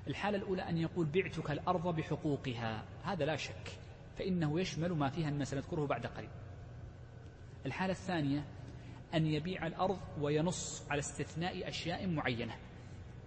الحالة 0.07 0.37
الأولى 0.37 0.61
أن 0.61 0.77
يقول 0.77 1.05
بعتك 1.05 1.51
الأرض 1.51 1.95
بحقوقها. 1.95 2.85
هذا 3.03 3.25
لا 3.25 3.35
شك 3.35 3.71
فإنه 4.17 4.59
يشمل 4.59 4.91
ما 4.91 5.09
فيها 5.09 5.29
مما 5.29 5.45
سنذكره 5.45 5.85
بعد 5.85 6.05
قليل 6.05 6.29
الحالة 7.65 7.91
الثانية 7.91 8.45
أن 9.13 9.25
يبيع 9.25 9.67
الأرض 9.67 9.99
وينص 10.19 10.87
على 10.89 10.99
استثناء 10.99 11.67
أشياء 11.67 12.07
معينة. 12.07 12.55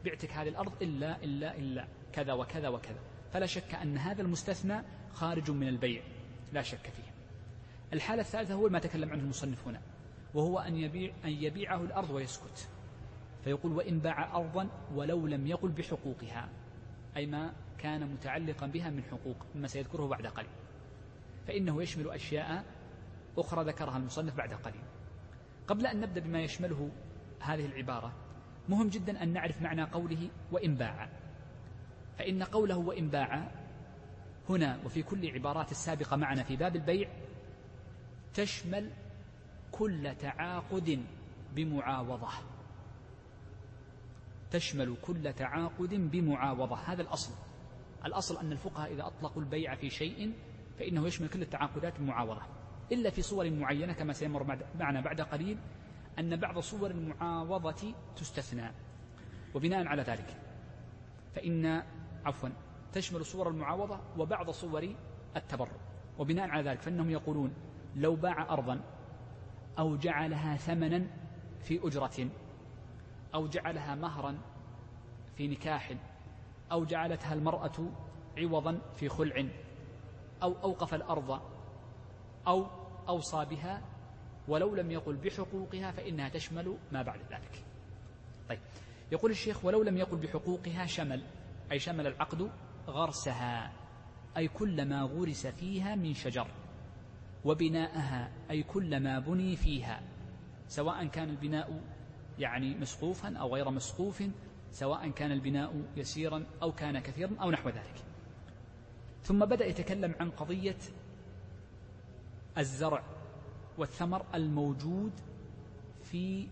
بعتك 0.05 0.33
هذه 0.33 0.49
الأرض 0.49 0.83
إلا 0.83 1.25
إلا 1.25 1.59
إلا 1.59 1.89
كذا 2.13 2.33
وكذا 2.33 2.69
وكذا. 2.69 3.01
فلا 3.33 3.47
شك 3.47 3.75
أن 3.75 3.99
هذا 3.99 4.23
المستثنى 4.23 4.83
خارج 5.13 5.51
من 5.51 5.69
البيع. 5.69 6.03
لا 6.53 6.63
شك 6.63 6.91
فيه. 6.91 7.13
الحالة 7.93 8.23
الثالثة 8.23 8.55
هو 8.55 8.69
ما 8.69 8.79
تكلم 8.79 9.11
عنه 9.11 9.23
المصنف 9.23 9.69
هنا 9.69 9.81
وهو 10.35 10.59
أن 10.59 10.77
يبيع 10.77 11.15
أن 11.25 11.31
يبيعه 11.31 11.83
الأرض 11.83 12.11
ويسكت. 12.11 12.69
فيقول 13.45 13.73
وإن 13.73 13.99
باع 13.99 14.37
أرضا 14.37 14.69
ولو 14.95 15.27
لم 15.27 15.47
يقل 15.47 15.69
بحقوقها 15.69 16.49
أي 17.17 17.27
ما 17.27 17.53
كان 17.79 18.13
متعلقا 18.13 18.67
بها 18.67 18.91
من 18.91 19.03
حقوق 19.03 19.37
مما 19.55 19.67
سيذكره 19.69 20.07
بعد 20.07 20.27
قليل. 20.27 20.51
فإنه 21.47 21.83
يشمل 21.83 22.11
أشياء 22.11 22.65
أخرى 23.39 23.65
ذكرها 23.65 23.97
المصنف 23.97 24.37
بعد 24.37 24.55
قليل. 24.55 24.83
قبل 25.67 25.87
أن 25.87 26.01
نبدأ 26.01 26.21
بما 26.21 26.41
يشمله 26.41 26.91
هذه 27.41 27.67
العبارة 27.67 28.13
مهم 28.69 28.89
جدا 28.89 29.23
أن 29.23 29.33
نعرف 29.33 29.63
معنى 29.63 29.85
قوله 29.85 30.31
وإن 30.53 30.75
باع. 30.75 31.09
فإن 32.19 32.43
قوله 32.43 32.77
وإن 32.79 33.09
باع 33.09 33.51
هنا 34.49 34.79
وفي 34.85 35.03
كل 35.03 35.31
عبارات 35.31 35.71
السابقة 35.71 36.17
معنا 36.17 36.43
في 36.43 36.57
باب 36.57 36.77
البيع 36.77 37.09
تشمل 38.35 38.91
كل 39.73 40.15
تعاقد 40.19 41.05
بمعاوضة. 41.55 42.58
تشمل 44.51 44.97
كل 45.03 45.33
تعاقد 45.33 45.95
بمعاوضة. 45.95 46.77
هذا 46.77 47.03
الأصل. 47.03 47.33
الأصل 48.05 48.37
أن 48.37 48.53
الفقهاء 48.53 48.93
إذا 48.93 49.07
أطلقوا 49.07 49.43
البيع 49.43 49.75
في 49.75 49.91
شيء 49.91 50.33
فإنه 50.79 51.07
يشمل 51.07 51.29
كل 51.29 51.43
التعاقدات 51.43 51.99
المعاوضة 51.99 52.43
إلا 52.93 53.11
في 53.11 53.23
صور 53.23 53.51
معينة 53.51 53.93
كما 53.93 54.13
سيمر 54.13 54.59
معنا 54.79 55.01
بعد 55.01 55.21
قليل 55.21 55.59
أن 56.19 56.37
بعض 56.37 56.59
صور 56.59 56.91
المعاوضة 56.91 57.95
تستثنى. 58.17 58.71
وبناء 59.55 59.87
على 59.87 60.03
ذلك 60.03 60.37
فإن 61.35 61.83
عفوا 62.25 62.49
تشمل 62.93 63.25
صور 63.25 63.49
المعاوضة 63.49 64.01
وبعض 64.19 64.51
صور 64.51 64.95
التبرع. 65.37 65.73
وبناء 66.19 66.49
على 66.49 66.71
ذلك 66.71 66.81
فإنهم 66.81 67.11
يقولون 67.11 67.55
لو 67.97 68.17
باع 68.17 68.53
أرضا 68.53 68.81
أو 69.79 69.97
جعلها 69.97 70.57
ثمنا 70.57 71.07
في 71.61 71.87
أجرة 71.87 72.29
أو 73.35 73.47
جعلها 73.47 73.95
مهرا 73.95 74.39
في 75.37 75.49
نكاح 75.49 75.93
أو 76.73 76.85
جعلتها 76.85 77.35
المرأة 77.35 77.91
عوضا 78.39 78.79
في 78.95 79.09
خلع 79.09 79.45
أو 80.43 80.55
أوقف 80.63 80.95
الأرض 80.95 81.41
أو 82.47 82.67
أوصى 83.09 83.45
بها 83.45 83.83
ولو 84.49 84.75
لم 84.75 84.91
يقل 84.91 85.17
بحقوقها 85.17 85.91
فإنها 85.91 86.29
تشمل 86.29 86.77
ما 86.93 87.03
بعد 87.03 87.21
ذلك. 87.31 87.65
طيب 88.49 88.61
يقول 89.13 89.31
الشيخ 89.31 89.65
ولو 89.65 89.83
لم 89.83 89.97
يقل 89.97 90.17
بحقوقها 90.17 90.87
شمل 90.87 91.23
أي 91.73 91.79
شمل 91.79 92.07
العقد 92.07 92.51
غرسها 92.89 93.73
أي 94.37 94.49
كل 94.49 94.85
ما 94.85 95.03
غرس 95.03 95.47
فيها 95.47 95.95
من 95.95 96.15
شجر 96.15 96.47
وبناءها 97.45 98.31
أي 98.51 98.63
كل 98.63 99.01
ما 99.01 99.19
بني 99.19 99.57
فيها 99.57 100.03
سواء 100.69 101.07
كان 101.07 101.31
البناء 101.31 101.81
يعني 102.39 102.75
مسقوفا 102.75 103.37
أو 103.37 103.55
غير 103.55 103.71
مسقوف 103.71 104.23
سواء 104.71 105.11
كان 105.11 105.33
البناء 105.33 105.83
يسيرا 105.97 106.47
أو 106.63 106.73
كان 106.73 106.99
كثيرا 106.99 107.31
أو 107.41 107.51
نحو 107.51 107.69
ذلك. 107.69 108.05
ثم 109.25 109.45
بدأ 109.45 109.67
يتكلم 109.67 110.15
عن 110.21 110.31
قضية 110.31 110.77
الزرع 112.59 113.03
والثمر 113.79 114.27
الموجود 114.35 115.13
في 116.03 116.49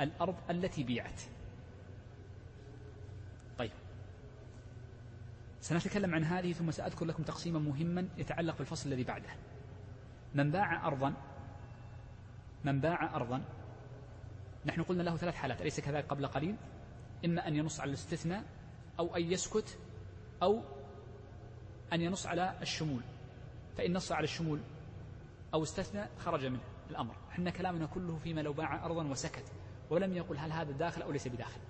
الأرض 0.00 0.36
التي 0.50 0.82
بيعت. 0.82 1.20
طيب. 3.58 3.70
سنتكلم 5.60 6.14
عن 6.14 6.24
هذه 6.24 6.52
ثم 6.52 6.70
سأذكر 6.70 7.04
لكم 7.04 7.22
تقسيما 7.22 7.58
مهما 7.58 8.08
يتعلق 8.18 8.58
بالفصل 8.58 8.88
الذي 8.88 9.04
بعده. 9.04 9.30
من 10.34 10.50
باع 10.50 10.86
أرضا 10.86 11.14
من 12.64 12.80
باع 12.80 13.16
أرضا 13.16 13.42
نحن 14.66 14.82
قلنا 14.82 15.02
له 15.02 15.16
ثلاث 15.16 15.34
حالات 15.34 15.60
أليس 15.60 15.80
كذلك 15.80 16.06
قبل 16.06 16.26
قليل؟ 16.26 16.56
إما 17.24 17.48
أن 17.48 17.56
ينص 17.56 17.80
على 17.80 17.88
الاستثناء 17.88 18.44
أو 18.98 19.16
أن 19.16 19.32
يسكت 19.32 19.78
أو 20.42 20.62
أن 21.92 22.00
ينص 22.00 22.26
على 22.26 22.58
الشمول. 22.62 23.02
فإن 23.76 23.92
نص 23.92 24.12
على 24.12 24.24
الشمول 24.24 24.60
أو 25.54 25.62
استثنى 25.62 26.06
خرج 26.18 26.46
منه 26.46 26.60
الأمر. 26.90 27.14
إحنا 27.30 27.50
كلامنا 27.50 27.86
كله 27.86 28.16
فيما 28.16 28.40
لو 28.40 28.52
باع 28.52 28.84
أرضا 28.84 29.04
وسكت 29.04 29.44
ولم 29.90 30.16
يقل 30.16 30.38
هل 30.38 30.52
هذا 30.52 30.72
داخل 30.72 31.02
أو 31.02 31.12
ليس 31.12 31.28
بداخل. 31.28 31.60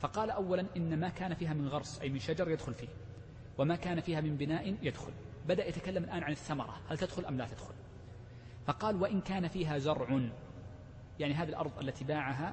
فقال 0.00 0.30
أولا 0.30 0.66
إن 0.76 1.00
ما 1.00 1.08
كان 1.08 1.34
فيها 1.34 1.54
من 1.54 1.68
غرس 1.68 2.00
أي 2.00 2.08
من 2.08 2.18
شجر 2.18 2.50
يدخل 2.50 2.74
فيه 2.74 2.88
وما 3.58 3.76
كان 3.76 4.00
فيها 4.00 4.20
من 4.20 4.36
بناء 4.36 4.76
يدخل. 4.82 5.12
بدأ 5.48 5.68
يتكلم 5.68 6.04
الآن 6.04 6.22
عن 6.22 6.32
الثمرة 6.32 6.80
هل 6.88 6.98
تدخل 6.98 7.24
أم 7.24 7.38
لا 7.38 7.46
تدخل؟ 7.46 7.74
فقال 8.66 9.02
وإن 9.02 9.20
كان 9.20 9.48
فيها 9.48 9.78
زرع 9.78 10.30
يعني 11.20 11.34
هذه 11.34 11.48
الأرض 11.48 11.78
التي 11.78 12.04
باعها 12.04 12.52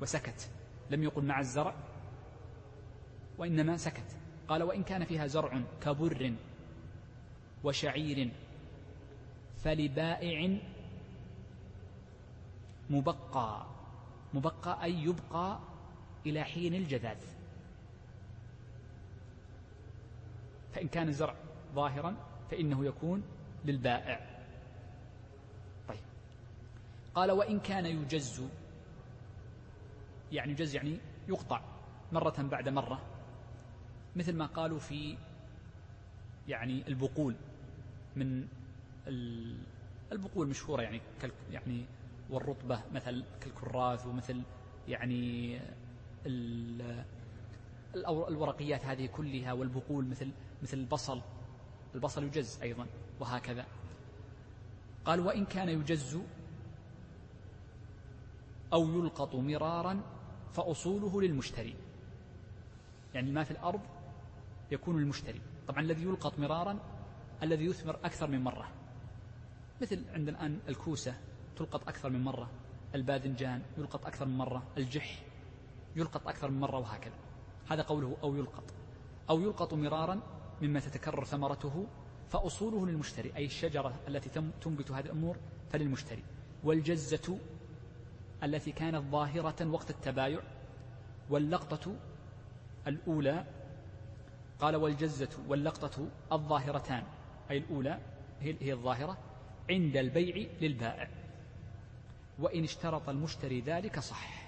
وسكت 0.00 0.50
لم 0.90 1.02
يقل 1.02 1.24
مع 1.24 1.40
الزرع 1.40 1.74
وإنما 3.38 3.76
سكت. 3.76 4.16
قال 4.48 4.62
وإن 4.62 4.82
كان 4.82 5.04
فيها 5.04 5.26
زرع 5.26 5.62
كبر 5.80 6.34
وشعير 7.64 8.30
فلبائع 9.58 10.58
مبقى. 12.90 13.66
مبقى 14.34 14.84
أي 14.84 14.94
يبقى 15.02 15.58
إلى 16.26 16.44
حين 16.44 16.74
الجذاذ. 16.74 17.18
فإن 20.74 20.88
كان 20.88 21.08
الزرع 21.08 21.34
ظاهرا 21.74 22.16
فإنه 22.50 22.84
يكون 22.84 23.22
للبائع. 23.64 24.35
قال 27.16 27.30
وإن 27.30 27.60
كان 27.60 27.86
يجز 27.86 28.42
يعني 30.32 30.52
يجز 30.52 30.74
يعني 30.74 30.98
يقطع 31.28 31.60
مرة 32.12 32.42
بعد 32.42 32.68
مرة 32.68 33.00
مثل 34.16 34.36
ما 34.36 34.46
قالوا 34.46 34.78
في 34.78 35.16
يعني 36.48 36.88
البقول 36.88 37.34
من 38.16 38.48
البقول 40.12 40.44
المشهورة 40.44 40.82
يعني 40.82 41.00
يعني 41.50 41.84
والرطبة 42.30 42.80
مثل 42.92 43.24
كالكراث 43.40 44.06
ومثل 44.06 44.42
يعني 44.88 45.60
الورقيات 48.06 48.84
هذه 48.84 49.06
كلها 49.06 49.52
والبقول 49.52 50.06
مثل 50.06 50.30
مثل 50.62 50.78
البصل 50.78 51.22
البصل 51.94 52.24
يجز 52.24 52.62
أيضا 52.62 52.86
وهكذا. 53.20 53.66
قال 55.04 55.20
وإن 55.20 55.44
كان 55.44 55.68
يجز 55.68 56.18
أو 58.72 58.88
يلقط 58.88 59.34
مرارا 59.34 60.00
فأصوله 60.52 61.22
للمشتري. 61.22 61.76
يعني 63.14 63.30
ما 63.30 63.44
في 63.44 63.50
الأرض 63.50 63.80
يكون 64.70 64.98
للمشتري 65.00 65.40
طبعا 65.68 65.80
الذي 65.80 66.02
يلقط 66.02 66.38
مرارا 66.38 66.78
الذي 67.42 67.64
يثمر 67.64 67.98
أكثر 68.04 68.26
من 68.26 68.40
مرة. 68.40 68.68
مثل 69.82 70.04
عندنا 70.14 70.38
الآن 70.38 70.58
الكوسة 70.68 71.14
تلقط 71.56 71.88
أكثر 71.88 72.10
من 72.10 72.24
مرة 72.24 72.50
الباذنجان 72.94 73.62
يلقط 73.78 74.06
أكثر 74.06 74.26
من 74.26 74.38
مرة 74.38 74.62
الجح 74.76 75.22
يلقط 75.96 76.28
أكثر 76.28 76.50
من 76.50 76.60
مرة 76.60 76.78
وهكذا. 76.78 77.14
هذا 77.68 77.82
قوله 77.82 78.16
أو 78.22 78.36
يلقط. 78.36 78.64
أو 79.30 79.40
يلقط 79.40 79.74
مرارا 79.74 80.20
مما 80.62 80.80
تتكرر 80.80 81.24
ثمرته 81.24 81.86
فأصوله 82.28 82.86
للمشتري 82.86 83.36
أي 83.36 83.44
الشجرة 83.44 83.94
التي 84.08 84.42
تنبت 84.60 84.90
هذه 84.90 85.04
الأمور 85.04 85.36
فللمشتري. 85.70 86.22
والجزة 86.64 87.38
التي 88.42 88.72
كانت 88.72 89.04
ظاهرة 89.10 89.66
وقت 89.66 89.90
التبايع 89.90 90.40
واللقطة 91.30 91.96
الأولى 92.86 93.44
قال 94.58 94.76
والجزة 94.76 95.28
واللقطة 95.48 96.08
الظاهرتان 96.32 97.02
أي 97.50 97.58
الأولى 97.58 98.00
هي 98.40 98.72
الظاهرة 98.72 99.18
عند 99.70 99.96
البيع 99.96 100.48
للبائع 100.60 101.08
وإن 102.38 102.64
اشترط 102.64 103.08
المشتري 103.08 103.60
ذلك 103.60 104.00
صح. 104.00 104.46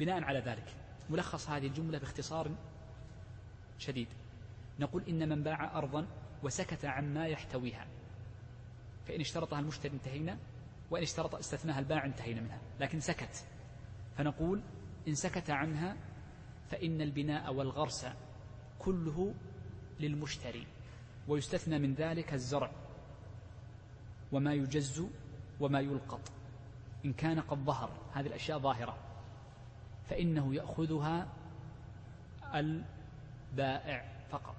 بناء 0.00 0.22
على 0.22 0.38
ذلك 0.38 0.74
ملخص 1.10 1.50
هذه 1.50 1.66
الجملة 1.66 1.98
باختصار 1.98 2.50
شديد. 3.78 4.08
نقول 4.80 5.02
إن 5.08 5.28
من 5.28 5.42
باع 5.42 5.78
أرضا 5.78 6.06
وسكت 6.42 6.84
عما 6.84 7.26
يحتويها 7.26 7.86
فإن 9.06 9.20
اشترطها 9.20 9.60
المشتري 9.60 9.92
انتهينا. 9.92 10.38
وإن 10.90 11.02
اشترط 11.02 11.34
استثناها 11.34 11.78
البائع 11.78 12.04
انتهينا 12.04 12.40
منها 12.40 12.58
لكن 12.80 13.00
سكت. 13.00 13.44
فنقول 14.16 14.60
إن 15.08 15.14
سكت 15.14 15.50
عنها 15.50 15.96
فإن 16.70 17.00
البناء 17.00 17.54
والغرس 17.54 18.06
كله 18.78 19.34
للمشتري 20.00 20.66
ويستثنى 21.28 21.78
من 21.78 21.94
ذلك 21.94 22.34
الزرع 22.34 22.70
وما 24.32 24.54
يجز 24.54 25.06
وما 25.60 25.80
يلقط. 25.80 26.32
إن 27.04 27.12
كان 27.12 27.40
قد 27.40 27.58
ظهر 27.58 27.90
هذه 28.12 28.26
الأشياء 28.26 28.58
ظاهرة. 28.58 28.98
فإنه 30.10 30.54
يأخذها 30.54 31.28
البائع 32.54 34.12
فقط. 34.30 34.56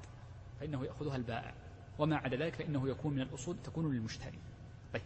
فإنه 0.60 0.86
يأخذها 0.86 1.16
البائع. 1.16 1.54
وما 2.00 2.18
عدا 2.18 2.38
ذلك 2.38 2.56
فإنه 2.56 2.90
يكون 2.90 3.14
من 3.14 3.22
الأصول 3.22 3.58
تكون 3.64 3.94
للمشتري. 3.94 4.40
طيب. 4.94 5.02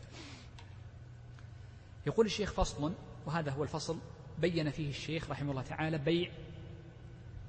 يقول 2.10 2.26
الشيخ 2.26 2.54
فصل 2.54 2.94
وهذا 3.26 3.52
هو 3.52 3.64
الفصل 3.64 4.00
بين 4.38 4.70
فيه 4.70 4.90
الشيخ 4.90 5.32
رحمه 5.32 5.52
الله 5.52 5.62
تعالى 5.62 5.98
بيع 5.98 6.32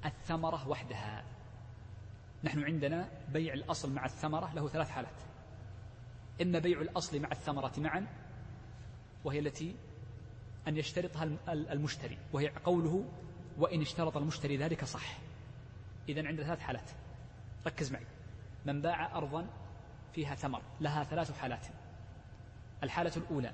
الثمرة 0.05 0.67
وحدها. 0.67 1.23
نحن 2.43 2.63
عندنا 2.63 3.09
بيع 3.29 3.53
الأصل 3.53 3.91
مع 3.91 4.05
الثمرة 4.05 4.53
له 4.53 4.67
ثلاث 4.67 4.89
حالات. 4.89 5.21
إما 6.41 6.59
بيع 6.59 6.81
الأصل 6.81 7.19
مع 7.19 7.31
الثمرة 7.31 7.73
معا 7.77 8.07
وهي 9.23 9.39
التي 9.39 9.75
أن 10.67 10.77
يشترطها 10.77 11.23
المشتري 11.49 12.17
وهي 12.33 12.47
قوله 12.47 13.05
وإن 13.57 13.81
اشترط 13.81 14.17
المشتري 14.17 14.57
ذلك 14.57 14.85
صح. 14.85 15.17
إذا 16.09 16.27
عندنا 16.27 16.45
ثلاث 16.45 16.59
حالات. 16.59 16.89
ركز 17.67 17.91
معي. 17.91 18.05
من 18.65 18.81
باع 18.81 19.17
أرضا 19.17 19.47
فيها 20.13 20.35
ثمر 20.35 20.61
لها 20.81 21.03
ثلاث 21.03 21.39
حالات. 21.39 21.67
الحالة 22.83 23.11
الأولى 23.17 23.51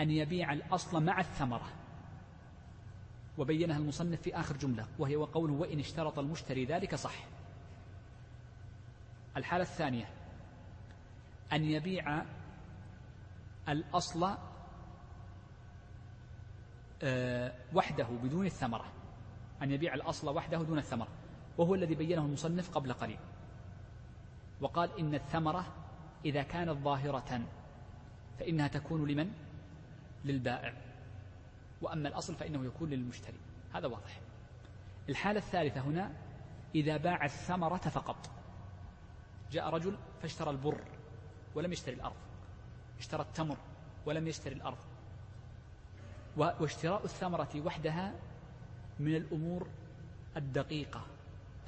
أن 0.00 0.10
يبيع 0.10 0.52
الأصل 0.52 1.04
مع 1.04 1.20
الثمرة. 1.20 1.68
وبينها 3.38 3.78
المصنف 3.78 4.20
في 4.20 4.36
آخر 4.36 4.56
جملة 4.56 4.86
وهي 4.98 5.16
وقوله 5.16 5.52
وإن 5.52 5.78
اشترط 5.78 6.18
المشتري 6.18 6.64
ذلك 6.64 6.94
صح. 6.94 7.14
الحالة 9.36 9.62
الثانية 9.62 10.08
أن 11.52 11.64
يبيع 11.64 12.22
الأصل 13.68 14.34
آه، 17.02 17.52
وحده 17.74 18.04
بدون 18.04 18.46
الثمرة. 18.46 18.92
أن 19.62 19.70
يبيع 19.70 19.94
الأصل 19.94 20.36
وحده 20.36 20.62
دون 20.62 20.78
الثمرة. 20.78 21.08
وهو 21.58 21.74
الذي 21.74 21.94
بينه 21.94 22.22
المصنف 22.22 22.70
قبل 22.70 22.92
قليل. 22.92 23.18
وقال 24.60 24.98
إن 24.98 25.14
الثمرة 25.14 25.66
إذا 26.24 26.42
كانت 26.42 26.78
ظاهرة 26.78 27.42
فإنها 28.38 28.68
تكون 28.68 29.08
لمن؟ 29.08 29.32
للبائع. 30.24 30.74
وأما 31.82 32.08
الأصل 32.08 32.34
فإنه 32.34 32.64
يكون 32.64 32.90
للمشتري. 32.90 33.38
هذا 33.74 33.86
واضح. 33.86 34.20
الحالة 35.08 35.38
الثالثة 35.38 35.80
هنا 35.80 36.12
إذا 36.74 36.96
باع 36.96 37.24
الثمرة 37.24 37.76
فقط 37.76 38.30
جاء 39.52 39.70
رجل 39.70 39.96
فاشترى 40.22 40.50
البر 40.50 40.80
ولم 41.54 41.72
يشتري 41.72 41.94
الأرض 41.94 42.16
اشترى 42.98 43.22
التمر 43.22 43.56
ولم 44.06 44.28
يشتري 44.28 44.54
الأرض. 44.54 44.78
واشتراء 46.36 47.04
الثمرة 47.04 47.48
وحدها 47.56 48.14
من 49.00 49.16
الأمور 49.16 49.68
الدقيقة 50.36 51.06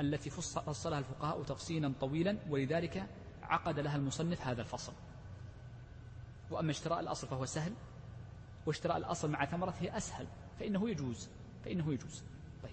التي 0.01 0.31
فصلها 0.31 0.99
الفقهاء 0.99 1.43
تفصيلا 1.43 1.93
طويلا 2.01 2.37
ولذلك 2.51 3.07
عقد 3.43 3.79
لها 3.79 3.97
المصنف 3.97 4.47
هذا 4.47 4.63
الفصل. 4.63 4.93
وأما 6.51 6.71
اشتراء 6.71 7.01
الأصل 7.01 7.27
فهو 7.27 7.47
سهل 7.47 7.73
واشتراء 8.67 8.97
الأصل 8.97 9.31
مع 9.31 9.45
ثمرة 9.45 9.75
هي 9.81 9.97
أسهل 9.97 10.27
فإنه 10.61 10.91
يجوز 10.91 11.29
فإنه 11.65 11.93
يجوز. 11.93 12.23
طيب. 12.63 12.73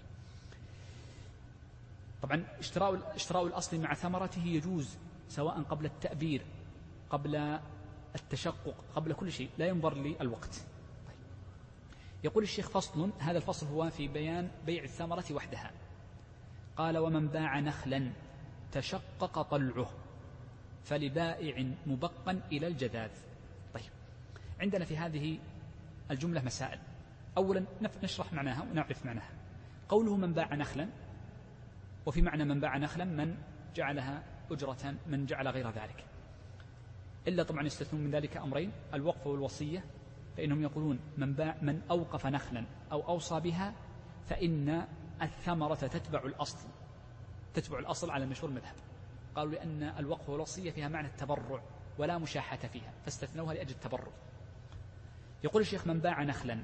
طبعا 2.21 2.43
اشتراء 2.59 3.15
اشتراء 3.15 3.47
الأصل 3.47 3.81
مع 3.81 3.93
ثمرته 3.93 4.45
يجوز 4.45 4.97
سواء 5.29 5.61
قبل 5.61 5.85
التأبير 5.85 6.45
قبل 7.09 7.59
التشقق 8.15 8.75
قبل 8.95 9.13
كل 9.13 9.31
شيء 9.31 9.49
لا 9.57 9.67
ينظر 9.67 9.93
للوقت. 9.93 10.55
طيب. 11.07 11.17
يقول 12.23 12.43
الشيخ 12.43 12.69
فصل 12.69 13.09
هذا 13.19 13.37
الفصل 13.37 13.67
هو 13.67 13.89
في 13.89 14.07
بيان 14.07 14.51
بيع 14.65 14.83
الثمرة 14.83 15.25
وحدها. 15.31 15.71
قال 16.77 16.97
ومن 16.97 17.27
باع 17.27 17.59
نخلا 17.59 18.11
تشقق 18.71 19.41
طلعه 19.41 19.89
فلبائع 20.83 21.71
مبقا 21.85 22.41
إلى 22.51 22.67
الجذاذ. 22.67 23.11
طيب. 23.73 23.91
عندنا 24.59 24.85
في 24.85 24.97
هذه 24.97 25.39
الجملة 26.11 26.41
مسائل. 26.41 26.79
أولا 27.37 27.65
نشرح 28.03 28.33
معناها 28.33 28.63
ونعرف 28.63 29.05
معناها. 29.05 29.31
قوله 29.89 30.17
من 30.17 30.33
باع 30.33 30.55
نخلا 30.55 30.89
وفي 32.05 32.21
معنى 32.21 32.45
من 32.45 32.59
باع 32.59 32.77
نخلا 32.77 33.05
من 33.05 33.37
جعلها 33.75 34.23
أجرة 34.51 34.95
من 35.07 35.25
جعل 35.25 35.47
غير 35.47 35.69
ذلك. 35.69 36.05
إلا 37.27 37.43
طبعا 37.43 37.65
يستثنون 37.65 38.03
من 38.03 38.11
ذلك 38.11 38.37
أمرين 38.37 38.71
الوقف 38.93 39.27
والوصية 39.27 39.83
فإنهم 40.37 40.61
يقولون 40.61 40.99
من 41.17 41.33
باع 41.33 41.57
من 41.61 41.81
أوقف 41.91 42.25
نخلا 42.25 42.65
أو 42.91 43.07
أوصى 43.07 43.39
بها 43.39 43.73
فإن 44.29 44.87
الثمرة 45.21 45.75
تتبع 45.75 46.23
الأصل 46.25 46.67
تتبع 47.53 47.79
الأصل 47.79 48.11
على 48.11 48.25
مشهور 48.25 48.49
المذهب. 48.49 48.75
قالوا 49.35 49.51
لأن 49.51 49.83
الوقف 49.83 50.29
والوصية 50.29 50.71
فيها 50.71 50.87
معنى 50.87 51.07
التبرع 51.07 51.61
ولا 51.97 52.17
مشاحة 52.17 52.57
فيها 52.57 52.93
فاستثنوها 53.05 53.53
لأجل 53.53 53.71
التبرع. 53.71 54.11
يقول 55.43 55.61
الشيخ 55.61 55.87
من 55.87 55.99
باع 55.99 56.23
نخلا 56.23 56.59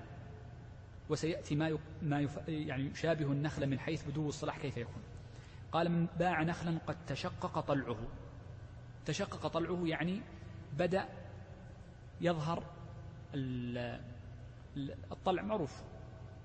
وسيأتي 1.10 1.56
ما 1.56 1.78
ما 2.02 2.28
يعني 2.48 2.84
يشابه 2.84 3.26
النخل 3.26 3.68
من 3.68 3.80
حيث 3.80 4.10
بدو 4.10 4.30
الصلاح 4.30 4.58
كيف 4.58 4.78
يكون. 4.78 5.04
قال 5.72 5.92
من 5.92 6.08
باع 6.20 6.44
نخلا 6.44 6.78
قد 6.88 7.06
تشقق 7.08 7.60
طلعه. 7.60 7.98
تشقق 9.06 9.48
طلعه 9.48 9.82
يعني 9.86 10.22
بدأ 10.78 11.10
يظهر 12.22 12.64
الطلع 15.12 15.42
معروف 15.42 15.84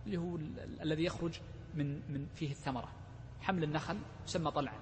اللي 0.06 0.16
هو 0.16 0.36
الذي 0.82 1.04
يخرج 1.04 1.40
من 1.74 1.94
من 1.94 2.26
فيه 2.34 2.50
الثمرة. 2.50 2.88
حمل 3.40 3.64
النخل 3.64 3.98
يسمى 4.26 4.50
طلعا. 4.50 4.80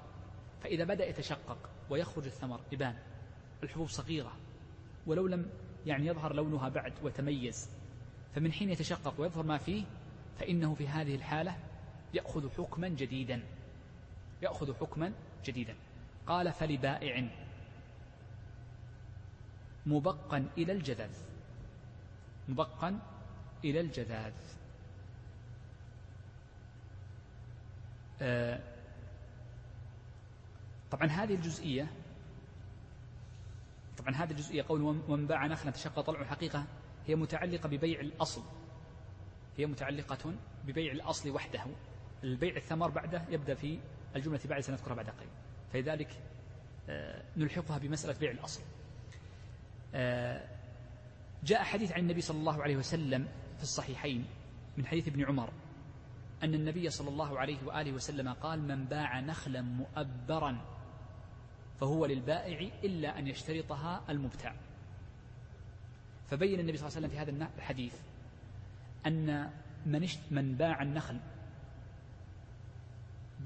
فإذا 0.60 0.84
بدأ 0.84 1.06
يتشقق 1.06 1.70
ويخرج 1.90 2.24
الثمر 2.24 2.60
يبان 2.72 2.98
الحبوب 3.62 3.88
صغيرة 3.88 4.32
ولو 5.06 5.26
لم 5.26 5.50
يعني 5.88 6.06
يظهر 6.06 6.34
لونها 6.34 6.68
بعد 6.68 6.92
وتميز. 7.02 7.68
فمن 8.34 8.52
حين 8.52 8.70
يتشقق 8.70 9.20
ويظهر 9.20 9.42
ما 9.42 9.58
فيه 9.58 9.84
فإنه 10.38 10.74
في 10.74 10.88
هذه 10.88 11.14
الحالة 11.14 11.56
يأخذ 12.14 12.50
حكما 12.58 12.88
جديدا. 12.88 13.42
يأخذ 14.42 14.74
حكما 14.80 15.12
جديدا. 15.44 15.74
قال 16.26 16.52
فلبائع 16.52 17.28
مبقا 19.86 20.46
إلى 20.58 20.72
الجذاذ. 20.72 21.10
مبقا 22.48 22.98
إلى 23.64 23.80
الجذاذ. 23.80 24.32
آه 28.22 28.60
طبعا 30.90 31.06
هذه 31.06 31.34
الجزئية 31.34 31.86
طبعا 34.08 34.24
هذه 34.24 34.30
الجزئية 34.30 34.62
قول 34.68 34.82
ومن 34.82 35.26
باع 35.26 35.46
نخلا 35.46 35.70
تشقى 35.70 36.02
طلع 36.02 36.20
الحقيقة 36.20 36.66
هي 37.06 37.14
متعلقة 37.14 37.68
ببيع 37.68 38.00
الأصل. 38.00 38.42
هي 39.56 39.66
متعلقة 39.66 40.34
ببيع 40.64 40.92
الأصل 40.92 41.30
وحده. 41.30 41.64
البيع 42.24 42.56
الثمر 42.56 42.90
بعده 42.90 43.24
يبدأ 43.28 43.54
في 43.54 43.78
الجملة 44.16 44.40
بعد 44.44 44.60
سنذكرها 44.60 44.94
بعد 44.94 45.10
قليل. 45.10 45.28
فلذلك 45.72 46.22
آه، 46.88 47.22
نلحقها 47.36 47.78
بمسألة 47.78 48.18
بيع 48.18 48.30
الأصل. 48.30 48.60
آه، 49.94 50.48
جاء 51.44 51.62
حديث 51.62 51.92
عن 51.92 52.00
النبي 52.00 52.20
صلى 52.20 52.38
الله 52.38 52.62
عليه 52.62 52.76
وسلم 52.76 53.28
في 53.56 53.62
الصحيحين 53.62 54.24
من 54.76 54.86
حديث 54.86 55.08
ابن 55.08 55.24
عمر 55.24 55.52
أن 56.42 56.54
النبي 56.54 56.90
صلى 56.90 57.08
الله 57.08 57.38
عليه 57.38 57.58
وآله 57.66 57.92
وسلم 57.92 58.28
قال 58.28 58.68
من 58.68 58.84
باع 58.84 59.20
نخلا 59.20 59.62
مؤبرا 59.62 60.77
فهو 61.80 62.06
للبائع 62.06 62.68
إلا 62.84 63.18
أن 63.18 63.26
يشترطها 63.26 64.02
المبتاع. 64.08 64.54
فبين 66.30 66.60
النبي 66.60 66.76
صلى 66.76 66.88
الله 66.88 66.96
عليه 66.96 67.06
وسلم 67.06 67.10
في 67.10 67.18
هذا 67.18 67.50
الحديث 67.56 67.94
أن 69.06 69.50
من 69.86 70.08
من 70.30 70.54
باع 70.54 70.82
النخل 70.82 71.20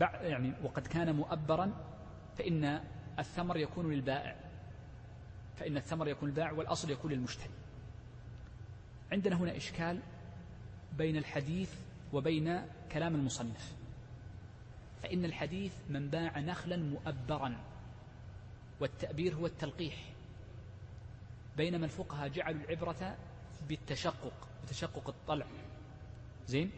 يعني 0.01 0.53
وقد 0.63 0.87
كان 0.87 1.17
مؤبرا 1.17 1.73
فإن 2.39 2.81
الثمر 3.19 3.57
يكون 3.57 3.93
للبائع 3.93 4.37
فإن 5.57 5.77
الثمر 5.77 6.09
يكون 6.09 6.29
للبائع 6.29 6.53
والأصل 6.53 6.91
يكون 6.91 7.13
للمشتري. 7.13 7.51
عندنا 9.13 9.37
هنا 9.37 9.57
إشكال 9.57 10.01
بين 10.99 11.17
الحديث 11.17 11.75
وبين 12.13 12.63
كلام 12.93 13.15
المصنف. 13.15 13.73
فإن 15.03 15.25
الحديث 15.25 15.73
من 15.91 16.09
باع 16.09 16.39
نخلا 16.39 16.77
مؤبرا. 16.77 17.57
والتأبير 18.83 19.35
هو 19.35 19.47
التلقيح. 19.47 20.13
بينما 21.57 21.87
الفقهاء 21.87 22.29
جعلوا 22.29 22.61
العبرة 22.61 23.17
بالتشقق 23.69 24.49
بتشقق 24.63 25.09
الطلع. 25.09 25.47
زين؟ 26.47 26.71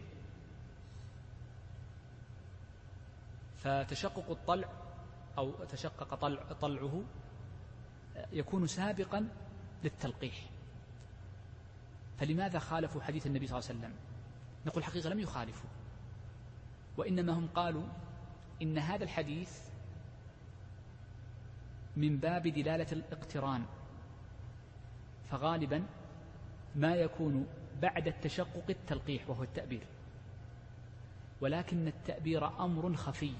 فتشقق 3.58 4.30
الطلع 4.30 4.68
أو 5.38 5.64
تشقق 5.64 6.14
طلع 6.14 6.42
طلعه 6.60 7.02
يكون 8.32 8.66
سابقا 8.66 9.28
للتلقيح. 9.84 10.50
فلماذا 12.18 12.58
خالفوا 12.58 13.02
حديث 13.02 13.26
النبي 13.26 13.46
صلى 13.46 13.58
الله 13.58 13.68
عليه 13.70 13.78
وسلم؟ 13.78 13.94
نقول 14.66 14.84
حقيقة 14.84 15.08
لم 15.08 15.18
يخالفوا. 15.18 15.70
وإنما 16.96 17.32
هم 17.32 17.48
قالوا 17.54 17.86
إن 18.62 18.78
هذا 18.78 19.04
الحديث 19.04 19.73
من 21.96 22.16
باب 22.16 22.42
دلالة 22.48 22.86
الاقتران. 22.92 23.62
فغالبا 25.30 25.82
ما 26.76 26.94
يكون 26.94 27.46
بعد 27.82 28.06
التشقق 28.06 28.64
التلقيح 28.70 29.30
وهو 29.30 29.42
التأبير. 29.42 29.82
ولكن 31.40 31.88
التأبير 31.88 32.64
أمر 32.64 32.96
خفي. 32.96 33.32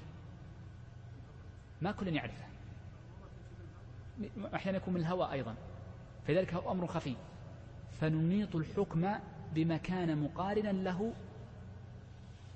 ما 1.81 1.91
كل 1.91 2.07
يعرفه. 2.07 2.45
أحيانا 4.55 4.77
يكون 4.77 4.93
من 4.93 4.99
الهوى 4.99 5.31
أيضا. 5.31 5.55
فلذلك 6.27 6.53
هو 6.53 6.71
أمر 6.71 6.87
خفي. 6.87 7.15
فننيط 8.01 8.55
الحكم 8.55 9.13
بما 9.53 9.77
كان 9.77 10.23
مقارنا 10.23 10.69
له 10.69 11.13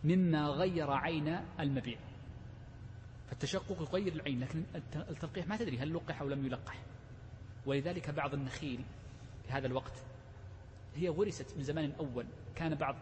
مما 0.04 0.48
غير 0.48 0.92
عين 0.92 1.40
المبيع. 1.60 1.98
فالتشقق 3.30 3.82
يغير 3.82 4.14
العين 4.14 4.40
لكن 4.40 4.64
التلقيح 4.96 5.48
ما 5.48 5.58
تدري 5.58 5.80
هل 5.80 5.94
لقح 5.94 6.22
أو 6.22 6.30
لم 6.30 6.46
يلقح. 6.46 6.78
ولذلك 7.66 8.10
بعض 8.10 8.34
النخيل 8.34 8.86
في 9.44 9.52
هذا 9.52 9.68
الوقت 9.68 9.94
هي 10.96 11.10
غرست 11.10 11.58
من 11.58 11.64
زمان 11.64 11.94
أول. 12.00 12.26
كان 12.56 12.76
بعض 12.76 12.96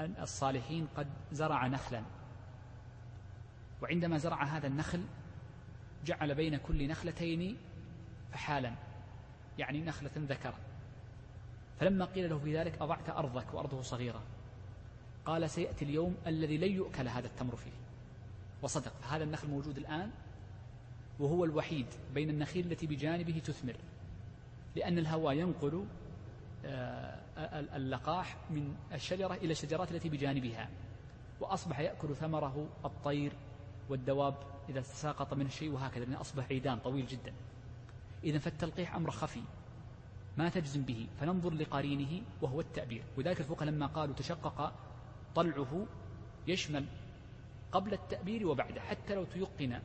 الصالحين 0.00 0.86
قد 0.96 1.06
زرع 1.32 1.66
نخلا. 1.66 2.02
وعندما 3.82 4.18
زرع 4.18 4.44
هذا 4.44 4.66
النخل 4.66 5.04
جعل 6.04 6.34
بين 6.34 6.56
كل 6.56 6.88
نخلتين 6.88 7.56
فحالا 8.32 8.74
يعني 9.58 9.80
نخلة 9.80 10.10
ذكر. 10.16 10.54
فلما 11.80 12.04
قيل 12.04 12.30
له 12.30 12.38
في 12.38 12.58
ذلك 12.58 12.82
أضعت 12.82 13.10
أرضك 13.10 13.54
وأرضه 13.54 13.82
صغيرة 13.82 14.22
قال 15.24 15.50
سيأتي 15.50 15.84
اليوم 15.84 16.16
الذي 16.26 16.56
لن 16.58 16.72
يؤكل 16.72 17.08
هذا 17.08 17.26
التمر 17.26 17.56
فيه. 17.56 17.83
وصدق 18.64 18.92
فهذا 19.02 19.24
النخل 19.24 19.48
موجود 19.48 19.78
الآن 19.78 20.10
وهو 21.18 21.44
الوحيد 21.44 21.86
بين 22.14 22.30
النخيل 22.30 22.72
التي 22.72 22.86
بجانبه 22.86 23.38
تثمر 23.38 23.76
لأن 24.76 24.98
الهواء 24.98 25.34
ينقل 25.34 25.86
آه، 26.66 27.20
اللقاح 27.76 28.36
من 28.50 28.74
الشجرة 28.92 29.34
إلى 29.34 29.52
الشجرات 29.52 29.92
التي 29.92 30.08
بجانبها 30.08 30.68
وأصبح 31.40 31.80
يأكل 31.80 32.16
ثمره 32.16 32.68
الطير 32.84 33.32
والدواب 33.88 34.34
إذا 34.68 34.82
ساقط 34.82 35.34
من 35.34 35.48
شيء 35.48 35.72
وهكذا 35.72 36.04
لأنه 36.04 36.20
أصبح 36.20 36.44
عيدان 36.50 36.78
طويل 36.78 37.06
جدا. 37.06 37.32
إذا 38.24 38.38
فالتلقيح 38.38 38.94
أمر 38.94 39.10
خفي 39.10 39.42
ما 40.38 40.48
تجزم 40.48 40.82
به 40.82 41.06
فننظر 41.20 41.54
لقرينه 41.54 42.22
وهو 42.42 42.60
التأبير. 42.60 43.04
وذلك 43.18 43.40
الفقهاء 43.40 43.70
لما 43.70 43.86
قالوا 43.86 44.14
تشقق 44.14 44.72
طلعه 45.34 45.86
يشمل 46.46 46.86
قبل 47.74 47.92
التأبير 47.92 48.46
وبعده. 48.46 48.80
حتى 48.80 49.14
لو 49.14 49.24
تيقن 49.24 49.80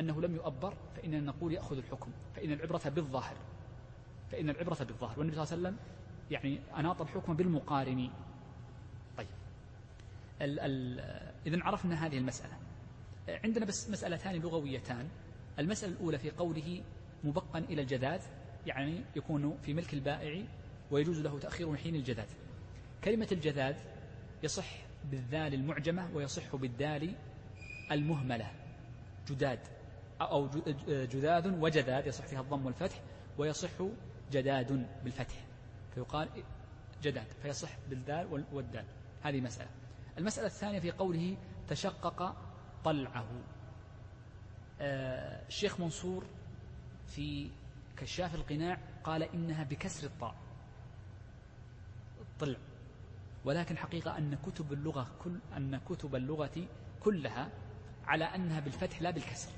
أنه 0.00 0.20
لم 0.20 0.34
يؤبر 0.34 0.74
فإننا 0.96 1.20
نقول 1.20 1.52
يأخذ 1.52 1.76
الحكم. 1.76 2.10
فإن 2.34 2.52
العبرة 2.52 2.88
بالظاهر. 2.88 3.36
فإن 4.30 4.50
العبرة 4.50 4.76
بالظاهر. 4.80 5.18
والنبي 5.18 5.36
صلى 5.36 5.44
الله 5.44 5.68
عليه 5.68 5.68
وسلم 5.68 5.76
يعني 6.30 6.60
أناط 6.78 7.00
الحكم 7.00 7.36
بالمقارن. 7.36 8.10
طيب. 9.16 9.26
إذا 11.46 11.62
عرفنا 11.62 12.06
هذه 12.06 12.18
المسألة. 12.18 12.58
عندنا 13.28 13.66
بس 13.66 13.90
مسألتان 13.90 14.34
لغويتان. 14.34 15.08
المسألة 15.58 15.92
الأولى 15.92 16.18
في 16.18 16.30
قوله 16.30 16.82
مبقا 17.24 17.58
إلى 17.58 17.82
الجذاذ 17.82 18.22
يعني 18.66 19.04
يكون 19.16 19.58
في 19.62 19.74
ملك 19.74 19.94
البائع 19.94 20.44
ويجوز 20.90 21.20
له 21.20 21.38
تأخير 21.38 21.68
من 21.68 21.76
حين 21.76 21.94
الجذاذ. 21.94 22.28
كلمة 23.04 23.28
الجذاذ 23.32 23.76
يصح 24.42 24.76
بالذال 25.10 25.54
المعجمة 25.54 26.10
ويصح 26.14 26.56
بالدال 26.56 27.14
المهملة. 27.90 28.52
جداد. 29.28 29.58
أو 30.20 30.48
جذاذ 30.88 31.60
وجذاذ 31.60 32.06
يصح 32.06 32.26
فيها 32.26 32.40
الضم 32.40 32.66
والفتح 32.66 33.00
ويصح 33.38 33.70
جداد 34.32 34.86
بالفتح. 35.04 35.34
فيقال 35.94 36.28
جداد 37.02 37.26
فيصح 37.42 37.70
بالدال 37.90 38.44
والدال. 38.52 38.84
هذه 39.22 39.40
مسألة. 39.40 39.70
المسألة 40.18 40.46
الثانية 40.46 40.78
في 40.80 40.90
قوله 40.90 41.36
تشقق 41.68 42.36
طلعه. 42.84 43.26
آه، 44.80 45.46
الشيخ 45.48 45.80
منصور 45.80 46.26
في 47.06 47.50
كشاف 47.96 48.34
القناع 48.34 48.78
قال 49.04 49.22
إنها 49.22 49.64
بكسر 49.64 50.06
الطاء. 50.06 50.34
طلع. 52.40 52.58
ولكن 53.44 53.76
حقيقة 53.76 54.18
أن 54.18 54.34
كتب 54.34 54.72
اللغة 54.72 55.10
كل 55.24 55.38
أن 55.56 55.80
كتب 55.88 56.14
اللغة 56.14 56.68
كلها 57.00 57.50
على 58.06 58.24
أنها 58.24 58.60
بالفتح 58.60 59.02
لا 59.02 59.10
بالكسر. 59.10 59.50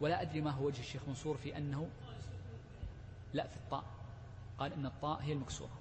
ولا 0.00 0.22
أدري 0.22 0.40
ما 0.40 0.50
هو 0.50 0.66
وجه 0.66 0.80
الشيخ 0.80 1.02
منصور 1.08 1.36
في 1.36 1.56
أنه 1.56 1.88
لا 3.34 3.46
في 3.46 3.56
الطاء. 3.56 3.84
قال 4.58 4.72
إن 4.72 4.86
الطاء 4.86 5.22
هي 5.22 5.32
المكسورة. 5.32 5.78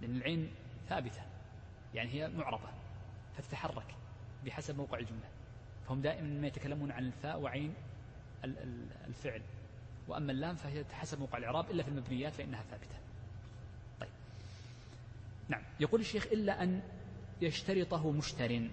لأن 0.00 0.16
العين 0.16 0.50
ثابتة 0.88 1.22
يعني 1.94 2.10
هي 2.10 2.28
معربة 2.28 2.68
فتتحرك 3.36 3.94
بحسب 4.46 4.76
موقع 4.76 4.98
الجملة. 4.98 5.28
فهم 5.88 6.00
دائما 6.00 6.40
ما 6.40 6.46
يتكلمون 6.46 6.90
عن 6.90 7.06
الفاء 7.06 7.40
وعين 7.40 7.74
الفعل. 9.06 9.42
وأما 10.08 10.32
اللام 10.32 10.56
فهي 10.56 10.84
حسب 10.92 11.18
موقع 11.20 11.38
الإعراب 11.38 11.70
إلا 11.70 11.82
في 11.82 11.88
المبنيات 11.88 12.32
فإنها 12.32 12.62
ثابتة. 12.62 12.98
طيب. 14.00 14.10
نعم. 15.48 15.62
يقول 15.80 16.00
الشيخ 16.00 16.26
إلا 16.26 16.62
أن 16.62 16.82
يشترطه 17.40 18.10
مشتر. 18.10 18.68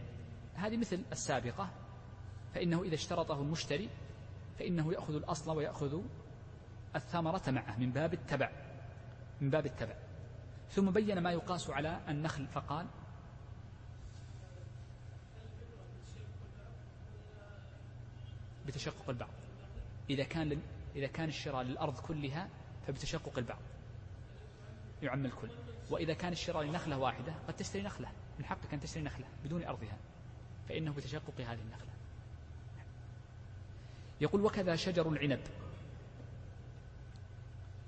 هذه 0.56 0.78
مثل 0.78 1.03
السابقة 1.12 1.70
فإنه 2.53 2.84
إذا 2.84 2.95
اشترطه 2.95 3.41
المشتري 3.41 3.89
فإنه 4.60 4.93
يأخذ 4.93 5.16
الأصل 5.16 5.58
ويأخذ 5.58 6.01
الثمرة 6.95 7.41
معه 7.47 7.80
من 7.80 7.91
باب 7.91 8.14
التبع 8.14 8.51
من 9.41 9.49
باب 9.49 9.66
التبع. 9.66 9.95
ثم 10.70 10.91
بين 10.91 11.20
ما 11.20 11.32
يقاس 11.32 11.70
على 11.70 11.99
النخل 12.10 12.47
فقال 12.47 12.88
بتشقق 18.68 19.10
البعض. 19.10 19.30
إذا 20.10 20.24
كان 20.24 20.62
إذا 20.95 21.08
كان 21.08 21.30
الشراء 21.30 21.64
للأرض 21.64 21.99
كلها 21.99 22.49
فبتشقق 22.88 23.38
البعض 23.38 23.62
يعم 25.01 25.26
الكل 25.26 25.49
وإذا 25.89 26.14
كان 26.14 26.32
الشراء 26.32 26.64
لنخلة 26.64 26.97
واحدة 26.97 27.34
قد 27.47 27.56
تشتري 27.56 27.82
نخلة 27.82 28.12
من 28.39 28.45
حقك 28.45 28.74
أن 28.74 28.80
تشتري 28.80 29.03
نخلة 29.03 29.26
بدون 29.43 29.64
أرضها. 29.64 29.97
فإنه 30.70 30.93
بتشقق 30.93 31.41
هذه 31.41 31.59
النخلة. 31.61 31.86
يقول 34.22 34.41
وكذا 34.41 34.76
شجر 34.76 35.09
العنب 35.09 35.39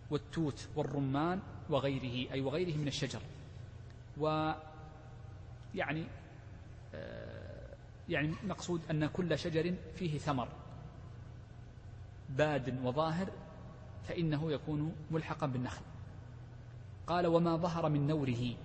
والتوت 0.10 0.68
والرمان 0.76 1.42
وغيره 1.70 2.34
أي 2.34 2.42
وغيره 2.42 2.78
من 2.78 2.88
الشجر. 2.88 3.22
و 4.18 4.52
يعني 5.76 6.06
آه، 6.96 7.76
يعني 8.10 8.34
مقصود 8.44 8.82
أن 8.92 9.08
كل 9.08 9.40
شجر 9.40 9.76
فيه 9.96 10.18
ثمر. 10.18 10.48
باد 12.30 12.86
وظاهر 12.86 13.30
فإنه 14.08 14.52
يكون 14.52 14.96
ملحقا 15.12 15.48
بالنخل. 15.48 15.82
قال 17.08 17.28
وما 17.28 17.58
ظهر 17.58 17.90
من 17.90 18.08
نوره. 18.08 18.56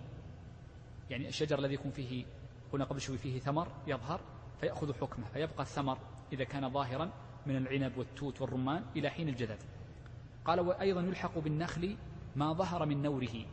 يعني 1.10 1.28
الشجر 1.28 1.58
الذي 1.58 1.74
يكون 1.74 1.90
فيه 1.90 2.24
قلنا 2.72 2.84
قبل 2.84 3.00
شوي 3.00 3.18
فيه 3.18 3.40
ثمر 3.40 3.68
يظهر 3.86 4.20
فيأخذ 4.60 4.94
حكمه 4.94 5.26
فيبقى 5.32 5.62
الثمر 5.62 5.98
إذا 6.32 6.44
كان 6.44 6.70
ظاهرا 6.70 7.10
من 7.46 7.56
العنب 7.56 7.98
والتوت 7.98 8.40
والرمان 8.40 8.84
إلى 8.96 9.10
حين 9.10 9.28
الجدد. 9.28 9.58
قال 10.44 10.60
وأيضا 10.60 11.00
يلحق 11.00 11.38
بالنخل 11.38 11.96
ما 12.36 12.52
ظهر 12.52 12.86
من 12.86 13.02
نوره 13.02 13.46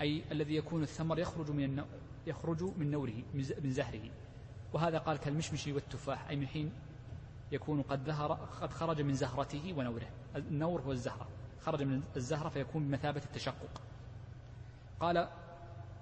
أي 0.00 0.22
الذي 0.32 0.56
يكون 0.56 0.82
الثمر 0.82 1.18
يخرج 1.18 1.50
من 1.50 1.64
النو... 1.64 1.84
يخرج 2.26 2.62
من 2.62 2.90
نوره 2.90 3.22
من 3.34 3.70
زهره. 3.70 4.10
وهذا 4.72 4.98
قال 4.98 5.16
كالمشمش 5.16 5.66
والتفاح 5.66 6.28
أي 6.28 6.36
من 6.36 6.46
حين 6.46 6.72
يكون 7.52 7.82
قد 7.82 8.04
ظهر 8.04 8.32
قد 8.32 8.72
خرج 8.72 9.00
من 9.00 9.14
زهرته 9.14 9.74
ونوره. 9.76 10.10
النور 10.36 10.80
هو 10.80 10.92
الزهرة. 10.92 11.28
خرج 11.60 11.82
من 11.82 12.02
الزهرة 12.16 12.48
فيكون 12.48 12.88
بمثابة 12.88 13.22
التشقق. 13.24 13.82
قال 15.00 15.28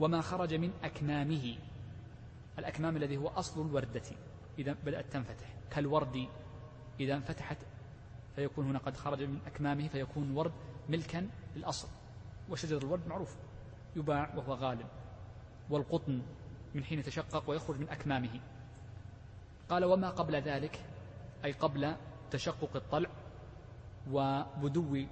وما 0.01 0.21
خرج 0.21 0.55
من 0.55 0.71
أكمامه 0.85 1.59
الأكمام 2.59 2.97
الذي 2.97 3.17
هو 3.17 3.29
أصل 3.29 3.67
الوردة. 3.67 4.03
إذا 4.59 4.77
بدأت 4.87 5.13
تنفتح. 5.13 5.55
كالورد 5.71 6.29
إذا 7.01 7.15
انفتحت 7.15 7.57
فيكون 8.37 8.67
هنا 8.67 8.79
قد 8.79 8.97
خرج 8.97 9.23
من 9.23 9.39
أكمامه 9.47 9.89
فيكون 9.89 10.37
ورد 10.37 10.53
ملكا 10.89 11.29
للأصل. 11.57 11.89
وشجر 12.51 12.79
الورد 12.79 13.09
معروف. 13.09 13.37
يباع 13.97 14.35
وهو 14.37 14.55
غالب. 14.55 14.87
والقطن 15.71 16.23
من 16.75 16.85
حين 16.85 16.99
يتشقق 16.99 17.51
ويخرج 17.51 17.81
من 17.81 17.89
أكمامه. 17.89 18.41
قال 19.69 19.85
وما 19.85 20.11
قبل 20.11 20.37
ذلك؟ 20.37 20.81
أي 21.45 21.53
قبل 21.53 21.95
تشقق 22.31 22.77
الطلع 22.77 23.11
وبدو 24.11 25.05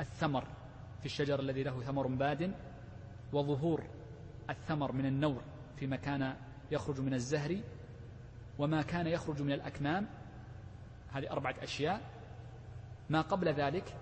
الثمر 0.00 0.44
في 1.00 1.06
الشجر 1.06 1.40
الذي 1.40 1.62
له 1.62 1.80
ثمر 1.80 2.06
باد 2.06 2.54
وظهور 3.32 3.84
الثمر 4.50 4.92
من 4.92 5.06
النور 5.06 5.42
فيما 5.76 5.96
كان 5.96 6.36
يخرج 6.70 7.00
من 7.00 7.14
الزهر 7.14 7.56
وما 8.58 8.82
كان 8.82 9.06
يخرج 9.06 9.42
من 9.42 9.52
الأكمام. 9.52 10.06
هذه 11.12 11.30
أربعة 11.30 11.54
أشياء. 11.62 12.10
ما 13.10 13.20
قبل 13.20 13.48
ذلك 13.48 13.96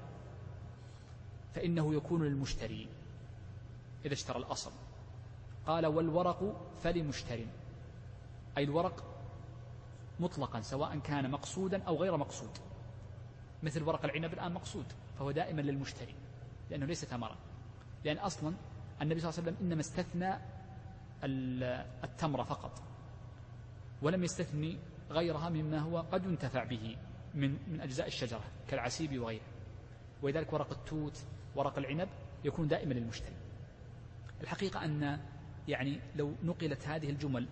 فإنه 1.55 1.95
يكون 1.95 2.23
للمشتري 2.23 2.89
إذا 4.05 4.13
اشترى 4.13 4.39
الأصل. 4.39 4.71
قال 5.67 5.87
والورق 5.87 6.71
فلمشتر. 6.83 7.39
أي 8.59 8.65
الورق 8.65 9.05
مطلقا 10.21 10.61
سواء 10.61 10.99
كان 10.99 11.31
مقصودا 11.31 11.83
أو 11.83 11.97
غير 11.97 12.17
مقصود. 12.17 12.51
مثل 13.63 13.83
ورق 13.83 14.05
العنب 14.05 14.33
الآن 14.33 14.53
مقصود 14.53 14.87
فهو 15.19 15.31
دائما 15.31 15.61
للمشتري 15.61 16.15
لأنه 16.71 16.87
ليس 16.87 17.05
ثمرا. 17.05 17.37
لأن 18.05 18.19
أصلا 18.19 18.55
النبي 19.03 19.21
صلى 19.21 19.31
الله 19.31 19.41
عليه 19.41 19.51
وسلم 19.53 19.67
إنما 19.67 19.81
استثنى 19.81 20.35
التمر 21.25 22.45
فقط. 22.45 22.83
ولم 24.03 24.25
يستثني 24.25 24.79
غيرها 25.11 25.49
مما 25.49 25.79
هو 25.79 26.01
قد 26.01 26.25
ينتفع 26.25 26.65
به 26.65 26.97
من 27.35 27.59
من 27.69 27.81
أجزاء 27.81 28.07
الشجرة 28.07 28.45
كالعسيب 28.69 29.19
وغيره. 29.19 29.45
ولذلك 30.23 30.53
ورق 30.53 30.71
التوت 30.71 31.25
ورق 31.57 31.79
العنب 31.79 32.09
يكون 32.45 32.69
دائما 32.69 32.95
للمشتري. 32.95 33.37
الحقيقة 34.41 34.85
أن 34.85 35.21
يعني 35.69 36.01
لو 36.17 36.35
نقلت 36.43 36.89
هذه 36.89 37.11
الجمل 37.11 37.49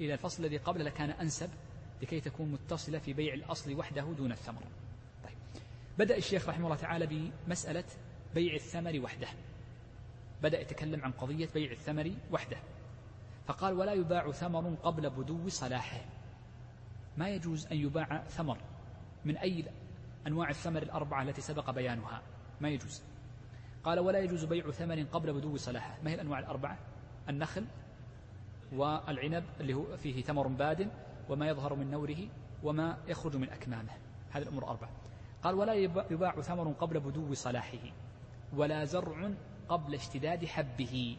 إلى 0.00 0.12
الفصل 0.12 0.44
الذي 0.44 0.56
قبله 0.56 0.84
لكان 0.84 1.10
أنسب 1.10 1.50
لكي 2.02 2.20
تكون 2.20 2.52
متصلة 2.52 2.98
في 2.98 3.12
بيع 3.12 3.34
الأصل 3.34 3.74
وحده 3.74 4.02
دون 4.02 4.32
الثمر 4.32 4.62
طيب. 5.24 5.36
بدأ 5.98 6.16
الشيخ 6.16 6.48
رحمه 6.48 6.64
الله 6.64 6.76
تعالى 6.76 7.06
بمسألة 7.46 7.84
بيع 8.34 8.54
الثمر 8.54 9.00
وحده. 9.00 9.28
بدأ 10.42 10.60
يتكلم 10.60 11.04
عن 11.04 11.12
قضية 11.12 11.48
بيع 11.54 11.70
الثمر 11.70 12.12
وحده. 12.30 12.56
فقال 13.46 13.74
ولا 13.74 13.92
يباع 13.92 14.30
ثمر 14.30 14.74
قبل 14.82 15.10
بدو 15.10 15.48
صلاحه. 15.48 16.00
ما 17.16 17.28
يجوز 17.28 17.66
أن 17.66 17.76
يباع 17.76 18.22
ثمر 18.28 18.58
من 19.24 19.36
أي 19.36 19.64
أنواع 20.26 20.50
الثمر 20.50 20.82
الأربعة 20.82 21.22
التي 21.22 21.40
سبق 21.40 21.70
بيانها. 21.70 22.22
ما 22.60 22.68
يجوز. 22.68 23.02
قال 23.84 24.00
ولا 24.00 24.18
يجوز 24.18 24.44
بيع 24.44 24.70
ثمر 24.70 25.02
قبل 25.12 25.32
بدو 25.32 25.56
صلاحه. 25.56 25.98
ما 26.04 26.10
هي 26.10 26.14
الأنواع 26.14 26.38
الأربعة؟ 26.38 26.78
النخل 27.28 27.66
والعنب 28.72 29.44
اللي 29.60 29.74
هو 29.74 29.96
فيه 29.96 30.22
ثمر 30.22 30.46
باد 30.48 30.90
وما 31.28 31.48
يظهر 31.48 31.74
من 31.74 31.90
نوره 31.90 32.28
وما 32.62 32.98
يخرج 33.08 33.36
من 33.36 33.50
أكمامه. 33.50 33.92
هذه 34.30 34.42
الأمور 34.42 34.68
أربعة. 34.68 34.90
قال 35.42 35.54
ولا 35.54 35.74
يباع 36.10 36.40
ثمر 36.40 36.72
قبل 36.72 37.00
بدو 37.00 37.34
صلاحه 37.34 37.78
ولا 38.56 38.84
زرع 38.84 39.30
قبل 39.68 39.94
اشتداد 39.94 40.44
حبه. 40.44 41.16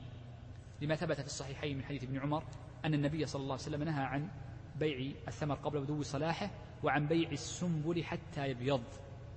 لما 0.84 0.96
ثبت 0.96 1.22
في 1.22 1.26
الصحيحين 1.26 1.78
من 1.78 1.84
حديث 1.84 2.04
ابن 2.04 2.20
عمر 2.20 2.44
أن 2.86 2.94
النبي 2.94 3.26
صلى 3.26 3.42
الله 3.42 3.54
عليه 3.54 3.64
وسلم 3.64 3.84
نهى 3.84 4.04
عن 4.04 4.30
بيع 4.76 5.16
الثمر 5.28 5.56
قبل 5.56 5.82
بدو 5.82 6.02
صلاحه 6.02 6.50
وعن 6.84 7.08
بيع 7.08 7.32
السنبل 7.32 8.04
حتى 8.04 8.48
يبيض 8.48 8.84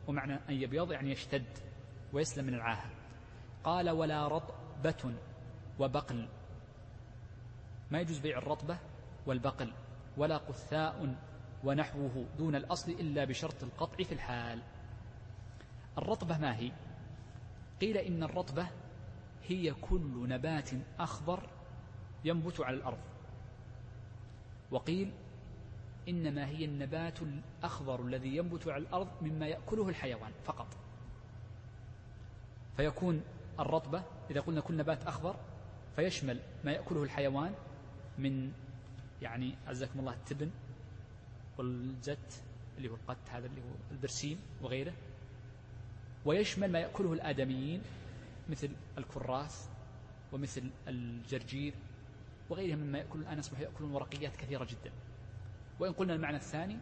ومعنى 0.06 0.34
أن 0.34 0.54
يبيض 0.54 0.92
يعني 0.92 1.10
يشتد 1.10 1.58
ويسلم 2.12 2.44
من 2.44 2.54
العاهة. 2.54 2.90
قال 3.64 3.90
ولا 3.90 4.28
رطبة 4.28 5.14
وبقل. 5.78 6.28
ما 7.90 8.00
يجوز 8.00 8.18
بيع 8.18 8.38
الرطبة 8.38 8.78
والبقل 9.26 9.72
ولا 10.16 10.36
قثاء 10.36 11.16
ونحوه 11.64 12.26
دون 12.38 12.54
الأصل 12.56 12.90
إلا 12.90 13.24
بشرط 13.24 13.62
القطع 13.62 14.04
في 14.04 14.12
الحال. 14.12 14.62
الرطبة 15.98 16.38
ما 16.38 16.56
هي؟ 16.56 16.72
قيل 17.80 17.96
إن 17.96 18.22
الرطبة 18.22 18.68
هي 19.48 19.74
كل 19.74 20.28
نبات 20.28 20.70
أخضر 20.98 21.48
ينبت 22.24 22.60
على 22.60 22.76
الأرض. 22.76 22.98
وقيل 24.70 25.12
إنما 26.08 26.46
هي 26.46 26.64
النبات 26.64 27.18
الأخضر 27.22 28.00
الذي 28.00 28.36
ينبت 28.36 28.68
على 28.68 28.82
الأرض 28.82 29.08
مما 29.22 29.46
يأكله 29.46 29.88
الحيوان 29.88 30.32
فقط. 30.44 30.66
فيكون 32.76 33.22
الرطبة 33.60 34.02
إذا 34.30 34.40
قلنا 34.40 34.60
كل 34.60 34.76
نبات 34.76 35.02
أخضر 35.06 35.36
فيشمل 35.96 36.40
ما 36.64 36.72
يأكله 36.72 37.02
الحيوان 37.02 37.54
من 38.18 38.52
يعني 39.22 39.54
عزكم 39.66 40.00
الله 40.00 40.12
التبن 40.12 40.50
والزت 41.58 42.42
اللي 42.78 42.88
هو 42.88 42.94
القت 42.94 43.30
هذا 43.30 43.46
اللي 43.46 43.60
هو 43.60 43.74
البرسيم 43.90 44.38
وغيره 44.62 44.92
ويشمل 46.24 46.72
ما 46.72 46.78
يأكله 46.78 47.12
الآدميين 47.12 47.82
مثل 48.48 48.70
الكراث 48.98 49.68
ومثل 50.32 50.70
الجرجير 50.88 51.74
وغيرها 52.50 52.76
مما 52.76 52.98
يأكل 52.98 53.18
الآن 53.18 53.38
أصبحوا 53.38 53.64
يأكلون 53.64 53.92
ورقيات 53.92 54.36
كثيرة 54.36 54.64
جدا. 54.64 54.92
وإن 55.80 55.92
قلنا 55.92 56.14
المعنى 56.14 56.36
الثاني 56.36 56.78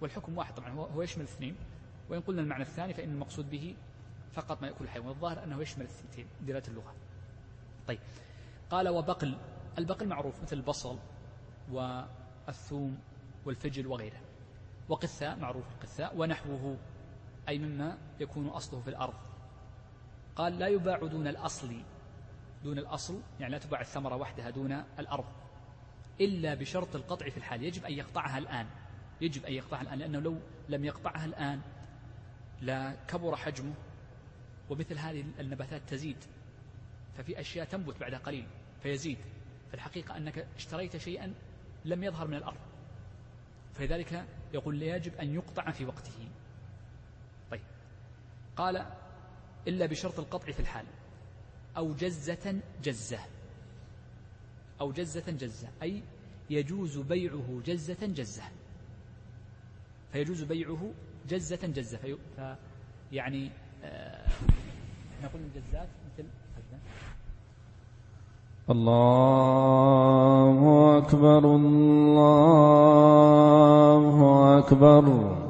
والحكم 0.00 0.38
واحد 0.38 0.54
طبعا 0.54 0.70
هو 0.70 1.02
يشمل 1.02 1.24
الاثنين 1.24 1.56
وإن 2.10 2.20
قلنا 2.20 2.42
المعنى 2.42 2.62
الثاني 2.62 2.94
فإن 2.94 3.10
المقصود 3.10 3.50
به 3.50 3.76
فقط 4.32 4.62
ما 4.62 4.68
يأكل 4.68 4.84
الحيوان. 4.84 5.08
الظاهر 5.08 5.44
أنه 5.44 5.62
يشمل 5.62 5.84
الثنتين 5.84 6.26
دلالة 6.40 6.68
اللغة. 6.68 6.94
طيب. 7.88 7.98
قال 8.70 8.88
وبقل 8.88 9.38
البقل 9.78 10.08
معروف 10.08 10.42
مثل 10.42 10.56
البصل 10.56 10.98
والثوم 11.70 12.98
والفجل 13.44 13.86
وغيره. 13.86 14.20
وقثاء 14.88 15.36
معروف 15.36 15.64
القثاء 15.72 16.16
ونحوه 16.16 16.76
أي 17.48 17.58
مما 17.58 17.98
يكون 18.20 18.48
أصله 18.48 18.80
في 18.80 18.90
الأرض. 18.90 19.14
قال 20.36 20.58
لا 20.58 20.68
يباع 20.68 20.98
دون 20.98 21.26
الأصل 21.26 21.82
دون 22.64 22.78
الأصل 22.78 23.20
يعني 23.40 23.52
لا 23.52 23.58
تباع 23.58 23.80
الثمرة 23.80 24.16
وحدها 24.16 24.50
دون 24.50 24.84
الأرض 24.98 25.24
إلا 26.20 26.54
بشرط 26.54 26.96
القطع 26.96 27.28
في 27.28 27.36
الحال. 27.36 27.62
يجب 27.62 27.84
أن 27.84 27.92
يقطعها 27.92 28.38
الآن 28.38 28.66
يجب 29.20 29.44
أن 29.44 29.52
يقطعها 29.52 29.82
الآن 29.82 29.98
لأنه 29.98 30.20
لو 30.20 30.38
لم 30.68 30.84
يقطعها 30.84 31.24
الآن 31.24 31.60
لا 32.60 32.96
كبر 33.08 33.36
حجمه 33.36 33.74
ومثل 34.70 34.98
هذه 34.98 35.24
النباتات 35.40 35.82
تزيد 35.88 36.16
ففي 37.16 37.40
أشياء 37.40 37.66
تنبت 37.66 38.00
بعد 38.00 38.14
قليل 38.14 38.46
فيزيد. 38.82 39.18
فالحقيقة 39.70 40.16
أنك 40.16 40.46
اشتريت 40.56 40.96
شيئا 40.96 41.34
لم 41.84 42.04
يظهر 42.04 42.28
من 42.28 42.34
الأرض. 42.34 42.58
فلذلك 43.74 44.24
يقول 44.54 44.82
يجب 44.82 45.14
أن 45.14 45.34
يقطع 45.34 45.70
في 45.70 45.84
وقته. 45.84 46.28
طيب. 47.50 47.62
قال 48.56 48.86
إلا 49.68 49.86
بشرط 49.86 50.18
القطع 50.18 50.52
في 50.52 50.60
الحال. 50.60 50.84
أو 51.76 51.92
جزة 51.94 52.60
جزة. 52.84 53.18
أو 54.80 54.92
جزة 54.92 55.30
جزة. 55.30 55.68
أي 55.82 56.02
يجوز 56.50 56.98
بيعه 56.98 57.60
جزة 57.66 58.06
جزة. 58.06 58.42
فيجوز 60.12 60.42
بيعه 60.42 60.92
جزة 61.28 61.66
جزة. 61.66 61.98
في 61.98 62.16
يعني 63.12 63.50
آه 63.84 64.28
نقول 65.22 65.42
الجزات 65.42 65.88
مثل 66.12 66.24
الله 68.70 70.58
أكبر 70.98 71.56
الله 71.56 72.98
أكبر. 74.58 75.41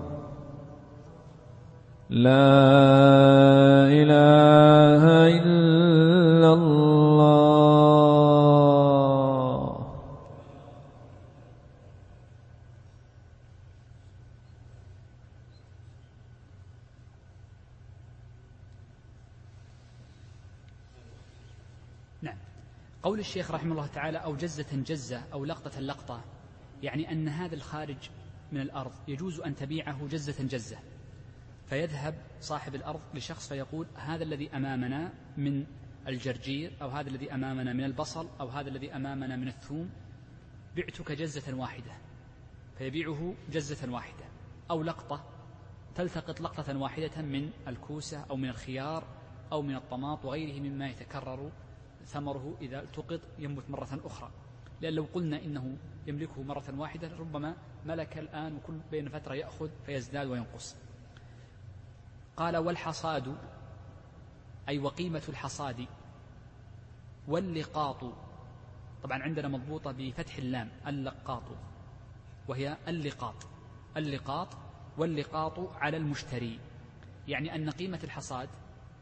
لا 2.13 3.89
إله 3.89 5.03
إلا 5.29 6.53
الله. 6.53 6.93
نعم. 22.23 22.37
قول 23.03 23.19
الشيخ 23.21 23.51
رحمه 23.51 23.73
الله 23.73 23.87
تعالى 23.87 24.19
أو 24.19 24.37
جزة 24.37 24.67
جزة 24.73 25.23
أو 25.33 25.45
لقطة 25.45 25.81
لقطة 25.81 26.21
يعني 26.83 27.13
أن 27.13 27.29
هذا 27.29 27.55
الخارج 27.55 28.11
من 28.53 28.61
الأرض 28.61 28.93
يجوز 29.09 29.41
أن 29.41 29.57
تبيعه 29.57 30.07
جزة 30.11 30.45
جزة. 30.45 30.92
فيذهب 31.73 32.15
صاحب 32.41 32.75
الأرض 32.75 33.01
لشخص 33.15 33.49
فيقول 33.49 33.87
هذا 33.95 34.23
الذي 34.23 34.57
أمامنا 34.57 35.13
من 35.37 35.67
الجرجير 36.09 36.73
أو 36.83 36.89
هذا 36.89 37.09
الذي 37.09 37.35
أمامنا 37.35 37.73
من 37.73 37.85
البصل 37.85 38.29
أو 38.41 38.49
هذا 38.49 38.69
الذي 38.69 38.97
أمامنا 38.97 39.37
من 39.37 39.49
الثوم 39.49 39.91
بعتك 40.77 41.13
جزة 41.13 41.57
واحدة. 41.57 41.93
فيبيعه 42.79 43.35
جزة 43.51 43.93
واحدة. 43.93 44.25
أو 44.71 44.83
لقطة 44.83 45.25
تلتقط 45.95 46.41
لقطة 46.41 46.79
واحدة 46.79 47.23
من 47.23 47.51
الكوسة 47.69 48.25
أو 48.31 48.37
من 48.37 48.49
الخيار 48.49 49.05
أو 49.53 49.63
من 49.63 49.77
الطماط 49.77 50.25
وغيره 50.25 50.61
مما 50.61 50.89
يتكرر 50.89 51.53
ثمره 52.05 52.57
إذا 52.61 52.83
التقط 52.83 53.21
ينبت 53.39 53.71
مرة 53.71 54.01
أخرى. 54.05 54.31
لأن 54.81 54.93
لو 54.93 55.07
قلنا 55.15 55.43
إنه 55.45 55.77
يملكه 56.07 56.43
مرة 56.43 56.75
واحدة 56.77 57.17
ربما 57.17 57.57
ملك 57.87 58.19
الآن 58.19 58.57
وكل 58.57 58.79
بين 58.91 59.09
فترة 59.09 59.35
يأخذ 59.35 59.71
فيزداد 59.87 60.27
وينقص. 60.27 60.77
قال 62.37 62.57
والحصاد 62.57 63.37
أي 64.69 64.79
وقيمة 64.79 65.23
الحصاد 65.29 65.87
واللقاط. 67.29 68.15
طبعا 69.03 69.23
عندنا 69.23 69.49
مضبوطة 69.49 69.93
بفتح 69.93 70.37
اللام 70.37 70.71
اللقاط 70.87 71.43
وهي 72.49 72.77
اللقاط. 72.89 73.35
اللقاط 73.97 74.49
واللقاط 74.99 75.59
على 75.59 75.97
المشتري. 75.97 76.61
يعني 77.29 77.55
أن 77.55 77.71
قيمة 77.71 78.01
الحصاد 78.05 78.49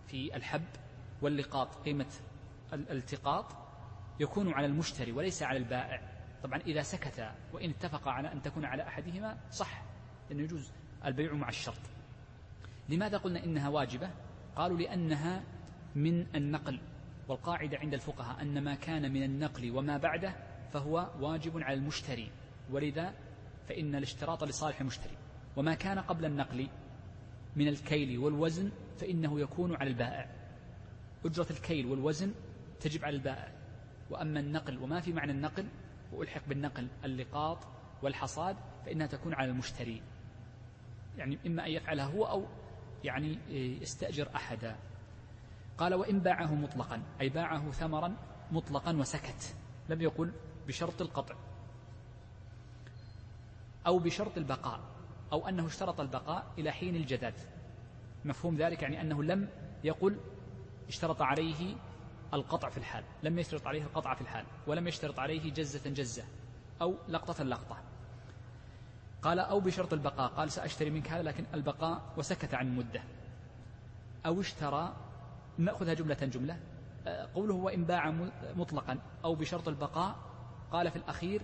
في 0.07 0.37
الحب 0.37 0.67
واللقاط 1.23 1.75
قيمة 1.75 2.13
الالتقاط 2.73 3.47
يكون 4.21 4.53
على 4.53 4.67
المشتري 4.67 5.13
وليس 5.13 5.43
على 5.43 5.59
البائع. 5.59 6.03
طبعا 6.43 6.59
إذا 6.59 6.83
سكت 6.83 7.31
وإن 7.53 7.71
اتفق 7.71 8.09
على 8.09 8.33
أن 8.33 8.43
تكون 8.43 8.65
على 8.65 8.83
أحدهما 8.83 9.39
صح 9.51 9.83
لأنه 10.31 10.43
يجوز 10.43 10.71
البيع 11.05 11.33
مع 11.33 11.49
الشرط. 11.49 12.00
لماذا 12.91 13.19
قلنا 13.19 13.45
إنها 13.45 13.69
واجبة؟ 13.69 14.11
قالوا 14.57 14.79
لأنها 14.79 15.43
من 15.95 16.27
النقل 16.35 16.81
والقاعدة 17.29 17.79
عند 17.79 17.95
الفقهاء 17.95 18.43
أن 18.43 18.65
ما 18.65 18.75
كان 18.75 19.13
من 19.13 19.23
النقل 19.23 19.71
وما 19.71 19.97
بعده 19.97 20.35
فهو 20.73 21.11
واجب 21.21 21.63
على 21.63 21.75
المشتري 21.75 22.31
ولذا 22.71 23.15
فإن 23.69 23.95
الاشتراط 23.95 24.45
لصالح 24.45 24.81
المشتري. 24.81 25.17
وما 25.57 25.75
كان 25.75 25.99
قبل 25.99 26.25
النقل 26.25 26.69
من 27.57 27.69
الكيل 27.69 28.19
والوزن 28.19 28.71
فإنه 28.99 29.41
يكون 29.41 29.75
على 29.75 29.91
البائع. 29.91 30.31
أجرة 31.25 31.47
الكيل 31.51 31.87
والوزن 31.87 32.35
تجب 32.81 33.05
على 33.05 33.17
البائع. 33.17 33.53
وأما 34.11 34.41
النقل 34.41 34.79
وما 34.79 35.01
في 35.01 35.13
معنى 35.13 35.33
النقل 35.33 35.67
وألحق 36.13 36.43
بالنقل 36.49 36.89
اللقاط 37.05 37.59
والحصاد 38.03 38.57
فإنها 38.87 39.07
تكون 39.07 39.35
على 39.35 39.51
المشتري. 39.51 40.03
يعني 41.19 41.39
إما 41.47 41.67
أن 41.67 41.71
يفعلها 41.71 42.05
هو 42.05 42.25
أو 42.25 42.47
يعني 43.05 43.39
يستأجر 43.83 44.29
أحدا. 44.35 44.77
قال 45.79 45.95
وإن 45.95 46.19
باعه 46.19 46.55
مطلقا 46.55 47.03
أي 47.21 47.29
باعه 47.29 47.71
ثمرا 47.71 48.17
مطلقا 48.53 48.97
وسكت 48.97 49.55
لم 49.89 50.01
يقل 50.03 50.33
بشرط 50.69 51.03
القطع 51.03 51.35
أو 53.87 53.99
بشرط 53.99 54.37
البقاء 54.37 54.81
أو 55.33 55.49
أنه 55.49 55.67
اشترط 55.67 56.01
البقاء 56.01 56.47
إلى 56.59 56.73
حين 56.73 56.97
الجداد. 56.97 57.35
مفهوم 58.25 58.57
ذلك 58.57 58.83
يعني 58.83 59.01
أنه 59.01 59.23
لم 59.23 59.49
يقل 59.85 60.17
اشترط 60.89 61.23
عليه 61.23 61.77
القطع 62.35 62.69
في 62.69 62.79
الحال 62.79 63.05
لم 63.23 63.39
يشترط 63.39 63.67
عليه 63.67 63.83
القطع 63.83 64.15
في 64.15 64.21
الحال 64.21 64.45
ولم 64.67 64.89
يشترط 64.89 65.19
عليه 65.19 65.53
جزة 65.53 65.91
جزة 65.91 66.25
أو 66.83 66.95
لقطة 67.09 67.45
لقطة. 67.45 67.90
قال 69.23 69.39
أو 69.39 69.61
بشرط 69.61 69.93
البقاء. 69.93 70.31
قال 70.31 70.53
سأشتري 70.53 70.91
منك 70.91 71.11
هذا 71.11 71.23
لكن 71.23 71.45
البقاء 71.55 72.03
وسكت 72.17 72.55
عن 72.55 72.77
مدة. 72.77 73.03
أو 74.27 74.41
اشترى 74.41 74.97
نأخذها 75.59 75.95
جملة 75.95 76.15
جملة. 76.15 76.61
آه، 77.07 77.29
قوله 77.35 77.55
وإن 77.55 77.85
باع 77.85 78.11
مطلقا. 78.57 78.99
أو 79.25 79.35
بشرط 79.35 79.69
البقاء. 79.69 80.17
قال 80.73 80.91
في 80.91 80.97
الأخير 80.97 81.43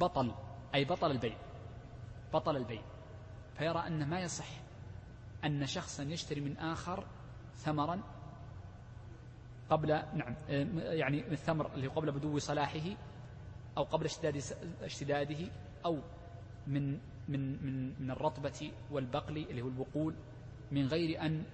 بطل 0.00 0.34
أي 0.74 0.84
بطل 0.84 1.10
البيع. 1.10 1.36
بطل 2.34 2.56
البيع. 2.56 2.82
فيرى 3.58 3.78
أن 3.86 4.08
ما 4.08 4.20
يصح 4.20 4.48
أن 5.44 5.66
شخصا 5.66 6.02
يشتري 6.02 6.40
من 6.40 6.56
آخر 6.58 7.04
ثمرا 7.56 8.00
قبل 9.70 9.88
نعم 9.88 10.34
آه، 10.48 10.92
يعني 10.92 11.32
الثمر 11.32 11.74
اللي 11.74 11.86
قبل 11.86 12.12
بدو 12.12 12.38
صلاحه 12.38 12.96
أو 13.76 13.82
قبل 13.82 14.04
اشتداد 14.04 14.42
اشتداده 14.82 15.48
أو 15.84 15.98
من 16.66 16.98
من 17.28 17.64
من 17.66 18.00
من 18.00 18.10
الرطبة 18.10 18.72
والبقل 18.90 19.36
اللي 19.36 19.62
هو 19.62 19.68
البقول 19.68 20.14
من 20.72 20.86
غير 20.86 21.22
أن 21.22 21.44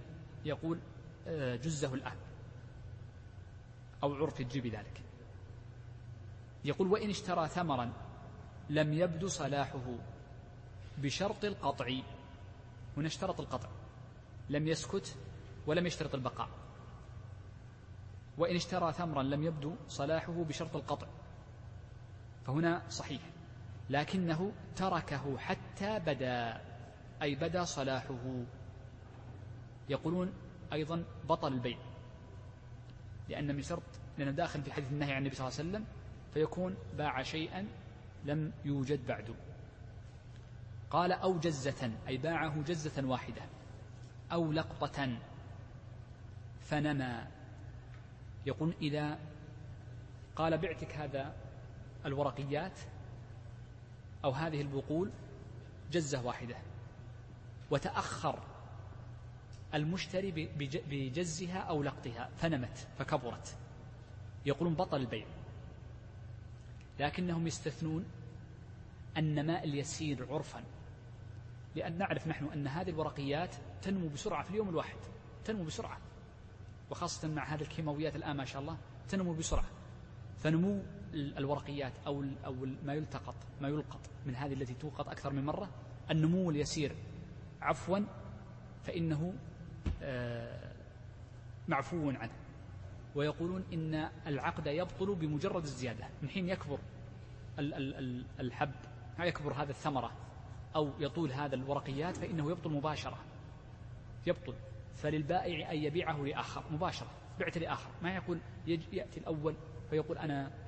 يقول 0.45 0.79
آه، 1.27 1.57
جزه 1.57 1.95
الآن 1.95 2.17
أو 4.03 4.15
عرف 4.15 4.41
يجري 4.41 4.61
بذلك 4.61 5.03
يقول 6.65 6.89
وإن 6.89 7.11
اشترى 7.11 7.49
ثمرا 7.49 7.93
لم 8.71 8.93
يبدو 8.93 9.29
صلاحه 9.29 9.99
بشرط 10.99 11.45
القطع. 11.45 11.91
هنا 12.97 13.07
اشترط 13.07 13.41
القطع. 13.41 13.69
لم 14.51 14.69
يسكت 14.69 15.17
ولم 15.67 15.87
يشترط 15.87 16.15
البقاء. 16.15 16.49
وإن 18.39 18.57
اشترى 18.57 18.93
ثمرا 18.93 19.23
لم 19.23 19.43
يبدو 19.43 19.75
صلاحه 19.89 20.33
بشرط 20.33 20.77
القطع. 20.77 21.07
فهنا 22.47 22.83
صحيح. 22.89 23.23
لكنه 23.91 24.53
تركه 24.77 25.39
حتى 25.39 25.99
بدا 25.99 26.61
أي 27.23 27.35
بدا 27.35 27.65
صلاحه. 27.65 28.45
يقولون 29.89 30.33
أيضا 30.73 31.05
بطل 31.29 31.53
البيع. 31.53 31.79
لأن 33.29 33.57
من 33.57 33.63
شرط 33.63 33.83
لأنه 34.19 34.31
داخل 34.31 34.63
في 34.63 34.73
حديث 34.73 34.93
النهي 34.93 35.13
عن 35.13 35.19
النبي 35.19 35.35
صلى 35.35 35.49
الله 35.49 35.59
عليه 35.59 35.69
وسلم 35.69 35.85
فيكون 36.35 36.77
باع 36.99 37.23
شيئا 37.23 37.67
لم 38.25 38.53
يوجد 38.65 39.07
بعد. 39.07 39.35
قال 40.91 41.13
أو 41.13 41.39
جزة 41.39 41.93
أي 42.09 42.17
باعه 42.17 42.63
جزة 42.63 43.09
واحدة. 43.09 43.43
أو 44.33 44.53
لقطة 44.53 45.19
فنمى 46.61 47.27
يقول 48.47 48.75
إذا 48.83 49.19
قال 50.37 50.59
بعتك 50.59 50.97
هذا 50.97 51.35
الورقيات 52.07 52.81
أو 54.25 54.31
هذه 54.31 54.61
البقول 54.61 55.11
جزة 55.93 56.27
واحدة 56.27 56.57
وتأخر 57.71 58.39
المشتري 59.75 60.49
بجزها 60.89 61.59
أو 61.59 61.83
لقطها 61.83 62.31
فنمت 62.37 62.89
فكبرت. 62.99 63.57
يقولون 64.47 64.75
بطل 64.75 65.01
البيع. 65.01 65.27
لكنهم 67.01 67.47
يستثنون 67.47 68.05
النماء 69.17 69.65
اليسير 69.65 70.33
عرفا 70.33 70.63
لأن 71.77 71.99
نعرف 71.99 72.29
نحن 72.29 72.45
أن 72.45 72.67
هذه 72.67 72.91
الورقيات 72.91 73.55
تنمو 73.83 74.09
بسرعة 74.09 74.43
في 74.43 74.51
اليوم 74.51 74.69
الواحد 74.69 74.97
تنمو 75.45 75.65
بسرعة 75.65 75.99
وخاصة 76.91 77.29
مع 77.29 77.45
هذه 77.45 77.61
الكيماويات 77.63 78.17
الآن 78.17 78.37
ما 78.37 78.45
شاء 78.45 78.63
الله 78.63 78.77
تنمو 79.09 79.33
بسرعة. 79.33 79.71
فنمو 80.39 80.83
الورقيات 81.15 81.93
أو 82.07 82.25
أو 82.47 82.55
ما 82.85 82.95
يلتقط 82.95 83.35
ما 83.61 83.69
يلقط 83.69 84.01
من 84.27 84.35
هذه 84.35 84.53
التي 84.53 84.75
توقط 84.75 85.09
أكثر 85.09 85.33
من 85.33 85.45
مرة 85.45 85.69
النمو 86.11 86.51
اليسير. 86.51 86.97
عفوا 87.63 87.99
فإنه 88.85 89.35
آه، 90.03 90.73
معفو 91.69 92.11
عنه. 92.11 92.33
ويقولون 93.15 93.65
إن 93.73 94.09
العقد 94.27 94.67
يبطل 94.67 95.15
بمجرد 95.15 95.63
الزيادة. 95.63 96.09
من 96.23 96.29
حين 96.29 96.49
يكبر 96.49 96.79
الحب 98.41 98.73
يكبر 99.19 99.53
هذا 99.53 99.71
الثمرة 99.71 100.13
أو 100.77 100.91
يطول 101.01 101.33
هذا 101.33 101.55
الورقيات 101.55 102.17
فإنه 102.17 102.51
يبطل 102.51 102.71
مباشرة. 102.71 103.19
يبطل. 104.27 104.55
فللبائع 104.97 105.73
أن 105.73 105.77
يبيعه 105.77 106.17
لآخر 106.25 106.65
مباشرة 106.71 107.11
بعت 107.41 107.59
لآخر. 107.59 107.91
ما 108.03 108.15
يقول 108.15 108.39
يأتي 108.67 109.21
الأول 109.21 109.55
فيقول 109.91 110.19
أنا 110.19 110.62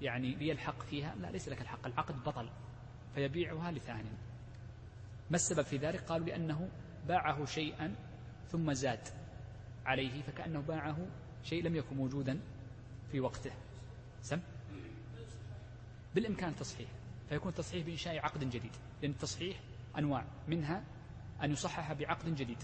يعني 0.00 0.34
لي 0.34 0.52
الحق 0.52 0.82
فيها؟ 0.82 1.14
لا 1.14 1.30
ليس 1.30 1.48
لك 1.48 1.60
الحق. 1.60 1.86
العقد 1.86 2.24
بطل 2.24 2.50
فيبيعها 3.14 3.70
لثان. 3.70 4.04
ما 5.30 5.36
السبب 5.36 5.62
في 5.62 5.76
ذلك؟ 5.76 6.00
قالوا 6.00 6.26
لأنه 6.26 6.68
باعه 7.08 7.44
شيئا 7.44 7.94
ثم 8.48 8.72
زاد 8.72 9.08
عليه 9.86 10.22
فكأنه 10.22 10.60
باعه 10.60 11.06
شيء 11.42 11.64
لم 11.64 11.76
يكن 11.76 11.96
موجودا 11.96 12.40
في 13.12 13.20
وقته. 13.20 13.52
سم؟ 14.22 14.40
بالإمكان 16.14 16.48
التصحيح 16.48 16.88
فيكون 17.28 17.48
التصحيح 17.48 17.86
بإنشاء 17.86 18.18
عقد 18.18 18.44
جديد. 18.50 18.72
لأن 19.02 19.10
التصحيح 19.10 19.60
أنواع. 19.98 20.24
منها 20.48 20.84
أن 21.42 21.52
يصحح 21.52 21.92
بعقد 21.92 22.34
جديد 22.34 22.62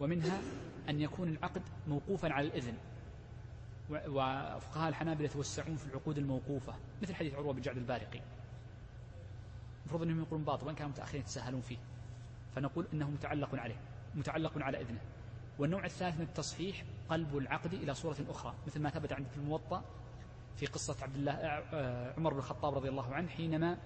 ومنها 0.00 0.40
أن 0.88 1.00
يكون 1.00 1.28
العقد 1.28 1.62
موقوفا 1.88 2.32
على 2.32 2.46
الإذن. 2.46 2.74
وفقهاء 3.90 4.88
الحنابلة 4.88 5.24
يتوسعون 5.24 5.76
في 5.76 5.86
العقود 5.86 6.18
الموقوفة 6.18 6.74
مثل 7.02 7.14
حديث 7.14 7.34
عروة 7.34 7.52
بن 7.52 7.60
جعد 7.60 7.76
البارقي. 7.76 8.20
المفروض 9.80 10.02
أنهم 10.02 10.22
يقولون 10.22 10.44
باطل 10.44 10.66
وإن 10.66 10.74
كانوا 10.74 10.90
متأخرين 10.90 11.20
يتساهلون 11.20 11.60
فيه. 11.60 11.78
فنقول 12.54 12.86
إنه 12.92 13.10
متعلق 13.10 13.54
عليه 13.54 13.76
متعلق 14.14 14.52
على 14.58 14.80
إذنه. 14.80 15.00
والنوع 15.58 15.84
الثالث 15.84 16.16
من 16.16 16.22
التصحيح 16.22 16.84
قلب 17.08 17.36
العقد 17.36 17.72
إلى 17.72 17.94
صورة 17.94 18.16
أخرى 18.28 18.54
مثل 18.66 18.80
ما 18.80 18.90
ثبت 18.90 19.12
عندك 19.12 19.30
في 19.30 19.36
الموطأ 19.36 19.84
في 20.56 20.66
قصة 20.66 20.96
عبد 21.02 21.16
الله 21.16 21.32
آه، 21.32 22.14
عمر 22.18 22.32
بن 22.32 22.38
الخطاب 22.38 22.74
رضي 22.74 22.88
الله 22.88 23.14
عنه 23.14 23.28
حينما 23.28 23.78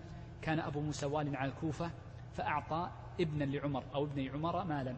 كان 0.42 0.60
أبو 0.60 0.80
موسى 0.80 1.06
على 1.16 1.50
الكوفة 1.50 1.90
فأعطى 2.34 2.90
ابنا 3.20 3.44
لعمر 3.44 3.84
أو 3.94 4.04
ابني 4.04 4.28
عمر 4.28 4.64
مالا 4.64 4.96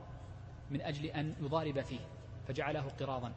من 0.70 0.80
أجل 0.80 1.06
أن 1.06 1.34
يضارب 1.40 1.80
فيه 1.80 2.00
فجعله 2.48 2.88
قراضا. 3.00 3.32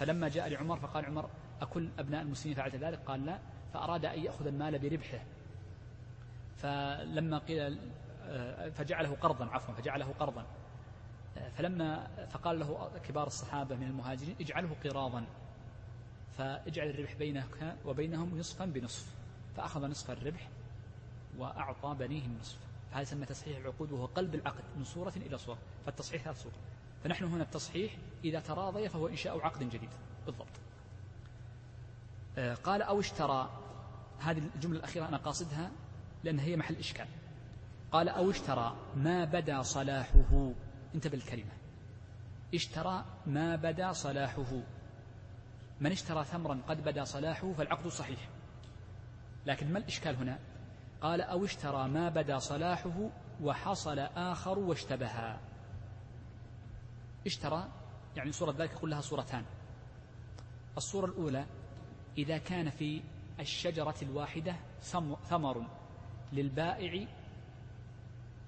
فلما 0.00 0.28
جاء 0.28 0.48
لعمر 0.48 0.78
فقال 0.78 1.04
عمر 1.04 1.30
أكل 1.60 1.88
أبناء 1.98 2.22
المسلمين 2.22 2.56
فعلت 2.56 2.74
ذلك؟ 2.74 2.98
قال 3.06 3.26
لا 3.26 3.38
فأراد 3.72 4.04
أن 4.04 4.24
يأخذ 4.24 4.46
المال 4.46 4.78
بربحه. 4.78 5.20
فلما 6.56 7.38
قيل 7.38 7.78
آه، 8.24 8.68
فجعله 8.68 9.16
قرضا 9.16 9.44
عفوا 9.44 9.74
فجعله 9.74 10.14
قرضا. 10.20 10.46
آه، 11.38 11.48
فلما 11.48 12.06
فقال 12.30 12.58
له 12.58 12.90
كبار 13.08 13.26
الصحابة 13.26 13.76
من 13.76 13.86
المهاجرين 13.86 14.36
اجعله 14.40 14.76
قراضا. 14.84 15.26
فاجعل 16.38 16.90
الربح 16.90 17.14
بينك 17.14 17.76
وبينهم 17.84 18.38
نصفا 18.38 18.64
بنصف. 18.64 19.14
فأخذ 19.56 19.86
نصف 19.86 20.10
الربح 20.10 20.48
وأعطى 21.38 21.96
بنيه 21.98 22.26
النصف. 22.26 22.58
فهذا 22.90 23.02
يسمى 23.02 23.26
تصحيح 23.26 23.58
العقود 23.58 23.92
وهو 23.92 24.06
قلب 24.06 24.34
العقد 24.34 24.64
من 24.76 24.84
صورة 24.84 25.12
إلى 25.16 25.38
صورة. 25.38 25.58
فالتصحيح 25.86 26.22
ثلاث 26.22 26.42
صور. 26.42 26.52
فنحن 27.04 27.24
هنا 27.24 27.42
التصحيح 27.42 27.96
إذا 28.24 28.40
تراضي 28.40 28.88
فهو 28.88 29.08
إنشاء 29.08 29.40
عقد 29.40 29.70
جديد. 29.70 29.90
بالضبط. 30.26 30.48
آه، 32.38 32.54
قال 32.54 32.82
أو 32.82 33.00
اشترى. 33.00 33.50
هذه 34.18 34.42
الجملة 34.54 34.78
الأخيرة 34.78 35.08
أنا 35.08 35.16
قاصدها 35.16 35.70
لأن 36.24 36.38
هي 36.38 36.56
محل 36.56 36.76
إشكال. 36.76 37.06
قال 37.92 38.08
أو 38.08 38.30
اشترى 38.30 38.76
ما 38.96 39.24
بدا 39.24 39.62
صلاحه. 39.62 40.52
انتبه 40.94 41.14
الكلمة 41.14 41.52
اشترى 42.54 43.04
ما 43.26 43.56
بدا 43.56 43.92
صلاحه. 43.92 44.62
من 45.80 45.92
اشترى 45.92 46.24
ثمرا 46.24 46.60
قد 46.68 46.84
بدا 46.84 47.04
صلاحه 47.04 47.52
فالعقد 47.52 47.88
صحيح. 47.88 48.28
لكن 49.46 49.72
ما 49.72 49.78
الإشكال 49.78 50.16
هنا؟ 50.16 50.38
قال 51.00 51.20
أو 51.20 51.44
اشترى 51.44 51.88
ما 51.88 52.08
بدا 52.08 52.38
صلاحه 52.38 53.10
وحصل 53.42 53.98
آخر 53.98 54.58
واشتبها. 54.58 55.40
اشترى 57.26 57.68
يعني 58.16 58.32
صورة 58.32 58.54
ذلك 58.58 58.70
يقول 58.70 58.90
لها 58.90 59.00
صورتان. 59.00 59.44
الصورة 60.76 61.06
الأولى 61.06 61.46
إذا 62.18 62.38
كان 62.38 62.70
في 62.70 63.02
الشجرة 63.40 63.94
الواحدة 64.02 64.56
ثمر 65.28 65.66
للبائع 66.32 67.06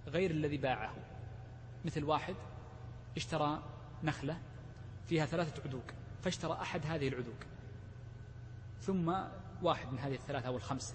غير 0.07 0.31
الذي 0.31 0.57
باعه. 0.57 0.95
مثل 1.85 2.05
واحد 2.05 2.35
اشترى 3.17 3.63
نخلة 4.03 4.39
فيها 5.07 5.27
ثلاثة 5.27 5.63
عدوك 5.63 5.95
فاشترى 6.23 6.53
أحد 6.53 6.87
هذه 6.87 7.09
العدوك 7.09 7.47
ثم 8.81 9.15
واحد 9.63 9.93
من 9.93 9.99
هذه 9.99 10.15
الثلاثة 10.15 10.49
أو 10.49 10.57
الخمسة. 10.57 10.95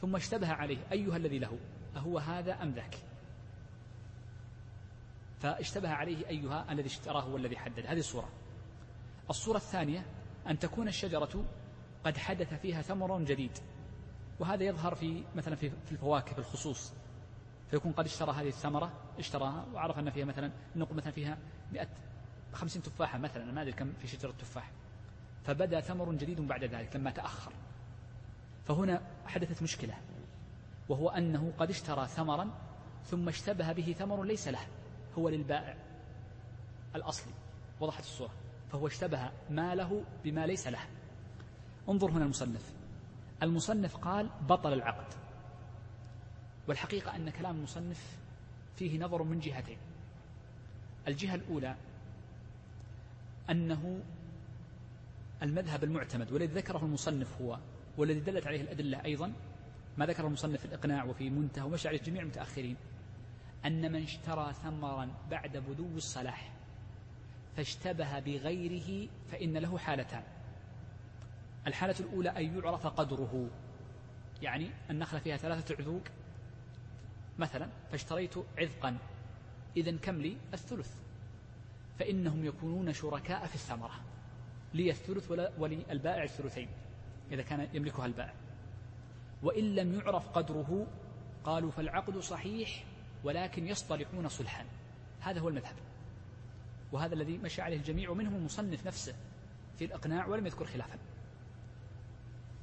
ثم 0.00 0.16
اشتبه 0.16 0.52
عليه 0.52 0.78
أيها 0.92 1.16
الذي 1.16 1.38
له؟ 1.38 1.58
أهو 1.96 2.18
هذا 2.18 2.62
أم 2.62 2.70
ذاك؟ 2.70 2.96
فاشتبه 5.42 5.88
عليه 5.88 6.28
أيها 6.28 6.72
الذي 6.72 6.86
اشتراه 6.86 7.28
والذي 7.28 7.56
حدد. 7.56 7.86
هذه 7.86 7.98
الصورة. 7.98 8.28
الصورة 9.30 9.56
الثانية 9.56 10.06
أن 10.46 10.58
تكون 10.58 10.88
الشجرة 10.88 11.44
قد 12.04 12.16
حدث 12.16 12.54
فيها 12.54 12.82
ثمر 12.82 13.20
جديد. 13.20 13.58
وهذا 14.40 14.64
يظهر 14.64 14.94
في 14.94 15.24
مثلا 15.36 15.54
في 15.54 15.72
الفواكه 15.92 16.36
بالخصوص. 16.36 16.92
فيكون 17.70 17.92
قد 17.92 18.04
اشترى 18.04 18.32
هذه 18.32 18.48
الثمرة 18.48 18.92
اشتراها 19.18 19.66
وعرف 19.74 19.98
أن 19.98 20.10
فيها 20.10 20.24
مثلا 20.24 20.52
نقول 20.76 20.96
مثلا 20.96 21.12
فيها 21.12 21.38
100 21.72 21.88
خمسين 22.52 22.82
تفاحة 22.82 23.18
مثلا 23.18 23.52
ما 23.52 23.62
أدري 23.62 23.72
كم 23.72 23.92
في 23.92 24.06
شجرة 24.06 24.30
تفاح 24.30 24.70
فبدأ 25.44 25.80
ثمر 25.80 26.12
جديد 26.12 26.40
بعد 26.40 26.64
ذلك 26.64 26.96
لما 26.96 27.10
تأخر. 27.10 27.52
فهنا 28.64 29.00
حدثت 29.26 29.62
مشكلة 29.62 29.94
وهو 30.88 31.08
أنه 31.08 31.52
قد 31.58 31.70
اشترى 31.70 32.06
ثمرا 32.06 32.50
ثم 33.04 33.28
اشتبه 33.28 33.72
به 33.72 33.94
ثمر 33.98 34.22
ليس 34.22 34.48
له. 34.48 34.66
هو 35.18 35.28
للبائع 35.28 35.76
الأصلي 36.96 37.32
وضحت 37.80 38.00
الصورة 38.00 38.32
فهو 38.72 38.86
اشتبه 38.86 39.30
ما 39.50 39.74
له 39.74 40.04
بما 40.24 40.46
ليس 40.46 40.68
له. 40.68 40.80
انظر 41.88 42.10
هنا 42.10 42.24
المصنف. 42.24 42.72
المصنف 43.42 43.96
قال 43.96 44.28
بطل 44.48 44.72
العقد. 44.72 45.14
والحقيقة 46.68 47.16
أن 47.16 47.30
كلام 47.30 47.56
المصنف 47.56 48.18
فيه 48.76 48.98
نظر 48.98 49.22
من 49.22 49.40
جهتين. 49.40 49.78
الجهة 51.08 51.34
الأولى 51.34 51.76
أنه 53.50 54.00
المذهب 55.42 55.84
المعتمد 55.84 56.32
والذي 56.32 56.54
ذكره 56.54 56.78
المصنف 56.84 57.42
هو 57.42 57.58
والذي 57.96 58.20
دلت 58.20 58.46
عليه 58.46 58.60
الأدلة 58.60 59.04
أيضا 59.04 59.32
ما 59.96 60.06
ذكره 60.06 60.26
المصنف 60.26 60.60
في 60.60 60.64
الإقناع 60.64 61.04
وفي 61.04 61.30
منتهى 61.30 61.64
ومشى 61.64 61.88
عليه 61.88 62.00
جميع 62.00 62.22
المتأخرين 62.22 62.76
أن 63.66 63.92
من 63.92 64.02
اشترى 64.02 64.52
ثمرا 64.52 65.08
بعد 65.30 65.56
بدو 65.56 65.96
الصلاح 65.96 66.52
فاشتبه 67.56 68.18
بغيره 68.18 69.08
فإن 69.30 69.58
له 69.58 69.78
حالتان. 69.78 70.22
الحالة 71.66 71.94
الأولى 72.00 72.30
أن 72.30 72.58
يعرف 72.58 72.86
قدره 72.86 73.50
يعني 74.42 74.70
النخلة 74.90 75.20
فيها 75.20 75.36
ثلاثة 75.36 75.76
عذوق. 75.78 76.02
مثلا 77.38 77.68
فاشتريت 77.90 78.34
عذقا 78.58 78.98
إذا 79.76 79.96
كم 79.96 80.16
لي؟ 80.16 80.36
الثلث. 80.54 80.94
فإنهم 81.98 82.44
يكونون 82.44 82.92
شركاء 82.92 83.46
في 83.46 83.54
الثمرة 83.54 84.00
لي 84.74 84.90
الثلث 84.90 85.30
وللبائع 85.58 86.22
الثلثين 86.22 86.68
إذا 87.32 87.42
كان 87.42 87.68
يملكها 87.72 88.06
البائع. 88.06 88.34
وإن 89.42 89.74
لم 89.74 89.94
يعرف 89.94 90.28
قدره 90.28 90.86
قالوا 91.44 91.70
فالعقد 91.70 92.18
صحيح 92.18 92.84
ولكن 93.24 93.66
يصطلحون 93.66 94.28
صلحا. 94.28 94.64
هذا 95.20 95.40
هو 95.40 95.48
المذهب. 95.48 95.74
وهذا 96.92 97.14
الذي 97.14 97.38
مشى 97.38 97.62
عليه 97.62 97.76
الجميع 97.76 98.10
ومنهم 98.10 98.34
المصنف 98.34 98.86
نفسه 98.86 99.14
في 99.78 99.84
الإقناع 99.84 100.26
ولم 100.26 100.46
يذكر 100.46 100.64
خلافا. 100.64 100.98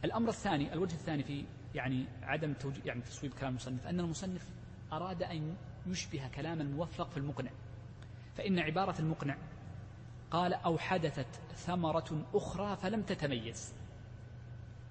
الأمر 0.06 0.30
الثاني 0.30 0.73
الوجه 0.73 0.94
الثاني 0.94 1.23
في 1.23 1.45
يعني 1.76 2.06
عدم 2.22 2.53
توجيه 2.53 2.81
يعني 2.86 3.02
تصويب 3.02 3.34
كلام 3.34 3.52
المصنف 3.52 3.88
أن 3.88 3.99
المصنف 3.99 4.49
أراد 4.94 5.23
أن 5.23 5.56
يشبه 5.88 6.27
كلام 6.36 6.61
الموفق 6.61 7.10
في 7.10 7.18
المقنع. 7.18 7.52
فإن 8.38 8.60
عبارة 8.60 8.99
المقنع 8.99 9.38
قال 10.31 10.53
أو 10.53 10.77
حدثت 10.77 11.27
ثمرة 11.56 12.26
أخرى 12.34 12.76
فلم 12.76 13.02
تتميز. 13.02 13.73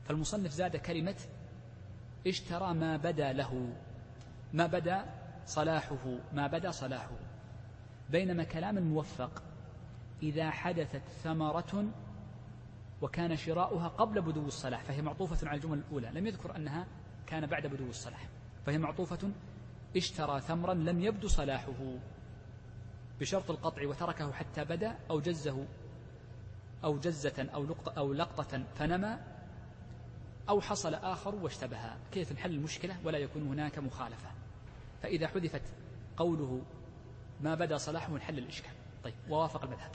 فالمصنف 0.05 0.51
زاد 0.51 0.77
كلمة 0.77 1.16
اشترى 2.27 2.74
ما 2.74 2.97
بدا 2.97 3.32
له. 3.32 3.73
ما 4.53 4.66
بدا 4.66 5.18
صلاحه 5.49 6.19
ما 6.33 6.47
بدا 6.47 6.70
صلاحه. 6.70 7.16
بينما 8.11 8.45
كلام 8.45 8.79
الموفق 8.79 9.43
إذا 10.23 10.51
حدثت 10.51 11.03
ثمرة 11.23 11.85
وكان 13.03 13.37
شراؤها 13.37 13.89
قبل 13.89 14.23
بدو 14.23 14.47
الصلاح 14.47 14.83
فهي 14.83 15.03
معطوفة 15.03 15.49
على 15.49 15.57
الجمل 15.57 15.79
الأولى 15.79 16.11
لم 16.15 16.27
يذكر 16.27 16.57
أنها 16.57 16.87
كان 17.27 17.47
بعد 17.47 17.66
بدو 17.66 17.89
الصلاح 17.89 18.29
فهي 18.66 18.79
معطوفة 18.79 19.31
اشترى 19.97 20.41
ثمرا 20.41 20.75
لم 20.75 21.01
يبدو 21.01 21.29
صلاحه 21.29 21.97
بشرط 23.20 23.51
القطع 23.51 23.87
وتركه 23.87 24.33
حتى 24.33 24.65
بدا 24.65 24.99
أو 25.11 25.20
جزه 25.20 25.66
أو 26.85 26.99
جزة 26.99 27.49
أو 27.55 27.65
لقطة, 27.65 27.93
أو 27.99 28.12
لقطة 28.12 28.65
فنمى 28.75 29.19
أو 30.49 30.61
حصل 30.61 30.95
آخر 30.95 31.35
واشتبه. 31.35 31.79
كيف 32.12 32.33
نحل 32.33 32.51
المشكلة؟ 32.51 32.97
ولا 33.05 33.19
يكون 33.19 33.43
هناك 33.43 33.79
مخالفة. 33.79 34.38
فإذا 35.03 35.29
حذفت 35.29 35.62
قوله 36.16 36.62
ما 37.41 37.55
بدا 37.55 37.77
صلاحه 37.77 38.12
نحل 38.12 38.39
الإشكال. 38.39 38.73
طيب 39.05 39.15
ووافق 39.31 39.65
المذهب. 39.65 39.91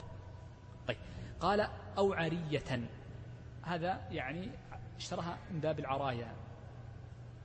طيب 0.88 0.96
قال 1.40 1.68
أو 1.98 2.12
عرية 2.12 2.88
هذا 3.62 4.08
يعني 4.10 4.50
اشتراها 4.96 5.38
من 5.52 5.60
باب 5.60 5.78
العرايا 5.78 6.32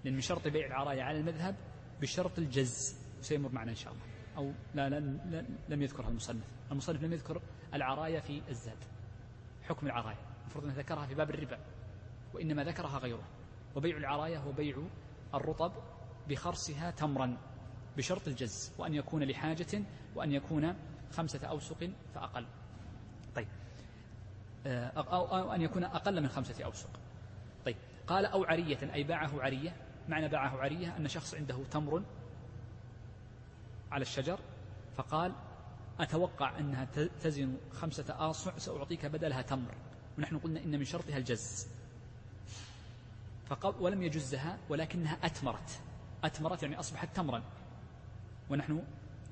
لأن 0.04 0.14
من 0.14 0.22
شرط 0.22 0.48
بيع 0.48 0.68
العرايا 0.68 1.04
على 1.04 1.20
المذهب 1.20 1.56
بشرط 2.02 2.40
الجز 2.40 2.96
سيمر 3.22 3.52
معنا 3.52 3.72
إن 3.72 3.76
شاء 3.76 3.94
الله. 3.94 4.04
أو 4.38 4.54
لا, 4.76 4.90
لا, 4.90 5.00
لا 5.00 5.46
لم 5.70 5.82
يذكرها 5.82 6.10
المصنف. 6.10 6.44
المصنف 6.72 7.04
لم 7.04 7.14
يذكر 7.14 7.42
العرايا 7.74 8.20
في 8.20 8.42
الزاد 8.50 8.78
حكم 9.64 9.88
العرايا 9.88 10.18
المفروض 10.42 10.66
أنه 10.66 10.74
ذكرها 10.74 11.06
في 11.06 11.16
باب 11.16 11.30
الربا 11.30 11.60
وإنما 12.34 12.64
ذكرها 12.64 12.98
غيره. 12.98 13.24
وبيع 13.76 13.98
العرايا 13.98 14.40
هو 14.40 14.52
بيع 14.52 14.78
الرطب 15.34 15.72
بخرصها 16.30 16.92
تمرا 16.92 17.38
بشرط 17.98 18.28
الجز 18.28 18.72
وأن 18.78 18.94
يكون 18.94 19.24
لحاجة 19.24 19.84
وأن 20.16 20.32
يكون 20.32 20.76
خمسة 21.12 21.48
أوسق 21.48 21.90
فأقل. 22.16 22.46
طيب. 23.36 23.48
آه، 24.66 24.88
أو 24.88 25.54
أن 25.54 25.62
يكون 25.62 25.84
أقل 25.84 26.22
من 26.22 26.30
خمسة 26.30 26.64
أوسق. 26.64 26.90
طيب. 27.66 27.76
قال 28.08 28.26
أو 28.26 28.44
عرية 28.44 28.94
أي 28.94 29.04
باعه 29.04 29.42
عرية. 29.42 29.76
معنى 30.10 30.28
باعه 30.28 30.58
عرية 30.58 30.98
أن 30.98 31.08
شخص 31.08 31.36
عنده 31.36 31.64
تمر 31.72 32.04
على 33.92 34.02
الشجر 34.02 34.40
فقال 34.96 35.34
أتوقع 36.00 36.60
أنها 36.60 36.88
تزن 37.22 37.58
خمسة 37.72 38.30
آصع 38.30 38.58
سأعطيك 38.58 39.06
بدلها 39.06 39.42
تمر. 39.42 39.76
ونحن 40.18 40.38
قلنا 40.38 40.60
إن 40.64 40.80
من 40.80 40.86
شرطها 40.86 41.18
الجز. 41.18 41.68
فقال 43.46 43.76
ولم 43.80 44.04
يجزها 44.04 44.58
ولكنها 44.70 45.18
أتمرت. 45.24 45.82
أتمرت 46.24 46.64
يعني 46.64 46.80
أصبحت 46.80 47.16
تمرا. 47.16 47.44
ونحن 48.50 48.84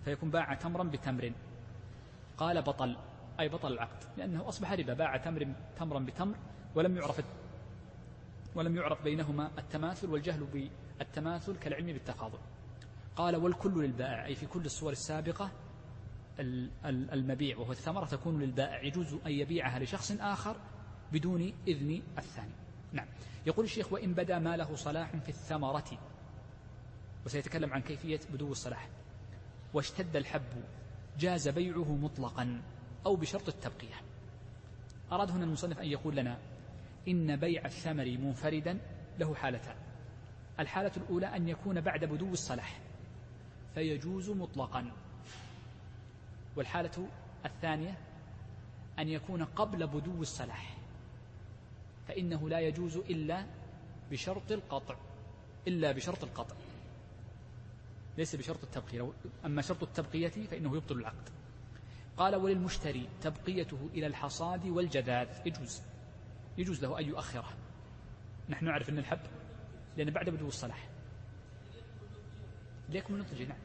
فيكون 0.05 0.29
باع 0.29 0.53
تمرا 0.53 0.83
بتمر. 0.83 1.31
قال 2.37 2.61
بطل 2.61 2.97
أي 3.39 3.49
بطل 3.49 3.73
العقد 3.73 4.03
لأنه 4.17 4.49
أصبح 4.49 4.71
ربا. 4.71 4.93
باع 4.93 5.17
تمر 5.17 5.47
تمرا 5.79 5.99
بتمر 5.99 6.35
ولم 6.75 6.97
يعرف 6.97 7.21
ولم 8.55 8.75
يعرف 8.75 9.03
بينهما 9.03 9.51
التماثل 9.57 10.09
والجهل 10.09 10.69
بالتماثل 10.99 11.57
كالعلم 11.57 11.85
بالتفاضل. 11.85 12.39
قال 13.15 13.35
والكل 13.35 13.83
للبائع 13.83 14.25
أي 14.25 14.35
في 14.35 14.45
كل 14.45 14.65
الصور 14.65 14.91
السابقة 14.91 15.51
المبيع 16.85 17.57
وهو 17.57 17.71
الثمرة 17.71 18.05
تكون 18.05 18.39
للبائع 18.39 18.81
يجوز 18.81 19.13
أن 19.13 19.31
يبيعها 19.31 19.79
لشخص 19.79 20.11
آخر 20.19 20.55
بدون 21.13 21.53
إذن 21.67 22.01
الثاني. 22.17 22.51
نعم. 22.93 23.07
يقول 23.45 23.65
الشيخ 23.65 23.93
وإن 23.93 24.13
بدا 24.13 24.39
ما 24.39 24.57
له 24.57 24.75
صلاح 24.75 25.15
في 25.15 25.29
الثمرة. 25.29 25.99
وسيتكلم 27.27 27.73
عن 27.73 27.81
كيفية 27.81 28.19
بدو 28.33 28.51
الصلاح. 28.51 28.89
واشتد 29.73 30.15
الحب 30.15 30.63
جاز 31.19 31.47
بيعه 31.47 31.95
مطلقا 31.95 32.61
أو 33.05 33.15
بشرط 33.15 33.47
التبقية. 33.47 33.95
أراد 35.11 35.31
هنا 35.31 35.43
المصنف 35.43 35.79
أن 35.79 35.85
يقول 35.85 36.15
لنا 36.15 36.37
إن 37.07 37.35
بيع 37.35 37.65
الثمر 37.65 38.05
منفردا 38.05 38.79
له 39.19 39.35
حالتان. 39.35 39.75
الحالة 40.59 40.91
الأولى 40.97 41.25
أن 41.35 41.47
يكون 41.47 41.81
بعد 41.81 42.05
بدو 42.05 42.33
الصلاح 42.33 42.79
فيجوز 43.75 44.29
مطلقا. 44.29 44.91
والحالة 46.55 47.07
الثانية 47.45 47.97
أن 48.99 49.09
يكون 49.09 49.43
قبل 49.43 49.87
بدو 49.87 50.21
الصلاح 50.21 50.77
فإنه 52.07 52.49
لا 52.49 52.59
يجوز 52.59 52.97
إلا 52.97 53.45
بشرط 54.11 54.51
القطع 54.51 54.95
إلا 55.67 55.91
بشرط 55.91 56.23
القطع. 56.23 56.55
ليس 58.17 58.35
بشرط 58.35 58.63
التبقية. 58.63 59.11
أما 59.45 59.61
شرط 59.61 59.83
التبقية 59.83 60.27
فإنه 60.27 60.75
يبطل 60.77 60.95
العقد. 60.95 61.29
قال 62.17 62.35
وللمشتري 62.35 63.09
تبقيته 63.21 63.89
إلى 63.93 64.07
الحصاد 64.07 64.65
والجذاذ. 64.65 65.27
يجوز. 65.45 65.81
يجوز 66.57 66.83
له 66.83 66.99
أن 66.99 67.05
يؤخره. 67.05 67.49
نحن 68.49 68.65
نعرف 68.65 68.89
أن 68.89 68.97
الحب 68.97 69.19
لأن 69.97 70.09
بعد 70.09 70.29
بدو 70.29 70.47
الصلاح. 70.47 70.89
ليكمل 72.89 73.19
نضج 73.19 73.41
نعم. 73.41 73.57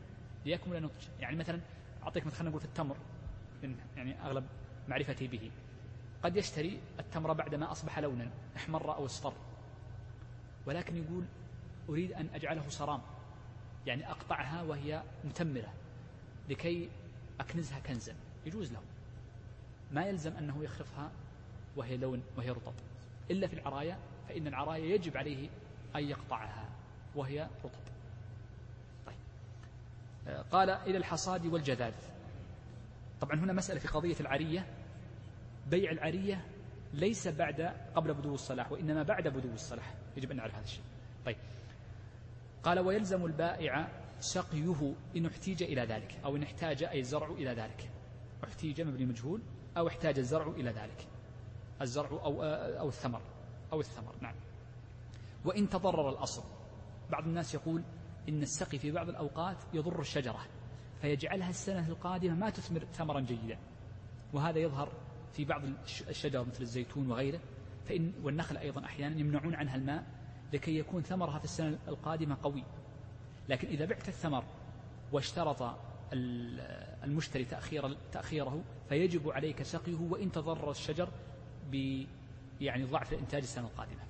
ليكمل 0.46 0.82
نضج 0.82 1.08
يعني 1.20 1.36
مثلا 1.36 1.60
أعطيك 2.02 2.26
مثلا 2.26 2.48
نقول 2.48 2.60
في 2.60 2.66
التمر 2.66 2.96
يعني 3.96 4.26
أغلب 4.26 4.46
معرفتي 4.88 5.26
به. 5.26 5.50
قد 6.22 6.36
يشتري 6.36 6.80
التمر 7.00 7.32
بعدما 7.32 7.72
أصبح 7.72 7.98
لونا 7.98 8.30
أحمر 8.56 8.94
أو 8.94 9.04
أصفر. 9.04 9.34
ولكن 10.66 10.96
يقول 10.96 11.24
أريد 11.88 12.12
أن 12.12 12.28
أجعله 12.34 12.68
صرام. 12.68 13.00
يعني 13.86 14.10
أقطعها 14.10 14.62
وهي 14.62 15.02
متمرة 15.24 15.72
لكي 16.48 16.88
أكنزها 17.40 17.80
كنزا. 17.80 18.14
يجوز 18.46 18.72
له. 18.72 18.80
ما 19.92 20.06
يلزم 20.06 20.36
أنه 20.36 20.64
يخرفها 20.64 21.10
وهي 21.76 21.96
لون 21.96 22.22
وهي 22.36 22.50
رطب. 22.50 22.74
إلا 23.30 23.46
في 23.46 23.54
العرايا 23.54 23.98
فإن 24.28 24.46
العرايا 24.46 24.94
يجب 24.94 25.16
عليه 25.16 25.48
أن 25.96 26.04
يقطعها 26.04 26.68
وهي 27.14 27.48
رطب. 27.64 27.80
طيب. 29.06 29.16
قال 30.50 30.70
إلى 30.70 30.98
الحصاد 30.98 31.46
والجذاذ. 31.46 31.94
طبعا 33.20 33.40
هنا 33.40 33.52
مسألة 33.52 33.80
في 33.80 33.88
قضية 33.88 34.16
العرية. 34.20 34.66
بيع 35.70 35.90
العرية 35.90 36.44
ليس 36.94 37.28
بعد 37.28 37.60
قبل 37.94 38.14
بدو 38.14 38.34
الصلاح 38.34 38.72
وإنما 38.72 39.02
بعد 39.02 39.28
بدو 39.28 39.48
الصلاح. 39.54 39.94
يجب 40.16 40.30
أن 40.30 40.36
نعرف 40.36 40.54
هذا 40.54 40.64
الشيء. 40.64 40.84
طيب. 41.26 41.36
قال 42.62 42.80
ويلزم 42.80 43.26
البائع 43.26 43.88
سقيه 44.20 44.94
إن 45.16 45.26
احتيج 45.26 45.62
إلى 45.62 45.82
ذلك 45.82 46.20
أو 46.24 46.36
إن 46.36 46.42
احتاج 46.42 46.82
أي 46.82 47.00
الزرع 47.00 47.30
إلى 47.30 47.50
ذلك. 47.50 47.90
احتيج 48.44 48.80
مبني 48.80 49.06
مجهول 49.06 49.40
أو 49.76 49.88
احتاج 49.88 50.18
الزرع 50.18 50.46
إلى 50.46 50.70
ذلك. 50.70 51.08
الزرع 51.82 52.10
أو, 52.10 52.42
أو 52.78 52.88
الثمر 52.88 53.20
أو 53.72 53.80
الثمر 53.80 54.14
نعم. 54.20 54.34
وإن 55.44 55.68
تضرر 55.68 56.10
الأصل. 56.10 56.42
بعض 57.10 57.24
الناس 57.24 57.54
يقول 57.54 57.82
إن 58.28 58.42
السقي 58.42 58.78
في 58.78 58.90
بعض 58.90 59.08
الأوقات 59.08 59.56
يضر 59.74 60.00
الشجرة 60.00 60.46
فيجعلها 61.00 61.50
السنة 61.50 61.88
القادمة 61.88 62.34
ما 62.34 62.50
تثمر 62.50 62.84
ثمرا 62.84 63.20
جيدا. 63.20 63.58
وهذا 64.32 64.58
يظهر 64.58 64.92
في 65.32 65.44
بعض 65.44 65.62
الشجر 66.08 66.44
مثل 66.44 66.62
الزيتون 66.62 67.10
وغيره 67.10 67.40
فإن 67.84 68.12
والنخل 68.22 68.56
أيضا 68.56 68.84
أحيانا 68.84 69.20
يمنعون 69.20 69.54
عنها 69.54 69.76
الماء 69.76 70.21
لكي 70.52 70.78
يكون 70.78 71.02
ثمرها 71.02 71.38
في 71.38 71.44
السنة 71.44 71.78
القادمة 71.88 72.36
قوي. 72.42 72.64
لكن 73.48 73.68
إذا 73.68 73.84
بعت 73.84 74.08
الثمر 74.08 74.44
واشترط 75.12 75.74
المشتري 77.04 77.44
تأخير 77.44 77.96
تأخيره 78.12 78.62
فيجب 78.88 79.30
عليك 79.30 79.62
سقيه 79.62 79.98
وإن 80.10 80.32
تضرر 80.32 80.70
الشجر 80.70 81.08
ب 81.70 82.04
يعني 82.60 82.84
ضعف 82.84 83.12
الإنتاج 83.12 83.42
السنة 83.42 83.66
القادمة. 83.66 84.02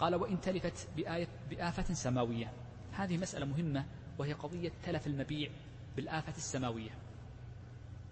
قال 0.00 0.14
وإن 0.14 0.40
تلفت 0.40 0.88
بآية 0.96 1.28
بآفة 1.50 1.94
سماوية. 1.94 2.52
هذه 2.92 3.16
مسألة 3.16 3.46
مهمة 3.46 3.84
وهي 4.18 4.32
قضية 4.32 4.72
تلف 4.82 5.06
المبيع 5.06 5.50
بالآفة 5.96 6.36
السماوية. 6.36 6.90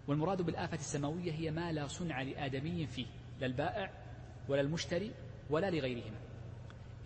والمراد 0.09 0.43
بالآفة 0.43 0.77
السماوية 0.77 1.33
هي 1.33 1.51
ما 1.51 1.73
لا 1.73 1.87
صنع 1.87 2.23
لآدمي 2.23 2.87
فيه 2.87 3.07
لا 3.41 3.47
البائع 3.47 3.91
ولا 4.49 4.61
المشتري 4.61 5.13
ولا 5.51 5.71
لغيرهما 5.71 6.26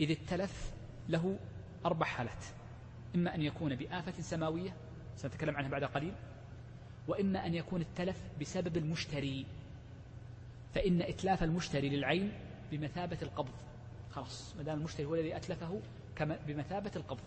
إذ 0.01 0.11
التلف 0.11 0.73
له 1.09 1.39
أربع 1.87 2.07
حالات. 2.07 2.45
إما 3.15 3.35
أن 3.35 3.43
يكون 3.43 3.75
بآفة 3.75 4.23
سماوية 4.23 4.77
سنتكلم 5.17 5.57
عنها 5.57 5.71
بعد 5.71 5.85
قليل 5.85 6.15
وإما 7.09 7.47
أن 7.47 7.55
يكون 7.55 7.81
التلف 7.81 8.23
بسبب 8.41 8.77
المشتري. 8.77 9.47
فإن 10.75 11.03
إتلاف 11.03 11.43
المشتري 11.43 11.89
للعين 11.89 12.33
بمثابة 12.71 13.19
القبض. 13.23 13.53
خلاص 14.11 14.57
ما 14.57 14.63
دام 14.63 14.79
المشتري 14.79 15.07
هو 15.07 15.15
الذي 15.15 15.37
أتلفه 15.37 15.81
بمثابة 16.47 16.91
القبض. 16.97 17.25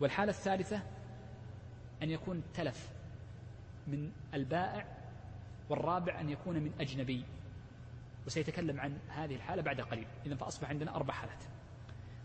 والحالة 0.00 0.30
الثالثة 0.30 0.82
أن 2.02 2.10
يكون 2.10 2.36
التلف 2.36 2.88
من 3.86 4.10
البائع 4.34 4.86
والرابع 5.68 6.20
أن 6.20 6.30
يكون 6.30 6.54
من 6.54 6.72
أجنبي. 6.80 7.24
وسيتكلم 8.26 8.80
عن 8.80 8.98
هذه 9.08 9.36
الحالة 9.36 9.62
بعد 9.62 9.80
قليل. 9.80 10.06
إذا 10.26 10.34
فأصبح 10.34 10.68
عندنا 10.68 10.96
أربع 10.96 11.14
حالات. 11.14 11.44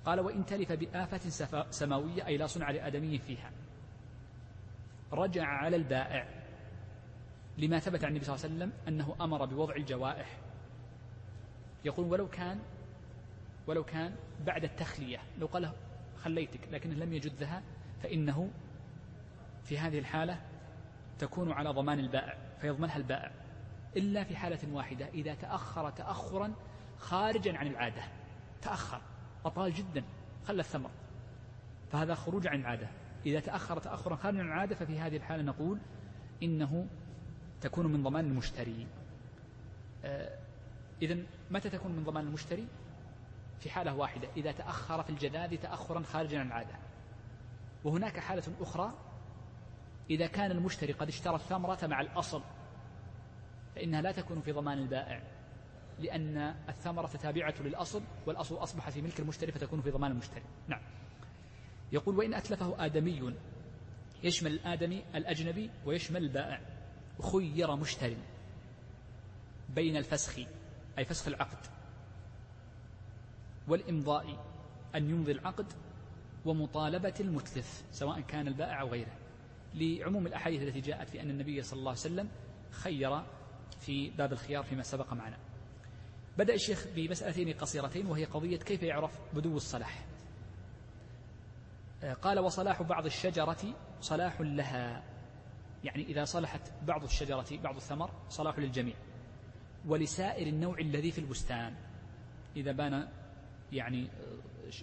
قال 0.05 0.19
وإن 0.19 0.45
تلف 0.45 0.71
بآفة 0.71 1.29
سماوية 1.69 2.25
أي 2.25 2.37
لا 2.37 2.47
صنع 2.47 2.71
لآدمي 2.71 3.17
فيها. 3.17 3.51
رجع 5.11 5.45
على 5.45 5.75
البائع 5.75 6.27
لما 7.57 7.79
ثبت 7.79 8.03
عن 8.03 8.09
النبي 8.09 8.25
صلى 8.25 8.35
الله 8.35 8.45
عليه 8.45 8.55
وسلم 8.55 8.73
أنه 8.87 9.15
أمر 9.21 9.45
بوضع 9.45 9.75
الجوائح. 9.75 10.37
يقول 11.85 12.05
ولو 12.05 12.29
كان 12.29 12.59
ولو 13.67 13.83
كان 13.83 14.15
بعد 14.45 14.63
التخلية. 14.63 15.19
لو 15.39 15.47
قال 15.47 15.71
خليتك 16.17 16.67
لكنه 16.71 16.93
لم 16.93 17.13
يجدها 17.13 17.63
فإنه 18.03 18.49
في 19.63 19.77
هذه 19.77 19.99
الحالة 19.99 20.41
تكون 21.19 21.51
على 21.51 21.69
ضمان 21.69 21.99
البائع 21.99 22.37
فيضمنها 22.61 22.97
البائع. 22.97 23.31
إلا 23.97 24.23
في 24.23 24.35
حالة 24.35 24.73
واحدة. 24.73 25.07
إذا 25.07 25.35
تأخر 25.35 25.89
تأخرا 25.89 26.53
خارجا 26.97 27.57
عن 27.57 27.67
العادة. 27.67 28.01
تأخر. 28.61 29.01
أطال 29.45 29.73
جدا. 29.73 30.03
خلى 30.47 30.59
الثمر. 30.59 30.89
فهذا 31.91 32.15
خروج 32.15 32.47
عن 32.47 32.59
العادة. 32.59 32.87
إذا 33.25 33.39
تأخر 33.39 33.79
تأخرا 33.79 34.15
خارجا 34.15 34.39
عن 34.39 34.47
العادة 34.47 34.75
ففي 34.75 34.99
هذه 34.99 35.17
الحالة 35.17 35.43
نقول 35.43 35.79
إنه 36.43 36.87
تكون 37.61 37.85
من 37.85 38.03
ضمان 38.03 38.25
المشتري. 38.25 38.87
آه 40.05 40.39
إذا 41.01 41.17
متى 41.51 41.69
تكون 41.69 41.91
من 41.91 42.03
ضمان 42.03 42.27
المشتري؟ 42.27 42.67
في 43.59 43.69
حالة 43.69 43.95
واحدة. 43.95 44.27
إذا 44.37 44.51
تأخر 44.51 45.03
في 45.03 45.09
الجذاذ 45.09 45.57
تأخرا 45.57 46.03
خارجا 46.03 46.39
عن 46.39 46.47
العادة. 46.47 46.75
وهناك 47.83 48.19
حالة 48.19 48.43
أخرى. 48.61 48.93
إذا 50.09 50.27
كان 50.27 50.51
المشتري 50.51 50.93
قد 50.93 51.07
اشترى 51.07 51.35
الثمرة 51.35 51.79
مع 51.83 52.01
الأصل 52.01 52.41
فإنها 53.75 54.01
لا 54.01 54.11
تكون 54.11 54.41
في 54.41 54.51
ضمان 54.51 54.77
البائع 54.77 55.21
لأن 55.99 56.37
الثمرة 56.69 57.07
تابعة 57.07 57.53
للأصل 57.59 58.01
والأصل 58.25 58.55
أصبح 58.55 58.89
في 58.89 59.01
ملك 59.01 59.19
المشتري 59.19 59.51
فتكون 59.51 59.81
في 59.81 59.91
ضمان 59.91 60.11
المشتري. 60.11 60.43
نعم. 60.67 60.81
يقول 61.91 62.17
وإن 62.17 62.33
أتلفه 62.33 62.85
آدمي 62.85 63.33
يشمل 64.23 64.51
الآدمي 64.51 65.03
الأجنبي 65.15 65.69
ويشمل 65.85 66.23
البائع. 66.23 66.61
خير 67.31 67.75
مشتري 67.75 68.17
بين 69.69 69.97
الفسخ 69.97 70.39
أي 70.97 71.05
فسخ 71.05 71.27
العقد 71.27 71.57
والإمضاء 73.67 74.45
أن 74.95 75.09
يمضي 75.09 75.31
العقد 75.31 75.65
ومطالبة 76.45 77.13
المتلف 77.19 77.83
سواء 77.91 78.19
كان 78.19 78.47
البائع 78.47 78.81
أو 78.81 78.87
غيره. 78.87 79.17
لعموم 79.73 80.27
الأحاديث 80.27 80.61
التي 80.61 80.79
جاءت 80.81 81.09
في 81.09 81.21
أن 81.21 81.29
النبي 81.29 81.61
صلى 81.61 81.79
الله 81.79 81.91
عليه 81.91 81.99
وسلم 81.99 82.29
خير 82.71 83.21
في 83.79 84.09
باب 84.09 84.33
الخيار 84.33 84.63
فيما 84.63 84.83
سبق 84.83 85.13
معنا. 85.13 85.37
بدأ 86.37 86.53
الشيخ 86.53 86.87
بمسألتين 86.95 87.53
قصيرتين 87.53 88.05
وهي 88.05 88.25
قضية 88.25 88.57
كيف 88.57 88.83
يعرف 88.83 89.19
بدو 89.33 89.57
الصلاح. 89.57 90.05
قال 92.21 92.39
وصلاح 92.39 92.81
بعض 92.81 93.05
الشجرة 93.05 93.75
صلاح 94.01 94.41
لها. 94.41 95.03
يعني 95.83 96.03
إذا 96.03 96.25
صلحت 96.25 96.61
بعض 96.87 97.03
الشجرة 97.03 97.45
بعض 97.63 97.75
الثمر 97.75 98.11
صلاح 98.29 98.59
للجميع. 98.59 98.95
ولسائر 99.85 100.47
النوع 100.47 100.77
الذي 100.79 101.11
في 101.11 101.17
البستان. 101.17 101.75
إذا 102.55 102.71
بان 102.71 103.07
يعني 103.71 104.07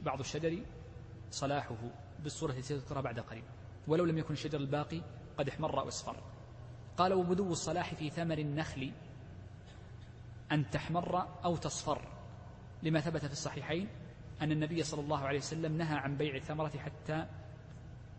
بعض 0.02 0.20
الشجر 0.20 0.58
صلاحه 1.30 1.76
بالصورة 2.22 2.50
التي 2.50 2.62
سيذكرها 2.62 3.00
بعد 3.00 3.20
قليل 3.20 3.44
ولو 3.88 4.04
لم 4.04 4.18
يكن 4.18 4.34
الشجر 4.34 4.58
الباقي 4.58 5.00
قد 5.38 5.48
احمر 5.48 5.80
أو 5.80 5.88
اصفر. 5.88 6.16
قال 6.96 7.12
وبدو 7.12 7.52
الصلاح 7.52 7.94
في 7.94 8.10
ثمر 8.10 8.38
النخل 8.38 8.92
أن 10.52 10.70
تحمر 10.70 11.28
أو 11.44 11.56
تصفر. 11.56 12.08
لما 12.82 13.00
ثبت 13.00 13.24
في 13.26 13.32
الصحيحين 13.32 13.88
أن 14.42 14.52
النبي 14.52 14.82
صلى 14.82 15.00
الله 15.00 15.18
عليه 15.18 15.38
وسلم 15.38 15.78
نهى 15.78 15.96
عن 15.96 16.16
بيع 16.16 16.36
الثمرة 16.36 16.72
حتى 16.78 17.26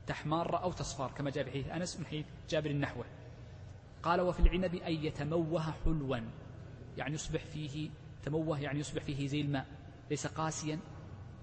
تحمار 0.07 0.63
أو 0.63 0.71
تصفر 0.71 1.11
كما 1.11 1.29
جاء 1.29 1.43
في 1.43 1.51
حديث 1.51 1.67
أنس 1.67 1.99
من 1.99 2.05
حديث 2.05 2.25
جابر 2.49 2.69
النحوة. 2.69 3.05
قال 4.03 4.21
وفي 4.21 4.39
العنب 4.39 4.75
أن 4.75 4.93
يتموه 4.93 5.73
حلوا 5.85 6.17
يعني 6.97 7.13
يصبح 7.13 7.45
فيه 7.45 7.89
تموه 8.23 8.59
يعني 8.59 8.79
يصبح 8.79 9.03
فيه 9.03 9.27
زي 9.27 9.41
الماء 9.41 9.65
ليس 10.09 10.27
قاسيا 10.27 10.79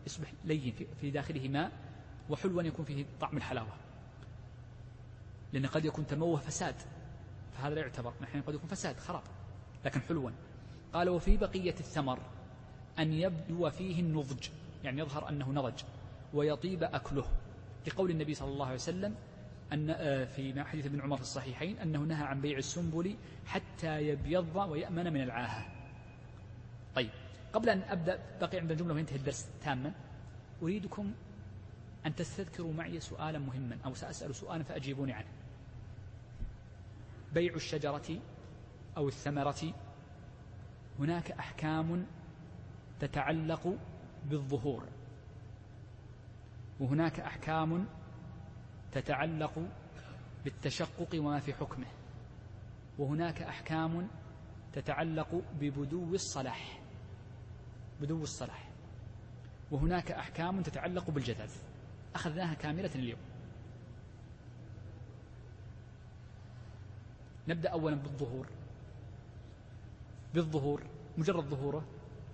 يصبح 0.06 0.32
لين 0.44 0.74
في 1.00 1.10
داخله 1.10 1.48
ماء 1.48 1.72
وحلوا 2.30 2.62
يكون 2.62 2.84
فيه 2.84 3.06
طعم 3.20 3.36
الحلاوة. 3.36 3.72
لأن 5.52 5.66
قد 5.66 5.84
يكون 5.84 6.06
تموه 6.06 6.40
فساد. 6.40 6.74
فهذا 7.52 7.74
لا 7.74 7.80
يعتبر 7.80 8.12
نحن 8.22 8.40
قد 8.40 8.54
يكون 8.54 8.68
فساد 8.68 8.96
خراب 8.96 9.22
لكن 9.84 10.00
حلوا 10.00 10.30
قال 10.92 11.08
وفي 11.08 11.36
بقية 11.36 11.74
الثمر 11.80 12.18
أن 12.98 13.12
يبدو 13.12 13.70
فيه 13.70 14.00
النضج 14.00 14.48
يعني 14.84 15.00
يظهر 15.00 15.28
أنه 15.28 15.52
نضج 15.52 15.82
ويطيب 16.34 16.82
أكله 16.82 17.24
لقول 17.86 18.10
النبي 18.10 18.34
صلى 18.34 18.48
الله 18.48 18.66
عليه 18.66 18.74
وسلم 18.74 19.14
أن 19.72 19.90
آه، 19.90 20.24
في 20.24 20.64
حديث 20.64 20.86
ابن 20.86 21.00
عمر 21.00 21.16
في 21.16 21.22
الصحيحين 21.22 21.78
أنه 21.78 21.98
نهى 21.98 22.24
عن 22.24 22.40
بيع 22.40 22.58
السنبل 22.58 23.16
حتى 23.46 24.08
يبيض 24.08 24.56
ويأمن 24.56 25.12
من 25.12 25.22
العاهة. 25.22 25.66
طيب 26.94 27.10
قبل 27.52 27.68
أن 27.68 27.82
أبدأ 27.82 28.18
بقي 28.40 28.58
عند 28.58 28.70
الجملة 28.70 28.94
وينتهي 28.94 29.16
الدرس 29.16 29.46
تاما. 29.64 29.92
أريدكم 30.62 31.12
أن 32.06 32.14
تستذكروا 32.14 32.72
معي 32.72 33.00
سؤالا 33.00 33.38
مهما 33.38 33.78
أو 33.84 33.94
سأسأل 33.94 34.34
سؤالا 34.34 34.64
فأجيبوني 34.64 35.12
عنه. 35.12 35.28
بيع 37.34 37.54
الشجرة 37.54 38.20
أو 38.96 39.08
الثمرة. 39.08 39.74
هناك 40.98 41.30
أحكام 41.30 42.06
تتعلق 43.00 43.76
بالظهور. 44.24 44.88
وهناك 46.80 47.20
أحكام 47.20 47.86
تتعلق 48.92 49.68
بالتشقق 50.44 51.08
وما 51.14 51.40
في 51.40 51.54
حكمه. 51.54 51.86
وهناك 52.98 53.42
أحكام 53.42 54.08
تتعلق 54.72 55.42
ببدو 55.60 56.14
الصلاح. 56.14 56.82
بدو 58.00 58.22
الصلاح. 58.22 58.70
وهناك 59.70 60.12
أحكام 60.12 60.62
تتعلق 60.62 61.10
بالجذاذ 61.10 61.50
أخذناها 62.14 62.54
كاملة 62.54 62.90
اليوم. 62.94 63.29
نبدأ 67.48 67.68
أولا 67.68 67.96
بالظهور. 67.96 68.46
بالظهور 70.34 70.82
مجرد 71.18 71.44
ظهوره. 71.44 71.84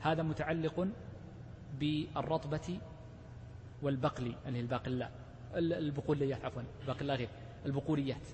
هذا 0.01 0.23
متعلق 0.23 0.89
بالرطبة 1.81 2.78
والبقل 3.83 4.35
اللي 4.47 4.59
هي 4.59 4.62
الباقلاء 4.62 5.12
البقوليات 5.55 6.45
عفوا 6.45 6.62
الباقلاء 6.81 7.16
غير 7.16 7.28
البقوليات. 7.66 8.28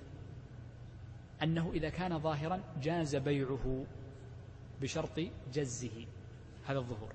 أنه 1.43 1.71
إذا 1.73 1.89
كان 1.89 2.19
ظاهرا 2.19 2.63
جاز 2.81 3.15
بيعه 3.15 3.85
بشرط 4.81 5.19
جزه 5.53 6.05
هذا 6.65 6.79
الظهور. 6.79 7.13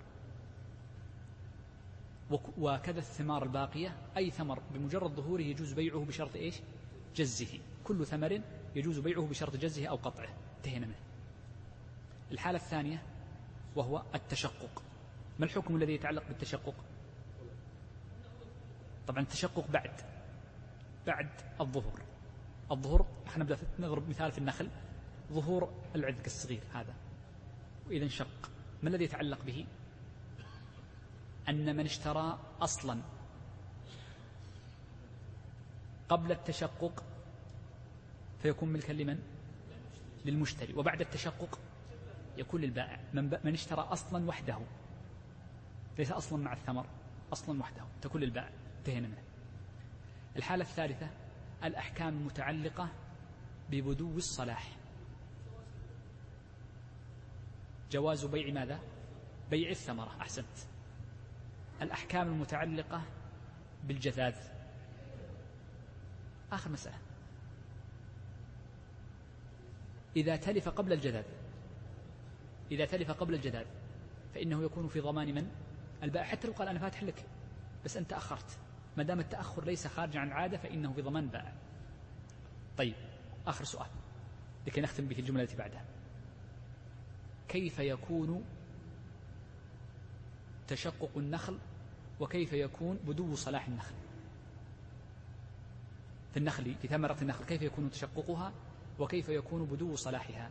وكذا 2.58 2.98
الثمار 2.98 3.42
الباقية 3.42 3.96
أي 4.16 4.30
ثمر 4.30 4.62
بمجرد 4.74 5.10
ظهوره 5.10 5.42
يجوز 5.42 5.72
بيعه 5.72 6.04
بشرط 6.04 6.36
إيش؟ 6.36 6.60
جزه. 7.16 7.58
كل 7.84 8.06
ثمر 8.06 8.40
يجوز 8.76 8.98
بيعه 8.98 9.26
بشرط 9.26 9.56
جزه 9.56 9.86
أو 9.86 9.96
قطعه. 9.96 10.28
انتهينا 10.56 10.86
منه. 10.86 10.98
الحالة 12.32 12.58
الثانية 12.58 13.02
وهو 13.76 14.02
التشقق. 14.14 14.82
ما 15.38 15.44
الحكم 15.44 15.76
الذي 15.76 15.94
يتعلق 15.94 16.28
بالتشقق؟ 16.28 16.74
طبعا 19.06 19.20
التشقق 19.20 19.70
بعد 19.70 20.00
بعد 21.06 21.30
الظهور 21.60 22.02
الظهور 22.70 23.06
خلينا 23.26 23.44
نبدأ 23.44 23.58
نضرب 23.78 24.08
مثال 24.08 24.32
في 24.32 24.38
النخل. 24.38 24.70
ظهور 25.32 25.72
العذق 25.94 26.24
الصغير 26.26 26.62
هذا. 26.74 26.94
وإذا 27.88 28.04
انشق. 28.04 28.50
ما 28.82 28.88
الذي 28.88 29.04
يتعلق 29.04 29.44
به؟ 29.44 29.66
أن 31.48 31.76
من 31.76 31.84
اشترى 31.84 32.38
أصلا 32.60 33.00
قبل 36.08 36.32
التشقق 36.32 37.04
فيكون 38.42 38.68
ملكا 38.68 38.92
لمن؟ 38.92 39.18
للمشتري. 40.24 40.74
وبعد 40.74 41.00
التشقق 41.00 41.58
يكون 42.36 42.60
للبائع. 42.60 43.00
من, 43.12 43.38
من 43.44 43.52
اشترى 43.52 43.80
أصلا 43.80 44.28
وحده. 44.28 44.58
ليس 45.98 46.12
أصلا 46.12 46.44
مع 46.44 46.52
الثمر 46.52 46.86
أصلا 47.32 47.60
وحده. 47.60 47.84
تكون 48.02 48.20
للبائع. 48.20 48.50
انتهينا 48.78 49.08
منه. 49.08 49.22
الحالة 50.36 50.62
الثالثة 50.62 51.10
الأحكام 51.64 52.08
المتعلقة 52.08 52.88
ببدو 53.70 54.16
الصلاح. 54.16 54.76
جواز 57.90 58.24
بيع 58.24 58.52
ماذا؟ 58.52 58.80
بيع 59.50 59.70
الثمرة. 59.70 60.16
أحسنت. 60.20 60.58
الأحكام 61.82 62.28
المتعلقة 62.28 63.02
بالجذاذ. 63.84 64.34
آخر 66.52 66.70
مسألة. 66.70 67.07
إذا 70.16 70.36
تلف 70.36 70.68
قبل 70.68 70.92
الجذاذ 70.92 71.24
إذا 72.70 72.84
تلف 72.84 73.10
قبل 73.10 73.34
الجذاذ 73.34 73.66
فإنه 74.34 74.62
يكون 74.62 74.88
في 74.88 75.00
ضمان 75.00 75.34
من؟ 75.34 75.50
البائع 76.02 76.26
حتى 76.26 76.46
لو 76.46 76.52
قال 76.52 76.68
أنا 76.68 76.78
فاتح 76.78 77.02
لك 77.02 77.24
بس 77.84 77.96
أنت 77.96 78.12
أخرت. 78.12 78.58
ما 78.96 79.02
دام 79.02 79.20
التأخر 79.20 79.64
ليس 79.64 79.86
خارجا 79.86 80.20
عن 80.20 80.28
العادة 80.28 80.58
فإنه 80.58 80.92
في 80.92 81.02
ضمان 81.02 81.24
البائع 81.24 81.52
طيب 82.78 82.94
آخر 83.46 83.64
سؤال. 83.64 83.88
لكي 84.66 84.80
نختم 84.80 85.06
به 85.06 85.18
الجملة 85.18 85.42
التي 85.42 85.56
بعدها. 85.56 85.84
كيف 87.48 87.78
يكون 87.78 88.44
تشقق 90.68 91.10
النخل 91.16 91.58
وكيف 92.20 92.52
يكون 92.52 92.96
بدو 92.96 93.34
صلاح 93.34 93.68
النخل؟ 93.68 93.94
في 96.32 96.36
النخل 96.36 96.74
في 96.74 96.88
ثمرة 96.88 97.16
النخل 97.22 97.44
كيف 97.44 97.62
يكون 97.62 97.90
تشققها؟ 97.90 98.52
وكيف 98.98 99.28
يكون 99.28 99.64
بدو 99.64 99.96
صلاحها؟ 99.96 100.50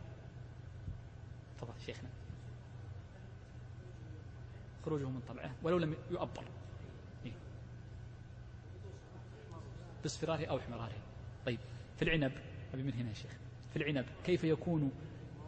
تفضل 1.58 1.80
شيخنا. 1.86 2.08
خروجه 4.84 5.08
من 5.08 5.20
طبعه 5.28 5.50
ولو 5.62 5.78
لم 5.78 5.94
يؤبر. 6.10 6.44
إيه؟ 7.24 7.32
باصفراره 10.02 10.46
أو 10.46 10.58
احمراره 10.58 10.96
طيب 11.46 11.58
في 11.96 12.02
العنب 12.02 12.32
أبي 12.74 12.82
من 12.82 12.92
هنا 12.92 13.08
يا 13.08 13.14
شيخ. 13.14 13.30
في 13.70 13.76
العنب 13.76 14.06
كيف 14.24 14.44
يكون 14.44 14.92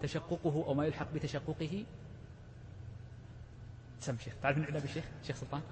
تشققه 0.03 0.65
أو 0.67 0.75
ما 0.75 0.87
يلحق 0.87 1.13
بتشققه؟ 1.13 1.85
سم 4.01 4.19
شيخ 4.19 4.35
تعرف 4.43 4.57
من 4.57 4.65
العنب 4.65 4.85
يا 4.85 4.93
شيخ؟ 4.93 5.05
شيخ 5.23 5.37
سلطان؟ 5.37 5.63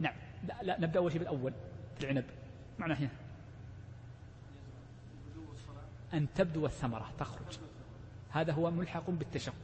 نعم. 0.00 0.14
لا, 0.48 0.62
لا 0.62 0.80
نبدأ 0.80 0.98
أول 0.98 1.12
شيء 1.12 1.20
بالأول 1.20 1.52
في 1.98 2.04
العنب. 2.04 2.24
معنى 2.78 2.94
هنا. 2.94 3.10
أن 6.16 6.26
تبدو 6.34 6.66
الثمرة 6.66 7.12
تخرج. 7.18 7.58
هذا 8.30 8.52
هو 8.52 8.70
ملحق 8.70 9.10
بالتشقق. 9.10 9.54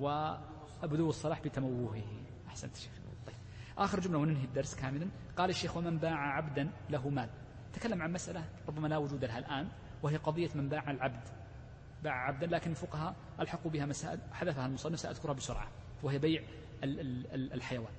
وبدو 0.00 1.08
الصلاح 1.08 1.40
بتموهه. 1.40 2.02
أحسنت 2.48 2.76
شيخ. 2.76 2.92
طيب. 3.26 3.36
آخر 3.78 4.00
جملة 4.00 4.18
وننهي 4.18 4.44
الدرس 4.44 4.74
كاملا. 4.74 5.08
قال 5.36 5.50
الشيخ 5.50 5.76
ومن 5.76 5.98
باع 5.98 6.36
عبدا 6.36 6.70
له 6.90 7.08
مال. 7.08 7.28
تكلم 7.72 8.02
عن 8.02 8.12
مسألة 8.12 8.44
ربما 8.68 8.88
لا 8.88 8.96
وجود 8.96 9.24
لها 9.24 9.38
الآن 9.38 9.68
وهي 10.02 10.16
قضية 10.16 10.50
من 10.54 10.68
باع 10.68 10.90
العبد. 10.90 11.28
باع 12.02 12.26
عبدا 12.26 12.46
لكن 12.46 12.70
الفقهاء 12.70 13.14
ألحقوا 13.40 13.70
بها 13.70 13.86
مسائل 13.86 14.18
حذفها 14.32 14.66
المصنف 14.66 15.00
سأذكرها 15.00 15.32
بسرعة 15.32 15.68
وهي 16.02 16.18
بيع 16.18 16.42
الحيوان. 16.84 17.92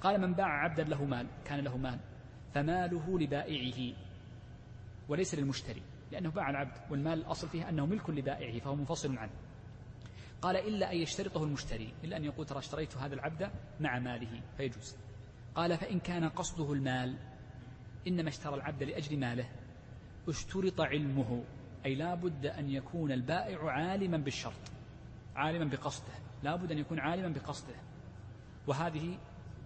قال 0.00 0.20
من 0.20 0.34
باع 0.34 0.64
عبدا 0.64 0.84
له 0.84 1.04
مال 1.04 1.26
كان 1.44 1.60
له 1.64 1.76
مال 1.76 1.98
فماله 2.54 3.18
لبائعه 3.18 3.96
وليس 5.08 5.34
للمشتري. 5.34 5.82
لأنه 6.12 6.30
باع 6.30 6.50
العبد 6.50 6.76
والمال 6.90 7.18
الأصل 7.18 7.48
فيه 7.48 7.68
أنه 7.68 7.86
ملك 7.86 8.10
لبائعه 8.10 8.58
فهو 8.58 8.74
منفصل 8.74 9.18
عنه. 9.18 9.32
قال 10.42 10.56
إلا 10.56 10.92
أن 10.92 10.96
يشترطه 10.96 11.44
المشتري 11.44 11.94
إلا 12.04 12.16
أن 12.16 12.24
يقول 12.24 12.46
ترى 12.46 12.58
اشتريت 12.58 12.96
هذا 12.96 13.14
العبد 13.14 13.50
مع 13.80 13.98
ماله 13.98 14.40
فيجوز. 14.56 14.96
قال 15.54 15.78
فإن 15.78 16.00
كان 16.00 16.28
قصده 16.28 16.72
المال 16.72 17.16
إنما 18.06 18.28
اشترى 18.28 18.54
العبد 18.54 18.82
لأجل 18.82 19.18
ماله 19.18 19.48
اشترط 20.28 20.80
علمه 20.80 21.44
أي 21.86 21.94
لا 21.94 22.14
بد 22.14 22.46
أن 22.46 22.70
يكون 22.70 23.12
البائع 23.12 23.70
عالما 23.70 24.16
بالشرط 24.16 24.70
عالما 25.36 25.64
بقصده 25.64 26.12
لا 26.42 26.56
بد 26.56 26.72
أن 26.72 26.78
يكون 26.78 27.00
عالما 27.00 27.28
بقصده. 27.28 27.74
وهذه 28.66 29.18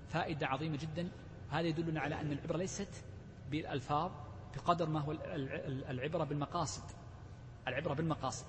فائدة 0.09 0.47
عظيمة 0.47 0.77
جدا 0.77 1.09
هذا 1.51 1.67
يدلنا 1.67 2.01
على 2.01 2.21
أن 2.21 2.33
العبرة 2.33 2.57
ليست 2.57 3.05
بالألفاظ 3.51 4.11
بقدر 4.57 4.89
ما 4.89 5.01
هو 5.01 5.13
العبرة 5.91 6.25
بالمقاصد. 6.25 6.83
العبرة 7.69 7.95
بالمقاصد. 7.95 8.47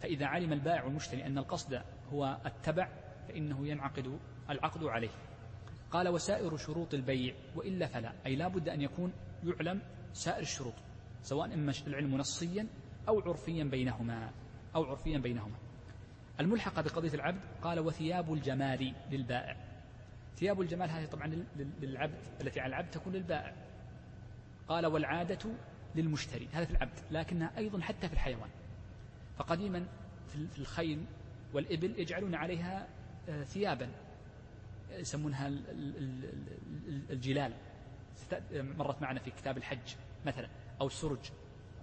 فإذا 0.00 0.26
علم 0.26 0.52
البائع 0.52 0.84
والمشتري 0.84 1.26
أن 1.26 1.38
القصد 1.38 1.82
هو 2.12 2.38
التبع 2.46 2.88
فإنه 3.28 3.66
ينعقد 3.66 4.18
العقد 4.50 4.84
عليه. 4.84 5.10
قال 5.90 6.08
وسائر 6.08 6.56
شروط 6.56 6.94
البيع 6.94 7.34
وإلا 7.56 7.86
فلا. 7.86 8.12
أي 8.26 8.36
لا 8.36 8.48
بد 8.48 8.68
أن 8.68 8.80
يكون 8.80 9.12
يعلم 9.44 9.82
سائر 10.12 10.40
الشروط 10.40 10.74
سواء 11.22 11.54
إما 11.54 11.72
العلم 11.86 12.16
نصيا 12.16 12.66
أو 13.08 13.20
عرفيا 13.20 13.64
بينهما 13.64 14.30
أو 14.74 14.84
عرفيا 14.84 15.18
بينهما. 15.18 15.56
الملحقة 16.40 16.82
بقضية 16.82 17.14
العبد 17.14 17.40
قال 17.62 17.80
وثياب 17.80 18.32
الجمال 18.32 18.94
للبائع. 19.10 19.56
ثياب 20.36 20.60
الجمال 20.60 20.90
هذه 20.90 21.06
طبعا 21.06 21.44
للعبد 21.80 22.18
التي 22.40 22.60
على 22.60 22.70
العبد 22.70 22.90
تكون 22.90 23.12
للبائع. 23.12 23.54
قال 24.72 24.86
والعادة 24.86 25.38
للمشتري 25.94 26.48
هذا 26.52 26.64
في 26.64 26.70
العبد 26.70 26.98
لكنها 27.10 27.58
أيضا 27.58 27.80
حتى 27.80 28.08
في 28.08 28.14
الحيوان. 28.14 28.50
فقديما 29.38 29.86
في 30.28 30.58
الخيل 30.58 31.04
والإبل 31.52 32.00
يجعلون 32.00 32.34
عليها 32.34 32.88
آه، 33.28 33.44
ثيابا 33.44 33.88
يسمونها 34.90 35.48
الجلال. 37.10 37.52
مرت 38.52 39.02
معنا 39.02 39.20
في 39.20 39.30
كتاب 39.30 39.56
الحج 39.56 39.94
مثلا 40.26 40.48
أو 40.80 40.86
السرج. 40.86 41.30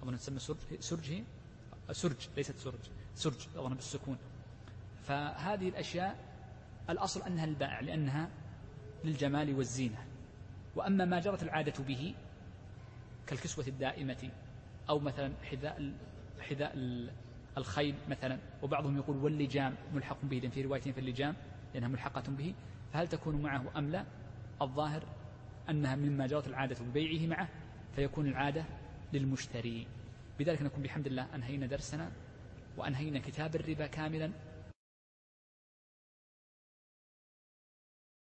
أظن 0.03 0.17
تسمى 0.17 0.39
سرج 0.39 0.57
سرج 0.79 1.11
هي؟ 1.11 1.23
سرج 1.91 2.27
ليست 2.37 2.57
سرج. 2.57 2.79
سرج 3.15 3.47
أظن 3.55 3.73
بالسكون. 3.73 4.17
فهذه 5.03 5.69
الأشياء 5.69 6.17
الأصل 6.89 7.21
أنها 7.21 7.45
البائع 7.45 7.79
لأنها 7.79 8.29
للجمال 9.03 9.55
والزينة. 9.55 10.05
وأما 10.75 11.05
ما 11.05 11.19
جرت 11.19 11.43
العادة 11.43 11.83
به 11.83 12.15
كالكسوة 13.29 13.67
الدائمة 13.67 14.29
أو 14.89 14.99
مثلا 14.99 15.33
حذاء 15.43 15.93
حذاء 16.39 16.73
الخيل 17.57 17.95
مثلا. 18.09 18.37
وبعضهم 18.63 18.97
يقول 18.97 19.17
واللجام 19.17 19.75
ملحق 19.93 20.17
به 20.23 20.49
في 20.53 20.61
رواية 20.61 20.81
في 20.81 20.99
اللجام 20.99 21.35
لأنها 21.73 21.89
ملحقة 21.89 22.23
به. 22.31 22.53
فهل 22.93 23.07
تكون 23.07 23.41
معه 23.41 23.77
أم 23.77 23.89
لا؟ 23.89 24.05
الظاهر 24.61 25.03
أنها 25.69 25.95
مما 25.95 26.27
جرت 26.27 26.47
العادة 26.47 26.85
ببيعه 26.85 27.27
معه 27.27 27.49
فيكون 27.95 28.27
العادة 28.27 28.65
للمشتري. 29.13 29.87
بذلك 30.39 30.61
نكون 30.61 30.83
بحمد 30.83 31.07
الله 31.07 31.35
أنهينا 31.35 31.65
درسنا 31.65 32.11
وأنهينا 32.77 33.19
كتاب 33.19 33.55
الربا 33.55 33.87
كاملا. 33.87 34.31